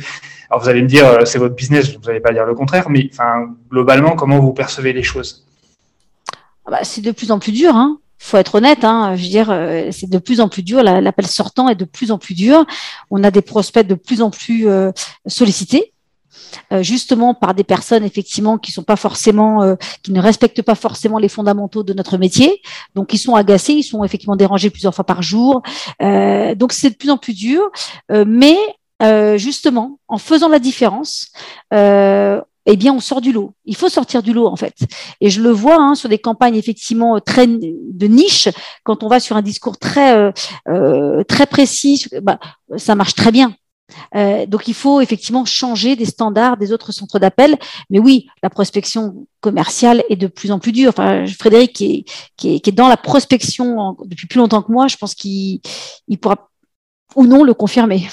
alors 0.49 0.63
vous 0.63 0.68
allez 0.70 0.82
me 0.82 0.88
dire, 0.88 1.05
euh, 1.05 1.26
c'est 1.26 1.39
votre 1.39 1.55
business, 1.55 1.95
vous 1.95 2.01
n'allez 2.05 2.20
pas 2.20 2.32
dire 2.32 2.45
le 2.45 2.55
contraire, 2.55 2.89
mais 2.89 3.09
globalement, 3.70 4.15
comment 4.15 4.39
vous 4.39 4.53
percevez 4.53 4.93
les 4.93 5.03
choses? 5.03 5.45
Ah 6.65 6.72
bah, 6.72 6.80
C'est 6.84 7.01
de 7.01 7.11
plus 7.11 7.32
en 7.32 7.39
plus 7.39 7.51
dur. 7.51 7.76
Hein 7.76 7.99
faut 8.22 8.36
être 8.36 8.55
honnête, 8.55 8.84
hein, 8.84 9.15
je 9.15 9.24
veux 9.24 9.30
dire, 9.30 9.49
euh, 9.49 9.89
c'est 9.91 10.09
de 10.09 10.17
plus 10.17 10.41
en 10.41 10.49
plus 10.49 10.61
dur. 10.61 10.84
L'appel 10.84 11.26
sortant 11.26 11.70
est 11.70 11.76
de 11.76 11.86
plus 11.86 12.11
en 12.11 12.17
plus 12.17 12.34
dur. 12.34 12.65
On 13.09 13.24
a 13.24 13.32
des 13.32 13.41
prospects 13.41 13.88
de 13.88 13.95
plus 13.95 14.22
en 14.22 14.30
plus 14.30 14.67
euh, 14.67 14.91
sollicités, 15.26 15.93
justement 16.82 17.34
par 17.34 17.53
des 17.53 17.63
personnes 17.63 18.03
effectivement 18.03 18.57
qui 18.57 18.74
qui 18.74 20.11
ne 20.11 20.20
respectent 20.20 20.61
pas 20.61 20.76
forcément 20.76 21.17
les 21.17 21.30
fondamentaux 21.30 21.84
de 21.84 21.93
notre 21.93 22.17
métier. 22.17 22.61
Donc 22.93 23.13
ils 23.13 23.20
sont 23.20 23.36
agacés, 23.36 23.74
ils 23.74 23.84
sont 23.84 24.03
effectivement 24.03 24.36
dérangés 24.36 24.70
plusieurs 24.70 24.93
fois 24.93 25.05
par 25.05 25.22
jour. 25.22 25.63
Donc 26.01 26.74
c'est 26.74 26.89
de 26.89 26.95
plus 26.95 27.09
en 27.11 27.17
plus 27.17 27.34
dur, 27.34 27.72
mais 28.09 28.57
euh, 29.02 29.38
justement, 29.38 30.00
en 30.08 30.18
faisant 30.18 30.50
la 30.50 30.60
différence, 30.60 31.28
euh, 31.74 32.41
eh 32.66 32.76
bien, 32.76 32.93
on 32.93 33.00
sort 33.00 33.22
du 33.22 33.32
lot. 33.32 33.54
Il 33.66 33.76
faut 33.76 33.89
sortir 33.89 34.22
du 34.22 34.34
lot, 34.34 34.45
en 34.47 34.56
fait. 34.56 34.76
Et 35.22 35.30
je 35.30 35.41
le 35.41 35.50
vois 35.50 35.78
hein, 35.78 35.95
sur 35.95 36.10
des 36.10 36.20
campagnes 36.20 36.56
effectivement 36.56 37.20
très 37.20 37.47
de 37.47 38.08
niche. 38.08 38.50
Quand 38.84 39.04
on 39.04 39.08
va 39.08 39.20
sur 39.20 39.36
un 39.36 39.41
discours 39.41 39.78
très 39.78 40.16
euh, 40.16 40.32
euh 40.68 41.24
très 41.24 41.47
précis, 41.47 42.06
bah, 42.22 42.39
ça 42.78 42.93
marche 42.95 43.16
très 43.16 43.32
bien. 43.32 43.56
Euh, 44.16 44.45
donc, 44.45 44.68
il 44.68 44.76
faut 44.76 45.02
effectivement 45.02 45.45
changer 45.45 45.95
des 45.95 46.06
standards 46.06 46.58
des 46.58 46.72
autres 46.72 46.91
centres 46.91 47.18
d'appel. 47.18 47.58
Mais 47.89 47.97
oui, 47.97 48.28
la 48.43 48.52
prospection 48.52 49.26
commerciale 49.41 50.04
est 50.10 50.16
de 50.16 50.28
plus 50.28 50.52
en 50.52 50.60
plus 50.60 50.72
dure. 50.72 50.89
Enfin, 50.89 51.26
Frédéric, 51.26 51.74
qui 51.74 51.86
est, 51.86 52.06
qui 52.38 52.56
est, 52.56 52.60
qui 52.60 52.70
est 52.70 52.74
dans 52.74 52.88
la 52.88 52.97
prospection 52.97 53.95
depuis 54.06 54.28
plus 54.28 54.38
longtemps 54.38 54.62
que 54.62 54.72
moi, 54.72 54.88
je 54.88 54.97
pense 54.97 55.16
qu'il 55.16 55.62
il 56.08 56.20
pourra 56.20 56.50
ou 57.16 57.26
non 57.26 57.43
le 57.43 57.56
confirmer 57.56 58.08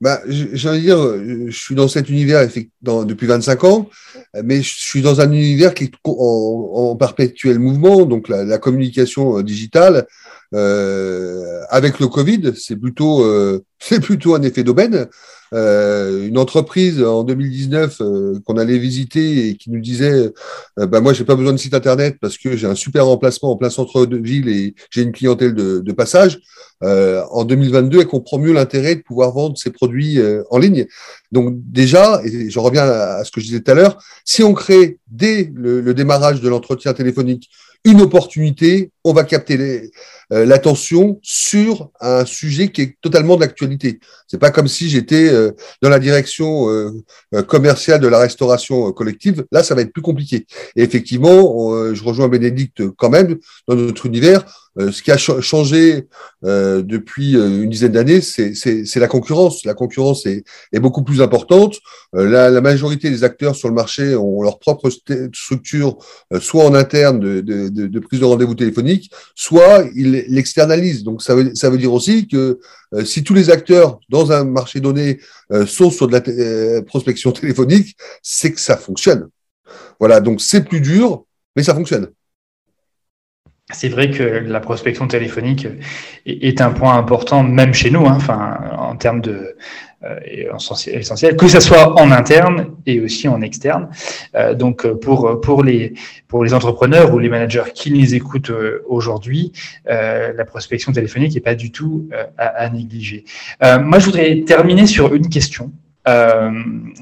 bah, 0.00 0.20
j'ai 0.28 0.68
envie 0.68 0.78
de 0.78 0.84
dire, 0.84 1.50
je 1.50 1.58
suis 1.58 1.74
dans 1.74 1.88
cet 1.88 2.08
univers 2.08 2.48
dans, 2.82 3.04
depuis 3.04 3.26
25 3.26 3.64
ans, 3.64 3.90
mais 4.44 4.62
je 4.62 4.74
suis 4.76 5.02
dans 5.02 5.20
un 5.20 5.32
univers 5.32 5.74
qui 5.74 5.84
est 5.84 5.92
en, 6.04 6.70
en 6.74 6.96
perpétuel 6.96 7.58
mouvement, 7.58 8.06
donc 8.06 8.28
la, 8.28 8.44
la 8.44 8.58
communication 8.58 9.38
euh, 9.38 9.42
digitale. 9.42 10.06
Euh, 10.54 11.60
avec 11.68 12.00
le 12.00 12.08
Covid, 12.08 12.52
c'est 12.56 12.76
plutôt, 12.76 13.24
euh, 13.24 13.64
c'est 13.78 14.00
plutôt 14.00 14.34
un 14.34 14.42
effet 14.42 14.62
d'aubaine. 14.62 15.08
Euh, 15.54 16.26
une 16.26 16.38
entreprise 16.38 17.02
en 17.02 17.24
2019 17.24 18.00
euh, 18.00 18.38
qu'on 18.44 18.58
allait 18.58 18.78
visiter 18.78 19.48
et 19.48 19.56
qui 19.56 19.70
nous 19.70 19.80
disait 19.80 20.30
euh, 20.78 20.86
bah 20.86 21.00
moi 21.00 21.12
j'ai 21.12 21.24
pas 21.24 21.36
besoin 21.36 21.52
de 21.52 21.58
site 21.58 21.74
internet 21.74 22.16
parce 22.20 22.36
que 22.36 22.56
j'ai 22.56 22.66
un 22.66 22.74
super 22.74 23.08
emplacement 23.08 23.52
en 23.52 23.56
plein 23.56 23.70
centre 23.70 24.06
ville 24.06 24.48
et 24.48 24.74
j'ai 24.90 25.02
une 25.02 25.12
clientèle 25.12 25.54
de, 25.54 25.92
passage. 25.92 26.38
Euh, 26.84 27.24
en 27.30 27.44
2022 27.44 28.00
elle 28.00 28.06
comprend 28.06 28.38
mieux 28.38 28.52
l'intérêt 28.52 28.94
de 28.94 29.02
pouvoir 29.02 29.32
vendre 29.32 29.58
ses 29.58 29.70
produits 29.70 30.20
euh, 30.20 30.42
en 30.50 30.58
ligne. 30.58 30.86
Donc 31.32 31.54
déjà 31.54 32.20
et 32.24 32.50
je 32.50 32.58
reviens 32.58 32.84
à, 32.84 33.24
ce 33.24 33.30
que 33.30 33.40
je 33.40 33.46
disais 33.46 33.60
tout 33.60 33.70
à 33.70 33.74
l'heure 33.74 33.98
si 34.24 34.42
on 34.42 34.54
crée 34.54 34.98
dès 35.08 35.50
le 35.54 35.94
démarrage 35.94 36.40
de 36.40 36.48
l'entretien 36.48 36.92
téléphonique 36.92 37.48
une 37.88 38.02
opportunité, 38.02 38.90
on 39.02 39.14
va 39.14 39.24
capter 39.24 39.90
euh, 40.32 40.44
l'attention 40.44 41.18
sur 41.22 41.90
un 42.00 42.26
sujet 42.26 42.68
qui 42.68 42.82
est 42.82 42.96
totalement 43.00 43.36
d'actualité. 43.36 43.98
C'est 44.26 44.38
pas 44.38 44.50
comme 44.50 44.68
si 44.68 44.90
j'étais 44.90 45.28
euh, 45.28 45.52
dans 45.80 45.88
la 45.88 45.98
direction 45.98 46.68
euh, 46.68 47.42
commerciale 47.46 48.00
de 48.00 48.08
la 48.08 48.18
restauration 48.18 48.92
collective. 48.92 49.46
Là, 49.52 49.62
ça 49.62 49.74
va 49.74 49.80
être 49.80 49.92
plus 49.92 50.02
compliqué. 50.02 50.46
Et 50.76 50.82
effectivement, 50.82 51.94
je 51.94 52.04
rejoins 52.04 52.28
Bénédicte 52.28 52.82
quand 52.96 53.08
même 53.08 53.38
dans 53.66 53.74
notre 53.74 54.04
univers. 54.04 54.67
Ce 54.78 55.02
qui 55.02 55.10
a 55.10 55.16
changé 55.16 56.06
depuis 56.42 57.32
une 57.34 57.68
dizaine 57.68 57.92
d'années, 57.92 58.20
c'est 58.20 58.96
la 58.96 59.08
concurrence. 59.08 59.64
La 59.64 59.74
concurrence 59.74 60.24
est, 60.26 60.44
est 60.72 60.80
beaucoup 60.80 61.02
plus 61.02 61.20
importante. 61.20 61.78
La, 62.12 62.50
la, 62.50 62.60
majorité 62.60 63.10
des 63.10 63.24
acteurs 63.24 63.56
sur 63.56 63.68
le 63.68 63.74
marché 63.74 64.14
ont 64.14 64.42
leur 64.42 64.58
propre 64.58 64.90
structure, 65.32 65.98
soit 66.40 66.64
en 66.64 66.74
interne 66.74 67.18
de, 67.18 67.40
de, 67.40 67.68
de, 67.68 67.86
de 67.86 67.98
prise 67.98 68.20
de 68.20 68.24
rendez-vous 68.24 68.54
téléphonique, 68.54 69.10
soit 69.34 69.84
ils 69.94 70.12
l'externalisent. 70.28 71.04
Donc 71.04 71.22
ça 71.22 71.34
veut, 71.34 71.54
ça 71.54 71.70
veut 71.70 71.78
dire 71.78 71.92
aussi 71.92 72.28
que 72.28 72.60
euh, 72.94 73.04
si 73.04 73.22
tous 73.22 73.34
les 73.34 73.50
acteurs 73.50 74.00
dans 74.08 74.32
un 74.32 74.44
marché 74.44 74.80
donné 74.80 75.20
euh, 75.52 75.66
sont 75.66 75.90
sur 75.90 76.06
de 76.06 76.12
la 76.12 76.22
euh, 76.28 76.82
prospection 76.82 77.32
téléphonique, 77.32 77.96
c'est 78.22 78.52
que 78.52 78.60
ça 78.60 78.76
fonctionne. 78.76 79.28
Voilà, 80.00 80.20
donc 80.20 80.40
c'est 80.40 80.64
plus 80.64 80.80
dur, 80.80 81.24
mais 81.56 81.62
ça 81.62 81.74
fonctionne. 81.74 82.08
C'est 83.70 83.90
vrai 83.90 84.10
que 84.10 84.22
la 84.22 84.60
prospection 84.60 85.06
téléphonique 85.06 85.66
est, 86.24 86.60
un 86.62 86.70
point 86.70 86.96
important, 86.96 87.42
même 87.42 87.74
chez 87.74 87.90
nous, 87.90 88.06
hein, 88.06 88.14
enfin, 88.16 88.58
en 88.78 88.96
termes 88.96 89.20
de, 89.20 89.56
euh, 90.04 90.20
essentiel, 90.24 91.36
que 91.36 91.48
ce 91.48 91.58
soit 91.58 92.00
en 92.00 92.12
interne 92.12 92.68
et 92.86 93.00
aussi 93.00 93.26
en 93.26 93.42
externe. 93.42 93.90
Euh, 94.36 94.54
donc 94.54 94.86
pour 94.86 95.40
pour 95.40 95.64
les 95.64 95.94
pour 96.28 96.44
les 96.44 96.54
entrepreneurs 96.54 97.12
ou 97.12 97.18
les 97.18 97.28
managers 97.28 97.72
qui 97.74 97.90
les 97.90 98.14
écoutent 98.14 98.50
euh, 98.50 98.84
aujourd'hui, 98.86 99.52
la 99.86 100.44
prospection 100.44 100.92
téléphonique 100.92 101.34
n'est 101.34 101.40
pas 101.40 101.56
du 101.56 101.72
tout 101.72 102.08
à, 102.38 102.44
à, 102.44 102.70
négliger. 102.70 103.24
moi, 103.60 103.98
je 103.98 104.04
voudrais 104.04 104.44
terminer 104.46 104.86
sur 104.86 105.12
une 105.14 105.28
question. 105.28 105.72
Euh, 106.06 106.50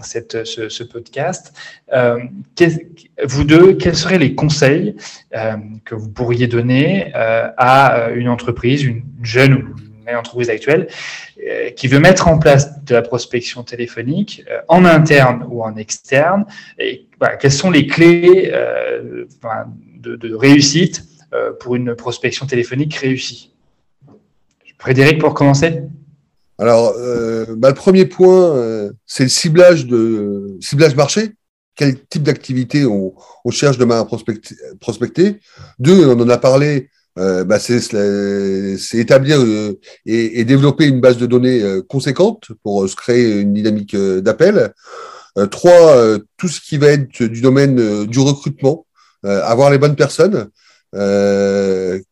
ce, 0.02 0.82
podcast. 0.82 1.52
Euh, 1.92 2.18
vous 3.24 3.44
deux, 3.44 3.74
quels 3.74 3.94
seraient 3.94 4.18
les 4.18 4.34
conseils 4.34 4.96
euh, 5.34 5.56
que 5.84 5.94
vous 5.94 6.08
pourriez 6.08 6.46
donner 6.46 7.12
à 7.14 8.10
une 8.14 8.28
entreprise, 8.28 8.82
une 8.82 9.04
jeune 9.22 9.54
ou 9.54 9.74
une 10.08 10.16
entreprise 10.16 10.50
actuelle, 10.50 10.88
qui 11.76 11.88
veut 11.88 12.00
mettre 12.00 12.28
en 12.28 12.38
place 12.38 12.82
de 12.84 12.94
la 12.94 13.02
prospection 13.02 13.62
téléphonique 13.62 14.44
en 14.68 14.84
interne 14.84 15.44
ou 15.48 15.62
en 15.62 15.76
externe, 15.76 16.46
et 16.78 17.06
quelles 17.40 17.52
sont 17.52 17.70
les 17.70 17.86
clés 17.86 18.52
de, 20.00 20.34
réussite 20.34 21.04
pour 21.60 21.76
une 21.76 21.94
prospection 21.94 22.46
téléphonique 22.46 22.94
réussie? 22.94 23.52
Frédéric, 24.78 25.18
pour 25.18 25.34
commencer 25.34 25.82
alors, 26.58 26.94
bah, 27.56 27.68
le 27.68 27.74
premier 27.74 28.06
point, 28.06 28.90
c'est 29.06 29.24
le 29.24 29.28
ciblage 29.28 29.86
de 29.86 30.56
ciblage 30.60 30.96
marché. 30.96 31.32
Quel 31.74 32.02
type 32.06 32.22
d'activité 32.22 32.86
on, 32.86 33.12
on, 33.44 33.50
cherche 33.50 33.76
demain 33.76 34.00
à 34.00 34.06
prospecter, 34.06 35.40
Deux, 35.78 36.06
on 36.06 36.18
en 36.18 36.28
a 36.30 36.38
parlé, 36.38 36.88
euh, 37.18 37.44
bah 37.44 37.58
c'est 37.58 37.78
établir 38.98 39.40
euh, 39.40 39.80
et, 40.04 40.40
et, 40.40 40.44
développer 40.44 40.86
une 40.86 41.00
base 41.00 41.16
de 41.16 41.24
données 41.24 41.62
euh, 41.62 41.80
conséquente 41.80 42.48
pour 42.62 42.84
euh, 42.84 42.88
se 42.88 42.96
créer 42.96 43.40
une 43.40 43.54
dynamique 43.54 43.96
d'appel. 43.96 44.72
trois, 45.50 46.18
tout 46.36 46.48
ce 46.48 46.60
qui 46.60 46.78
va 46.78 46.88
être 46.88 47.24
du 47.24 47.40
domaine 47.40 48.06
du 48.06 48.18
recrutement, 48.20 48.86
avoir 49.22 49.70
les 49.70 49.78
bonnes 49.78 49.96
personnes. 49.96 50.48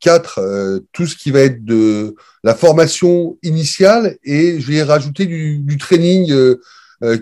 Quatre, 0.01 0.83
tout 0.93 1.07
ce 1.07 1.17
qui 1.17 1.31
va 1.31 1.41
être 1.41 1.65
de 1.65 2.15
la 2.43 2.55
formation 2.55 3.39
initiale 3.43 4.17
et 4.25 4.61
je 4.61 4.67
vais 4.71 4.83
rajouter 4.83 5.27
du, 5.27 5.77
training 5.79 6.33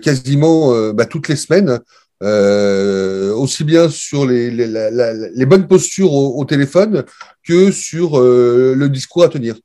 quasiment 0.01 0.91
bah, 0.93 1.05
toutes 1.05 1.29
les 1.29 1.35
semaines 1.35 1.79
euh, 2.23 3.33
aussi 3.33 3.63
bien 3.65 3.89
sur 3.89 4.25
les, 4.25 5.45
bonnes 5.45 5.67
postures 5.67 6.13
au, 6.13 6.45
téléphone 6.45 7.03
que 7.45 7.69
sur 7.71 8.17
euh, 8.17 8.73
le 8.77 8.87
discours 8.89 9.23
à 9.23 9.29
tenir. 9.29 9.55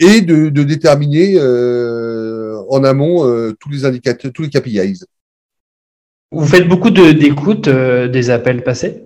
Et 0.00 0.22
de, 0.22 0.48
déterminer 0.48 1.34
euh, 1.36 2.58
en 2.70 2.82
amont 2.82 3.28
euh, 3.28 3.52
tous 3.60 3.68
les 3.68 3.84
indicateurs, 3.84 4.32
tous 4.32 4.42
les 4.42 4.50
KPIs. 4.50 5.04
Vous 6.32 6.46
faites 6.46 6.66
beaucoup 6.66 6.90
d'écoute 6.90 7.68
des 7.68 8.30
appels 8.30 8.64
passés? 8.64 9.04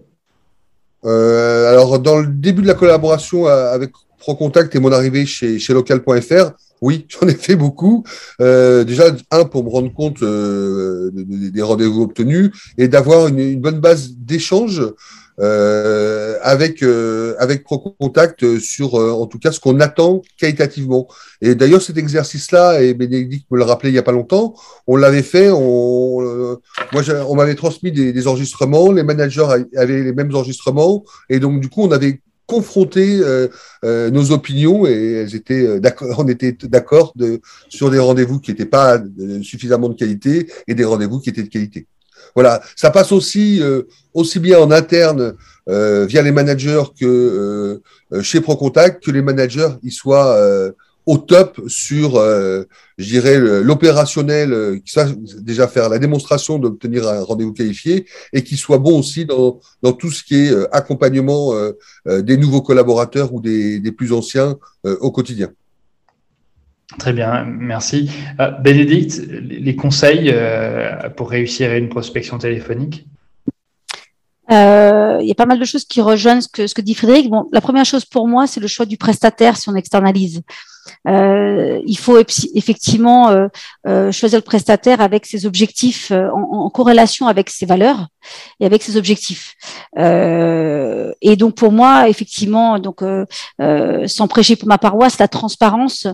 Alors, 1.04 1.98
dans 1.98 2.18
le 2.18 2.26
début 2.26 2.62
de 2.62 2.66
la 2.66 2.74
collaboration 2.74 3.46
avec 3.46 3.92
ProContact 4.18 4.74
et 4.74 4.80
mon 4.80 4.92
arrivée 4.92 5.26
chez, 5.26 5.58
chez 5.58 5.72
local.fr, 5.72 6.52
oui, 6.80 7.06
j'en 7.08 7.26
ai 7.26 7.34
fait 7.34 7.56
beaucoup. 7.56 8.04
Euh, 8.40 8.84
déjà, 8.84 9.14
un, 9.30 9.44
pour 9.44 9.64
me 9.64 9.70
rendre 9.70 9.92
compte 9.92 10.22
euh, 10.22 11.10
des 11.12 11.62
rendez-vous 11.62 12.02
obtenus 12.02 12.50
et 12.76 12.88
d'avoir 12.88 13.28
une, 13.28 13.60
bonne 13.60 13.80
base 13.80 14.12
d'échange 14.12 14.80
euh, 14.80 14.96
avec 15.38 16.82
euh, 16.82 17.34
avec 17.38 17.64
ProContact 17.64 18.58
sur, 18.58 18.94
en 18.94 19.26
tout 19.26 19.38
cas, 19.38 19.52
ce 19.52 19.60
qu'on 19.60 19.80
attend 19.80 20.22
qualitativement. 20.38 21.08
Et 21.40 21.54
d'ailleurs, 21.54 21.82
cet 21.82 21.96
exercice-là, 21.96 22.82
et 22.82 22.94
Bénédicte 22.94 23.46
me 23.50 23.58
le 23.58 23.64
rappelait 23.64 23.90
il 23.90 23.92
n'y 23.92 23.98
a 23.98 24.02
pas 24.02 24.12
longtemps, 24.12 24.54
on 24.86 24.96
l'avait 24.96 25.22
fait. 25.22 25.50
On, 25.50 26.58
moi, 26.92 27.02
on 27.28 27.34
m'avait 27.34 27.54
transmis 27.54 27.92
des, 27.92 28.12
des 28.12 28.28
enregistrements, 28.28 28.90
les 28.92 29.02
managers 29.02 29.46
avaient 29.76 30.02
les 30.02 30.12
mêmes 30.12 30.34
enregistrements, 30.34 31.04
et 31.28 31.38
donc 31.38 31.60
du 31.60 31.68
coup, 31.68 31.82
on 31.82 31.92
avait 31.92 32.20
confronter 32.48 33.20
euh, 33.20 33.46
euh, 33.84 34.10
nos 34.10 34.32
opinions 34.32 34.86
et 34.86 35.12
elles 35.12 35.34
étaient 35.36 35.66
euh, 35.66 35.80
d'accord, 35.80 36.08
on 36.18 36.26
était 36.26 36.56
d'accord 36.62 37.12
de, 37.14 37.40
sur 37.68 37.90
des 37.90 38.00
rendez-vous 38.00 38.40
qui 38.40 38.50
n'étaient 38.50 38.64
pas 38.66 39.00
suffisamment 39.42 39.90
de 39.90 39.94
qualité 39.94 40.50
et 40.66 40.74
des 40.74 40.84
rendez-vous 40.84 41.20
qui 41.20 41.28
étaient 41.28 41.44
de 41.44 41.48
qualité. 41.48 41.86
Voilà, 42.34 42.60
ça 42.76 42.90
passe 42.90 43.12
aussi 43.12 43.60
aussi 44.14 44.38
bien 44.38 44.58
en 44.58 44.70
interne 44.70 45.34
via 45.66 46.22
les 46.22 46.32
managers 46.32 46.84
que 46.98 47.80
chez 48.22 48.40
ProContact 48.40 49.04
que 49.04 49.10
les 49.10 49.22
managers 49.22 49.70
ils 49.82 49.92
soient 49.92 50.36
au 51.08 51.16
top 51.16 51.58
sur, 51.68 52.16
euh, 52.16 52.64
je 52.98 53.06
dirais, 53.06 53.38
l'opérationnel, 53.38 54.52
euh, 54.52 54.78
qui 54.84 54.94
déjà 55.38 55.66
faire 55.66 55.88
la 55.88 55.98
démonstration 55.98 56.58
d'obtenir 56.58 57.08
un 57.08 57.22
rendez-vous 57.22 57.54
qualifié 57.54 58.04
et 58.34 58.44
qui 58.44 58.58
soit 58.58 58.76
bon 58.76 58.98
aussi 58.98 59.24
dans, 59.24 59.58
dans 59.82 59.94
tout 59.94 60.10
ce 60.10 60.22
qui 60.22 60.36
est 60.36 60.52
euh, 60.52 60.68
accompagnement 60.70 61.54
des 62.06 62.36
nouveaux 62.36 62.60
collaborateurs 62.60 63.32
ou 63.32 63.40
des 63.40 63.92
plus 63.96 64.12
anciens 64.12 64.58
au 64.84 65.10
quotidien. 65.10 65.50
Très 66.96 67.12
bien, 67.12 67.44
merci. 67.44 68.10
Bénédicte, 68.60 69.20
les 69.28 69.76
conseils 69.76 70.34
pour 71.16 71.30
réussir 71.30 71.72
une 71.74 71.88
prospection 71.88 72.38
téléphonique? 72.38 73.06
Euh, 74.50 75.18
il 75.20 75.28
y 75.28 75.30
a 75.30 75.34
pas 75.34 75.46
mal 75.46 75.58
de 75.58 75.64
choses 75.64 75.84
qui 75.84 76.00
rejoignent 76.00 76.40
ce 76.40 76.48
que, 76.48 76.66
ce 76.66 76.74
que 76.74 76.80
dit 76.80 76.94
Frédéric. 76.94 77.28
Bon, 77.28 77.48
la 77.52 77.60
première 77.60 77.84
chose 77.84 78.04
pour 78.04 78.26
moi, 78.26 78.46
c'est 78.46 78.60
le 78.60 78.66
choix 78.66 78.86
du 78.86 78.96
prestataire 78.96 79.56
si 79.56 79.68
on 79.68 79.74
externalise. 79.74 80.42
Euh, 81.06 81.80
il 81.86 81.98
faut 81.98 82.18
effectivement 82.18 83.30
euh, 83.30 83.48
euh, 83.86 84.12
choisir 84.12 84.38
le 84.38 84.44
prestataire 84.44 85.00
avec 85.00 85.26
ses 85.26 85.46
objectifs 85.46 86.10
en, 86.10 86.64
en, 86.64 86.70
corrélation 86.70 87.26
avec 87.26 87.50
ses 87.50 87.66
valeurs 87.66 88.08
et 88.60 88.66
avec 88.66 88.82
ses 88.82 88.96
objectifs. 88.96 89.54
et 89.96 91.36
donc 91.36 91.54
pour 91.54 91.72
moi, 91.72 92.08
effectivement, 92.08 92.78
donc 92.78 93.02
sans 94.06 94.28
prêcher 94.28 94.56
pour 94.56 94.68
ma 94.68 94.78
paroisse, 94.78 95.18
la 95.18 95.28
transparence 95.28 96.06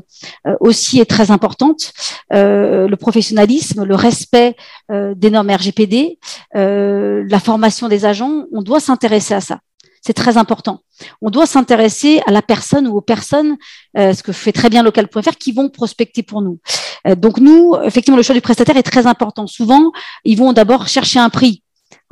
aussi 0.60 1.00
est 1.00 1.10
très 1.10 1.30
importante. 1.30 1.92
le 2.30 2.94
professionnalisme, 2.94 3.84
le 3.84 3.94
respect 3.94 4.54
des 4.90 5.30
normes 5.30 5.50
RGPD, 5.50 6.18
la 6.54 7.40
formation 7.40 7.88
des 7.88 8.04
agents, 8.04 8.44
on 8.52 8.62
doit 8.62 8.80
s'intéresser 8.80 9.34
à 9.34 9.40
ça. 9.40 9.58
C'est 10.06 10.12
très 10.12 10.36
important. 10.36 10.80
On 11.22 11.30
doit 11.30 11.46
s'intéresser 11.46 12.20
à 12.26 12.30
la 12.30 12.42
personne 12.42 12.86
ou 12.86 12.96
aux 12.96 13.00
personnes, 13.00 13.56
euh, 13.96 14.12
ce 14.12 14.22
que 14.22 14.32
fait 14.32 14.52
très 14.52 14.68
bien 14.68 14.82
local.fr, 14.82 15.36
qui 15.38 15.52
vont 15.52 15.70
prospecter 15.70 16.22
pour 16.22 16.42
nous. 16.42 16.58
Euh, 17.06 17.14
donc 17.14 17.38
nous, 17.38 17.74
effectivement, 17.82 18.18
le 18.18 18.22
choix 18.22 18.34
du 18.34 18.42
prestataire 18.42 18.76
est 18.76 18.82
très 18.82 19.06
important. 19.06 19.46
Souvent, 19.46 19.92
ils 20.24 20.36
vont 20.36 20.52
d'abord 20.52 20.88
chercher 20.88 21.20
un 21.20 21.30
prix. 21.30 21.62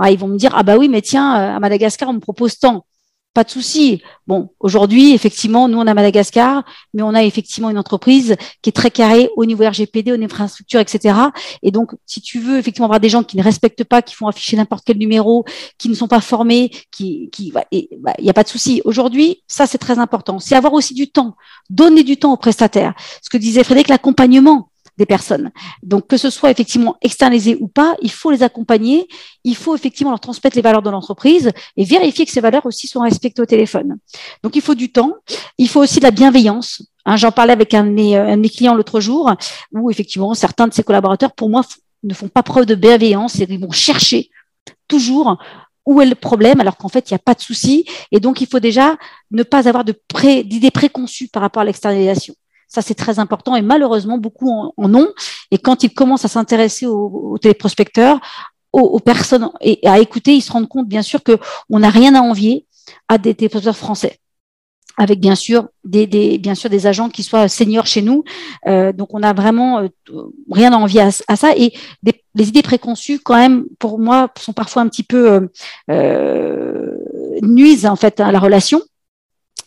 ils 0.09 0.18
vont 0.18 0.28
me 0.28 0.38
dire 0.38 0.53
ah 0.55 0.62
bah 0.62 0.78
oui 0.78 0.88
mais 0.88 1.03
tiens 1.03 1.36
euh, 1.36 1.57
à 1.57 1.61
Madagascar 1.61 2.09
on 2.09 2.14
me 2.14 2.20
propose 2.20 2.59
tant 2.59 2.86
pas 3.35 3.45
de 3.45 3.51
souci. 3.51 4.03
Bon, 4.26 4.51
aujourd'hui, 4.61 5.12
effectivement, 5.14 5.68
nous, 5.68 5.78
on 5.78 5.87
a 5.87 5.95
Madagascar, 5.95 6.64
mais 6.93 7.03
on 7.03 7.14
a 7.14 7.22
effectivement 7.22 7.70
une 7.70 7.78
entreprise 7.78 8.37
qui 8.61 8.70
est 8.70 8.72
très 8.72 8.91
carrée 8.91 9.30
au 9.37 9.45
niveau 9.47 9.66
RGPD, 9.66 10.12
au 10.12 10.22
infrastructure, 10.22 10.80
etc. 10.80 11.14
Et 11.62 11.70
donc, 11.70 11.93
si 12.07 12.20
tu 12.20 12.39
veux 12.39 12.59
effectivement 12.59 12.87
avoir 12.87 13.01
des 13.01 13.09
gens 13.09 13.22
qui 13.22 13.37
ne 13.37 13.43
respectent 13.43 13.85
pas, 13.85 14.03
qui 14.03 14.14
font 14.14 14.28
afficher 14.28 14.57
n'importe 14.57 14.85
quel 14.85 14.99
numéro, 14.99 15.45
qui 15.78 15.89
ne 15.89 15.95
sont 15.95 16.09
pas 16.09 16.20
formés, 16.20 16.70
qui, 16.91 17.30
qui, 17.30 17.53
bah, 17.53 17.64
il 17.72 17.89
n'y 18.20 18.30
a 18.30 18.35
pas 18.35 18.45
de 18.45 18.49
souci. 18.49 18.83
Aujourd'hui, 18.85 19.43
ça, 19.47 19.66
c'est 19.66 19.78
très 19.78 19.99
important. 19.99 20.39
C'est 20.39 20.55
avoir 20.55 20.74
aussi 20.74 20.95
du 20.95 21.11
temps, 21.11 21.37
donner 21.70 22.05
du 22.05 22.18
temps 22.18 22.33
aux 22.33 22.37
prestataires. 22.37 22.95
Ce 23.22 23.30
que 23.30 23.39
disait 23.39 23.64
Frédéric, 23.64 23.89
l'accompagnement 23.89 24.68
des 24.99 25.07
personnes. 25.07 25.51
Donc, 25.82 26.07
que 26.07 26.16
ce 26.16 26.30
soit 26.30 26.51
effectivement 26.51 26.97
externalisé 27.01 27.57
ou 27.61 27.68
pas, 27.68 27.97
il 28.03 28.11
faut 28.11 28.30
les 28.30 28.43
accompagner, 28.43 29.09
il 29.45 29.57
faut 29.57 29.74
effectivement 29.74 30.11
leur 30.11 30.20
transmettre 30.20 30.57
les 30.57 30.62
valeurs 30.62 30.82
de 30.82 30.90
l'entreprise 30.90 31.51
et 31.76 31.84
vérifier 31.84 32.26
que 32.26 32.32
ces 32.32 32.40
valeurs 32.40 32.66
aussi 32.66 32.86
sont 32.88 33.01
respectées 33.01 33.43
au 33.43 33.47
téléphone. 33.47 33.99
Donc, 34.43 34.57
il 34.57 34.62
faut 34.62 34.74
du 34.74 34.93
temps, 34.93 35.14
il 35.59 35.68
faut 35.68 35.80
aussi 35.80 35.99
de 35.99 36.05
la 36.05 36.11
bienveillance. 36.11 36.82
Hein, 37.05 37.16
J'en 37.16 37.32
parlais 37.32 37.53
avec 37.53 37.74
un 37.74 37.84
de, 37.84 37.90
mes, 37.90 38.16
un 38.16 38.36
de 38.36 38.43
mes 38.43 38.51
clients 38.51 38.74
l'autre 38.74 39.01
jour, 39.01 39.32
où 39.72 39.90
effectivement, 39.90 40.34
certains 40.34 40.68
de 40.68 40.74
ses 40.74 40.82
collaborateurs, 40.82 41.32
pour 41.32 41.49
moi, 41.49 41.62
ne 42.03 42.14
font 42.14 42.28
pas 42.28 42.43
preuve 42.43 42.66
de 42.66 42.74
bienveillance 42.74 43.38
et 43.38 43.47
ils 43.49 43.61
vont 43.61 43.70
chercher 43.70 44.30
toujours 44.88 45.38
où 45.86 46.01
est 46.01 46.07
le 46.07 46.14
problème 46.14 46.61
alors 46.61 46.76
qu'en 46.76 46.88
fait 46.88 47.11
il 47.11 47.14
n'y 47.14 47.16
a 47.16 47.20
pas 47.20 47.34
de 47.34 47.40
souci 47.40 47.84
et 48.11 48.20
donc 48.20 48.40
il 48.40 48.47
faut 48.47 48.61
déjà 48.61 48.97
ne 49.30 49.43
pas 49.43 49.68
avoir 49.68 49.84
d'idées 49.84 50.70
préconçues 50.70 51.28
par 51.28 51.43
rapport 51.43 51.62
à 51.62 51.64
l'externalisation. 51.64 52.34
Ça, 52.73 52.81
c'est 52.81 52.95
très 52.95 53.18
important 53.18 53.55
et 53.55 53.61
malheureusement, 53.61 54.16
beaucoup 54.16 54.51
en, 54.51 54.95
ont. 54.95 55.09
Et 55.51 55.59
quand 55.59 55.85
ils 55.85 55.93
commencent 55.93 56.25
à 56.25 56.29
s'intéresser 56.29 56.87
aux, 56.87 57.37
téléprospecteurs, 57.37 58.18
aux, 58.73 58.99
personnes 58.99 59.51
et 59.61 59.87
à 59.87 59.99
écouter, 59.99 60.35
ils 60.35 60.41
se 60.41 60.51
rendent 60.51 60.70
compte, 60.70 60.89
bien 60.89 61.03
sûr, 61.03 61.20
qu'on 61.23 61.79
n'a 61.79 61.91
rien 61.91 62.14
à 62.14 62.23
envier 62.23 62.66
à 63.09 63.18
des 63.18 63.35
téléprospecteurs 63.35 63.77
français 63.77 64.20
avec 64.97 65.20
bien 65.20 65.35
sûr 65.35 65.68
des, 65.85 66.07
bien 66.39 66.55
sûr 66.55 66.70
des 66.70 66.87
agents 66.87 67.09
qui 67.09 67.23
soient 67.23 67.49
seniors 67.49 67.87
chez 67.87 68.03
nous. 68.03 68.25
Euh, 68.66 68.93
donc 68.93 69.14
on 69.14 69.23
a 69.23 69.33
vraiment 69.33 69.81
euh, 69.81 69.89
rien 70.51 70.73
à 70.73 70.77
envier 70.77 71.01
à, 71.01 71.37
ça 71.37 71.57
et 71.57 71.73
les 72.03 72.49
idées 72.49 72.62
préconçues 72.62 73.18
quand 73.18 73.37
même 73.37 73.64
pour 73.79 73.99
moi 73.99 74.31
sont 74.39 74.53
parfois 74.53 74.83
un 74.83 74.89
petit 74.89 75.03
peu 75.03 75.49
euh, 75.91 76.97
nuisent 77.41 77.87
en 77.87 77.97
fait 77.97 78.20
à 78.20 78.33
la 78.33 78.39
relation. 78.39 78.83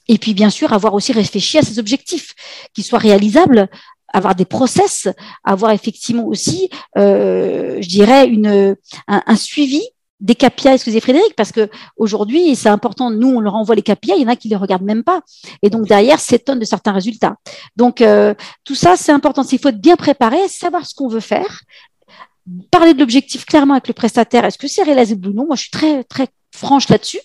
Et 0.07 0.17
puis 0.17 0.33
bien 0.33 0.49
sûr 0.49 0.73
avoir 0.73 0.93
aussi 0.93 1.11
réfléchi 1.11 1.57
à 1.57 1.61
ces 1.61 1.79
objectifs 1.79 2.33
qui 2.73 2.83
soient 2.83 2.99
réalisables 2.99 3.69
avoir 4.13 4.35
des 4.35 4.45
process, 4.45 5.09
avoir 5.43 5.71
effectivement 5.71 6.25
aussi, 6.25 6.69
je 6.95 7.87
dirais, 7.87 8.27
une, 8.27 8.77
un 9.07 9.35
suivi 9.35 9.81
des 10.21 10.35
KPI, 10.35 10.69
excusez 10.69 10.99
Frédéric, 11.01 11.35
parce 11.35 11.51
que 11.51 11.69
aujourd'hui, 11.97 12.55
c'est 12.55 12.69
important, 12.69 13.11
nous, 13.11 13.29
on 13.29 13.39
leur 13.39 13.55
envoie 13.55 13.75
les 13.75 13.81
KPI, 13.81 14.13
il 14.17 14.21
y 14.21 14.25
en 14.25 14.29
a 14.29 14.35
qui 14.35 14.47
les 14.47 14.55
regardent 14.55 14.83
même 14.83 15.03
pas. 15.03 15.21
Et 15.61 15.69
donc, 15.69 15.87
derrière, 15.87 16.19
s'étonnent 16.19 16.59
de 16.59 16.65
certains 16.65 16.93
résultats. 16.93 17.35
Donc, 17.75 18.01
euh, 18.01 18.33
tout 18.63 18.75
ça, 18.75 18.95
c'est 18.95 19.11
important. 19.11 19.43
Il 19.43 19.59
faut 19.59 19.69
être 19.69 19.81
bien 19.81 19.95
préparé, 19.95 20.47
savoir 20.47 20.85
ce 20.85 20.95
qu'on 20.95 21.09
veut 21.09 21.19
faire, 21.19 21.61
parler 22.71 22.93
de 22.93 22.99
l'objectif 22.99 23.45
clairement 23.45 23.73
avec 23.73 23.87
le 23.87 23.93
prestataire. 23.93 24.45
Est-ce 24.45 24.57
que 24.57 24.67
c'est 24.67 24.83
réalisable 24.83 25.27
ou 25.27 25.33
non? 25.33 25.45
Moi, 25.47 25.55
je 25.55 25.63
suis 25.63 25.71
très, 25.71 26.03
très 26.05 26.27
franche 26.55 26.89
là-dessus. 26.89 27.19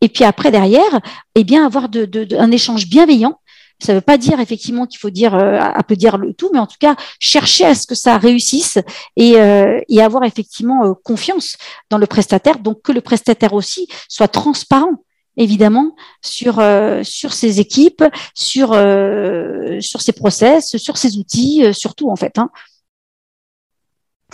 Et 0.00 0.08
puis 0.08 0.24
après, 0.24 0.50
derrière, 0.50 1.00
eh 1.34 1.44
bien, 1.44 1.64
avoir 1.66 1.88
de, 1.88 2.36
un 2.38 2.50
échange 2.50 2.86
bienveillant 2.86 3.38
ça 3.80 3.92
ne 3.92 3.98
veut 3.98 4.02
pas 4.02 4.18
dire 4.18 4.40
effectivement 4.40 4.86
qu'il 4.86 4.98
faut 4.98 5.10
dire 5.10 5.34
euh, 5.34 5.58
peu 5.86 5.96
dire 5.96 6.16
le 6.16 6.32
tout, 6.32 6.50
mais 6.52 6.58
en 6.58 6.66
tout 6.66 6.76
cas 6.78 6.96
chercher 7.18 7.64
à 7.64 7.74
ce 7.74 7.86
que 7.86 7.94
ça 7.94 8.18
réussisse 8.18 8.78
et, 9.16 9.38
euh, 9.38 9.80
et 9.88 10.00
avoir 10.00 10.24
effectivement 10.24 10.84
euh, 10.86 10.94
confiance 11.02 11.56
dans 11.90 11.98
le 11.98 12.06
prestataire, 12.06 12.60
donc 12.60 12.82
que 12.82 12.92
le 12.92 13.00
prestataire 13.00 13.52
aussi 13.52 13.88
soit 14.08 14.28
transparent 14.28 15.02
évidemment 15.36 15.96
sur 16.22 16.62
ses 16.62 17.58
équipes, 17.58 18.04
sur 18.34 18.72
ses 18.72 20.12
process, 20.12 20.76
sur 20.76 20.96
ses 20.96 21.16
outils, 21.16 21.64
surtout 21.74 22.08
en 22.08 22.14
fait. 22.14 22.38
Hein. 22.38 22.50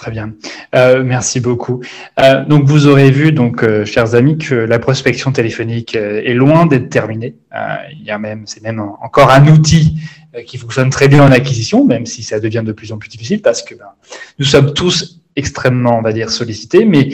Très 0.00 0.12
bien, 0.12 0.32
euh, 0.74 1.02
merci 1.04 1.40
beaucoup. 1.40 1.82
Euh, 2.18 2.42
donc 2.46 2.64
vous 2.64 2.86
aurez 2.86 3.10
vu, 3.10 3.32
donc 3.32 3.62
euh, 3.62 3.84
chers 3.84 4.14
amis, 4.14 4.38
que 4.38 4.54
la 4.54 4.78
prospection 4.78 5.30
téléphonique 5.30 5.94
est 5.94 6.32
loin 6.32 6.64
d'être 6.64 6.88
terminée. 6.88 7.34
il 7.92 8.02
y 8.02 8.10
a 8.10 8.18
même, 8.18 8.44
c'est 8.46 8.62
même 8.62 8.80
encore 8.80 9.28
un 9.30 9.46
outil 9.48 10.00
qui 10.46 10.56
fonctionne 10.56 10.88
très 10.88 11.08
bien 11.08 11.22
en 11.22 11.30
acquisition, 11.30 11.84
même 11.84 12.06
si 12.06 12.22
ça 12.22 12.40
devient 12.40 12.62
de 12.64 12.72
plus 12.72 12.92
en 12.92 12.96
plus 12.96 13.10
difficile 13.10 13.42
parce 13.42 13.62
que 13.62 13.74
ben, 13.74 13.90
nous 14.38 14.46
sommes 14.46 14.72
tous 14.72 15.20
extrêmement, 15.36 15.98
on 15.98 16.02
va 16.02 16.14
dire, 16.14 16.30
sollicités, 16.30 16.86
mais 16.86 17.10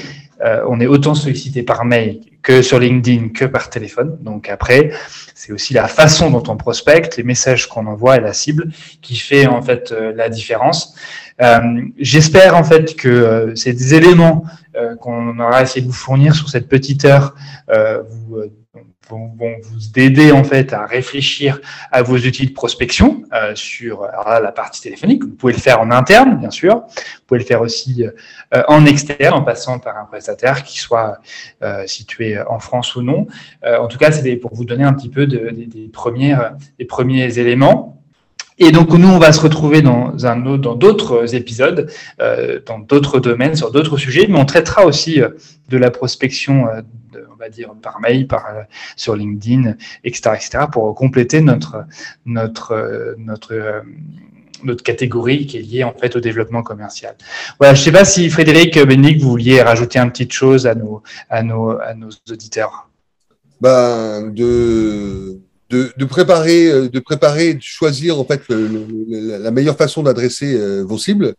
on 0.68 0.78
est 0.78 0.87
autant 0.87 1.16
sollicité 1.16 1.64
par 1.64 1.84
mail 1.84 2.20
que 2.43 2.62
sur 2.62 2.78
LinkedIn 2.78 3.30
que 3.30 3.47
par 3.47 3.68
téléphone. 3.68 4.16
Donc 4.20 4.49
après, 4.49 4.93
c'est 5.34 5.51
aussi 5.51 5.74
la 5.74 5.89
façon 5.89 6.30
dont 6.30 6.45
on 6.47 6.57
prospecte, 6.57 7.16
les 7.16 7.24
messages 7.24 7.66
qu'on 7.66 7.87
envoie 7.87 8.18
et 8.18 8.20
la 8.20 8.32
cible 8.32 8.68
qui 9.03 9.16
fait 9.16 9.49
en 9.49 9.61
fait 9.61 9.93
la 10.14 10.28
différence. 10.28 10.95
Euh, 11.43 11.82
j'espère 11.99 12.57
en 12.57 12.64
fait 12.64 12.97
que 12.97 13.09
euh, 13.09 13.55
ces 13.55 13.95
éléments 13.95 14.45
euh, 14.74 14.97
qu'on 14.97 15.39
aura 15.39 15.62
essayé 15.62 15.82
de 15.82 15.87
vous 15.87 15.93
fournir 15.93 16.34
sur 16.34 16.49
cette 16.49 16.68
petite 16.68 17.05
heure 17.05 17.34
vous 18.09 18.43
vont, 19.09 19.30
vous 19.62 20.01
aider 20.01 20.32
en 20.32 20.43
fait 20.43 20.72
à 20.72 20.84
réfléchir 20.84 21.61
à 21.93 22.03
vos 22.03 22.16
outils 22.16 22.47
de 22.47 22.53
prospection 22.53 23.22
sur 23.55 24.03
la 24.03 24.51
partie 24.51 24.82
téléphonique. 24.82 25.22
Vous 25.22 25.30
pouvez 25.30 25.53
le 25.53 25.61
faire 25.61 25.80
en 25.80 25.93
interne, 25.93 26.37
bien 26.39 26.51
sûr. 26.51 26.74
Vous 26.74 27.26
pouvez 27.28 27.39
le 27.39 27.47
faire 27.47 27.61
aussi 27.61 28.05
en 28.66 28.84
externe, 28.84 29.34
en 29.34 29.43
passant 29.43 29.78
par 29.78 29.97
un 29.97 30.07
prestataire 30.07 30.64
qui 30.64 30.80
soit 30.80 31.20
situé 31.87 32.37
en 32.49 32.59
France 32.59 32.97
ou 32.97 33.03
non. 33.03 33.28
en 33.64 33.87
tout 33.87 33.97
cas, 33.97 34.11
c'est 34.11 34.34
pour 34.37 34.53
vous 34.55 34.64
donner 34.64 34.82
un 34.82 34.93
petit 34.93 35.09
peu 35.09 35.28
de, 35.28 35.51
des, 35.51 35.87
premières, 35.87 36.57
des 36.80 36.84
premiers 36.84 37.39
éléments. 37.39 37.86
Et 38.59 38.72
donc 38.72 38.90
nous, 38.90 39.09
on 39.09 39.18
va 39.18 39.32
se 39.32 39.40
retrouver 39.40 39.82
dans 39.82 40.24
un 40.24 40.36
dans 40.36 40.74
d'autres 40.74 41.34
épisodes, 41.34 41.90
euh, 42.20 42.59
dans 42.64 42.78
d'autres 42.78 43.20
domaines, 43.20 43.54
sur 43.54 43.70
d'autres 43.70 43.98
sujets, 43.98 44.26
mais 44.28 44.38
on 44.38 44.46
traitera 44.46 44.86
aussi 44.86 45.20
euh, 45.20 45.28
de 45.68 45.76
la 45.76 45.90
prospection, 45.90 46.66
euh, 46.68 46.80
on 47.32 47.36
va 47.36 47.50
dire 47.50 47.74
par 47.82 48.00
mail, 48.00 48.26
par 48.26 48.46
euh, 48.46 48.62
sur 48.96 49.14
LinkedIn, 49.14 49.74
etc., 50.04 50.30
etc., 50.36 50.64
pour 50.72 50.94
compléter 50.94 51.42
notre 51.42 51.84
notre 52.24 53.14
notre 53.18 53.82
notre 54.64 54.82
catégorie 54.82 55.46
qui 55.46 55.59
est 55.59 55.62
liée 55.62 55.84
en 55.84 55.92
fait 55.92 56.16
au 56.16 56.20
développement 56.20 56.62
commercial. 56.62 57.14
Voilà, 57.59 57.74
je 57.74 57.80
ne 57.80 57.84
sais 57.84 57.92
pas 57.92 58.07
si 58.07 58.30
Frédéric, 58.30 58.78
Bénique, 58.78 59.20
vous 59.20 59.28
vouliez 59.28 59.61
rajouter 59.61 59.98
une 59.98 60.11
petite 60.11 60.32
chose 60.32 60.66
à 60.66 60.74
nos 60.74 61.02
à 61.28 61.42
nos 61.42 61.78
à 61.78 61.92
nos 61.92 62.09
auditeurs. 62.30 62.88
Ben 63.61 64.32
de 64.32 65.40
de, 65.71 66.05
préparer, 66.05 66.71
euh, 66.71 66.89
de 66.89 67.01
préparer, 67.01 67.55
de 67.55 67.62
choisir 67.62 68.19
en 68.21 68.25
fait 68.25 68.43
la 68.49 69.51
meilleure 69.51 69.77
façon 69.77 70.03
d'adresser 70.03 70.55
euh, 70.55 70.83
vos 70.83 70.99
cibles, 70.99 71.35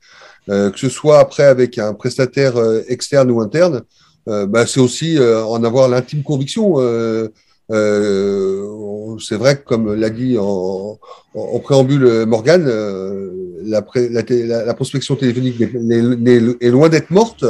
euh, 0.50 0.72
que 0.72 0.80
ce 0.80 0.90
soit 0.90 1.20
après 1.20 1.44
avec 1.44 1.78
un 1.78 1.94
prestataire 1.94 2.56
externe 2.88 3.32
ou 3.32 3.42
interne. 3.42 3.84
bah, 4.26 4.66
c'est 4.66 4.82
aussi 4.82 5.18
en 5.20 5.64
avoir 5.64 5.88
l'intime 5.88 6.22
conviction. 6.24 6.76
c'est 9.20 9.36
vrai 9.36 9.58
que 9.58 9.64
comme 9.64 9.94
l'a 9.96 10.10
dit 10.10 10.38
en, 10.38 11.00
en, 11.34 11.60
préambule 11.60 12.26
Morgane, 12.26 12.66
la, 13.64 13.82
la, 13.96 14.24
la, 14.66 14.74
prospection 14.74 15.16
téléphonique 15.16 15.62
est, 15.62 16.70
loin 16.70 16.90
d'être 16.90 17.10
morte. 17.10 17.46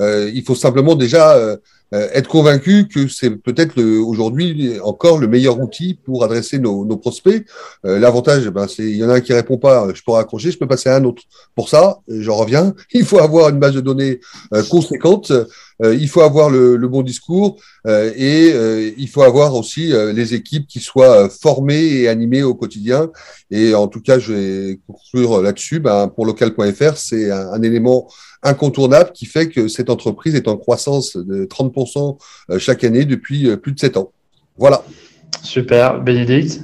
il 0.00 0.42
faut 0.44 0.56
simplement 0.56 0.96
déjà 0.96 1.56
euh, 1.94 2.08
être 2.12 2.28
convaincu 2.28 2.88
que 2.88 3.08
c'est 3.08 3.30
peut-être 3.30 3.80
aujourd'hui 3.82 4.78
encore 4.82 5.18
le 5.18 5.28
meilleur 5.28 5.60
outil 5.60 5.94
pour 5.94 6.24
adresser 6.24 6.58
nos, 6.58 6.84
nos 6.84 6.96
prospects. 6.96 7.44
Euh, 7.84 7.98
L'avantage, 7.98 8.48
ben, 8.48 8.66
c'est 8.66 8.82
il 8.82 8.96
y 8.96 9.04
en 9.04 9.08
a 9.08 9.14
un 9.14 9.20
qui 9.20 9.32
répond 9.32 9.58
pas, 9.58 9.86
je 9.94 10.02
peux 10.02 10.12
raccrocher, 10.12 10.50
je 10.50 10.58
peux 10.58 10.66
passer 10.66 10.88
à 10.88 10.96
un 10.96 11.04
autre. 11.04 11.22
Pour 11.54 11.68
ça, 11.68 11.98
j'en 12.08 12.36
reviens, 12.36 12.74
il 12.92 13.04
faut 13.04 13.18
avoir 13.18 13.48
une 13.50 13.58
base 13.58 13.74
de 13.74 13.80
données 13.80 14.20
euh, 14.52 14.62
conséquente, 14.64 15.30
euh, 15.30 15.44
il 15.82 16.08
faut 16.08 16.22
avoir 16.22 16.50
le, 16.50 16.76
le 16.76 16.88
bon 16.88 17.02
discours 17.02 17.60
et 17.86 18.52
il 18.96 19.08
faut 19.08 19.22
avoir 19.22 19.54
aussi 19.54 19.92
les 20.14 20.34
équipes 20.34 20.66
qui 20.66 20.80
soient 20.80 21.28
formées 21.28 22.00
et 22.00 22.08
animées 22.08 22.42
au 22.42 22.54
quotidien. 22.54 23.10
Et 23.50 23.74
en 23.74 23.88
tout 23.88 24.00
cas, 24.00 24.18
je 24.18 24.32
vais 24.32 24.80
conclure 24.86 25.42
là-dessus. 25.42 25.80
Ben, 25.80 26.08
pour 26.08 26.26
local.fr, 26.26 26.96
c'est 26.96 27.30
un, 27.30 27.52
un 27.52 27.62
élément 27.62 28.08
incontournable 28.42 29.12
qui 29.12 29.26
fait 29.26 29.48
que 29.48 29.68
cette 29.68 29.90
entreprise 29.90 30.34
est 30.34 30.48
en 30.48 30.56
croissance 30.56 31.16
de 31.16 31.44
30% 31.44 32.18
euh, 32.50 32.58
chaque 32.58 32.84
année 32.84 33.04
depuis 33.04 33.48
euh, 33.48 33.56
plus 33.56 33.72
de 33.72 33.78
7 33.78 33.96
ans. 33.96 34.12
Voilà. 34.56 34.82
Super. 35.42 36.00
Bénédicte? 36.02 36.60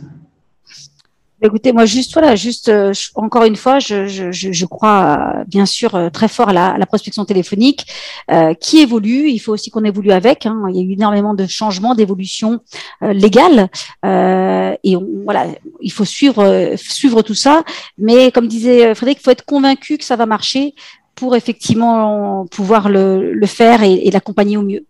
Écoutez, 1.43 1.72
moi 1.72 1.84
juste 1.86 2.12
voilà, 2.12 2.36
juste 2.36 2.68
euh, 2.68 2.93
encore 3.14 3.45
une 3.45 3.57
fois, 3.57 3.78
je, 3.78 4.07
je, 4.07 4.30
je 4.30 4.66
crois 4.66 5.45
bien 5.47 5.66
sûr 5.66 6.11
très 6.12 6.28
fort 6.28 6.51
à 6.51 6.53
la, 6.53 6.76
la 6.78 6.86
prospection 6.86 7.24
téléphonique 7.24 7.86
qui 8.61 8.78
évolue. 8.78 9.28
Il 9.28 9.38
faut 9.38 9.53
aussi 9.53 9.70
qu'on 9.70 9.84
évolue 9.84 10.12
avec. 10.12 10.47
Hein. 10.47 10.66
Il 10.70 10.76
y 10.76 10.78
a 10.78 10.82
eu 10.82 10.93
énormément 10.93 11.34
de 11.34 11.47
changements, 11.47 11.95
d'évolutions 11.95 12.61
légales 13.03 13.68
et 14.05 14.97
on, 14.97 15.07
voilà, 15.24 15.47
il 15.80 15.93
faut 15.93 16.05
suivre 16.05 16.74
suivre 16.76 17.22
tout 17.22 17.34
ça. 17.34 17.64
Mais 17.99 18.30
comme 18.30 18.49
disait 18.49 18.95
Frédéric, 18.95 19.18
il 19.20 19.24
faut 19.24 19.30
être 19.30 19.45
convaincu 19.45 19.99
que 19.99 20.05
ça 20.05 20.16
va 20.16 20.26
marcher 20.26 20.74
pour 21.14 21.36
effectivement 21.36 22.47
pouvoir 22.47 22.88
le, 22.88 23.47
faire 23.47 23.82
et, 23.82 24.11
l'accompagner 24.11 24.57
au 24.57 24.62
mieux. 24.62 24.86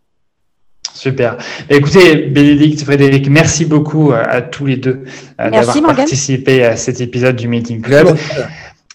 Super. 0.94 1.36
Écoutez, 1.68 2.26
Bénédicte, 2.26 2.82
Frédéric, 2.82 3.28
merci 3.28 3.64
beaucoup 3.64 4.12
à, 4.12 4.42
tous 4.42 4.66
les 4.66 4.76
deux 4.76 5.04
euh, 5.40 5.50
d'avoir 5.50 5.96
participé 5.96 6.64
à 6.64 6.76
cet 6.76 7.00
épisode 7.00 7.36
du 7.36 7.48
Meeting 7.48 7.80
Club. 7.80 8.16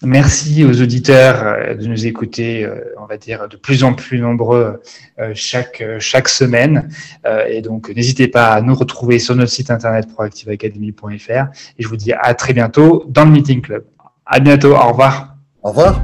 Merci 0.04 0.64
aux 0.64 0.80
auditeurs 0.80 1.42
euh, 1.42 1.74
de 1.74 1.86
nous 1.86 2.06
écouter, 2.06 2.64
euh, 2.64 2.94
on 3.00 3.06
va 3.06 3.16
dire, 3.16 3.48
de 3.48 3.56
plus 3.56 3.82
en 3.82 3.94
plus 3.94 4.20
nombreux 4.20 4.80
chaque, 5.34 5.82
chaque 5.98 6.28
semaine. 6.28 6.88
Et 7.48 7.62
donc, 7.62 7.90
n'hésitez 7.94 8.28
pas 8.28 8.52
à 8.52 8.60
nous 8.60 8.74
retrouver 8.74 9.18
sur 9.18 9.34
notre 9.34 9.50
site 9.50 9.70
internet 9.70 10.06
proactiveacademy.fr. 10.12 11.46
Et 11.78 11.82
je 11.82 11.88
vous 11.88 11.96
dis 11.96 12.12
à 12.12 12.34
très 12.34 12.52
bientôt 12.52 13.04
dans 13.08 13.24
le 13.24 13.32
Meeting 13.32 13.60
Club. 13.60 13.84
À 14.24 14.40
bientôt. 14.40 14.74
Au 14.74 14.88
revoir. 14.90 15.36
Au 15.62 15.70
revoir. 15.70 16.00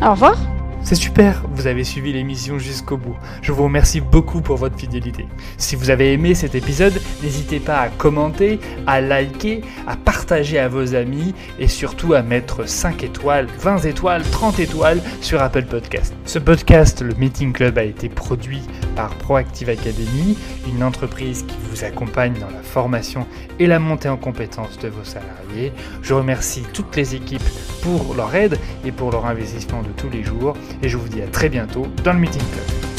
Au 0.00 0.10
revoir. 0.12 0.53
C'est 0.84 0.96
super, 0.96 1.42
vous 1.50 1.66
avez 1.66 1.82
suivi 1.82 2.12
l'émission 2.12 2.58
jusqu'au 2.58 2.98
bout. 2.98 3.16
Je 3.40 3.52
vous 3.52 3.64
remercie 3.64 4.02
beaucoup 4.02 4.42
pour 4.42 4.58
votre 4.58 4.78
fidélité. 4.78 5.26
Si 5.56 5.76
vous 5.76 5.88
avez 5.88 6.12
aimé 6.12 6.34
cet 6.34 6.54
épisode, 6.54 6.92
n'hésitez 7.22 7.58
pas 7.58 7.78
à 7.78 7.88
commenter, 7.88 8.60
à 8.86 9.00
liker, 9.00 9.62
à 9.86 9.96
partager 9.96 10.58
à 10.58 10.68
vos 10.68 10.94
amis 10.94 11.34
et 11.58 11.68
surtout 11.68 12.12
à 12.12 12.20
mettre 12.20 12.68
5 12.68 13.02
étoiles, 13.02 13.46
20 13.60 13.86
étoiles, 13.86 14.22
30 14.30 14.58
étoiles 14.58 15.00
sur 15.22 15.40
Apple 15.40 15.64
Podcast. 15.64 16.12
Ce 16.26 16.38
podcast, 16.38 17.00
le 17.00 17.14
Meeting 17.14 17.54
Club, 17.54 17.78
a 17.78 17.84
été 17.84 18.10
produit 18.10 18.60
par 18.94 19.08
Proactive 19.14 19.70
Academy, 19.70 20.36
une 20.68 20.82
entreprise 20.82 21.44
qui 21.48 21.56
vous 21.70 21.84
accompagne 21.84 22.34
dans 22.34 22.50
la 22.50 22.62
formation 22.62 23.26
et 23.58 23.66
la 23.66 23.78
montée 23.78 24.10
en 24.10 24.18
compétences 24.18 24.78
de 24.78 24.88
vos 24.88 25.04
salariés. 25.04 25.72
Je 26.02 26.12
remercie 26.12 26.62
toutes 26.74 26.94
les 26.94 27.14
équipes 27.14 27.42
pour 27.82 28.14
leur 28.14 28.34
aide 28.34 28.58
et 28.84 28.92
pour 28.92 29.10
leur 29.10 29.24
investissement 29.24 29.82
de 29.82 29.90
tous 29.96 30.10
les 30.10 30.22
jours 30.22 30.54
et 30.82 30.88
je 30.88 30.96
vous 30.96 31.08
dis 31.08 31.22
à 31.22 31.26
très 31.26 31.48
bientôt 31.48 31.86
dans 32.04 32.12
le 32.12 32.18
Meeting 32.18 32.42
Club. 32.52 32.93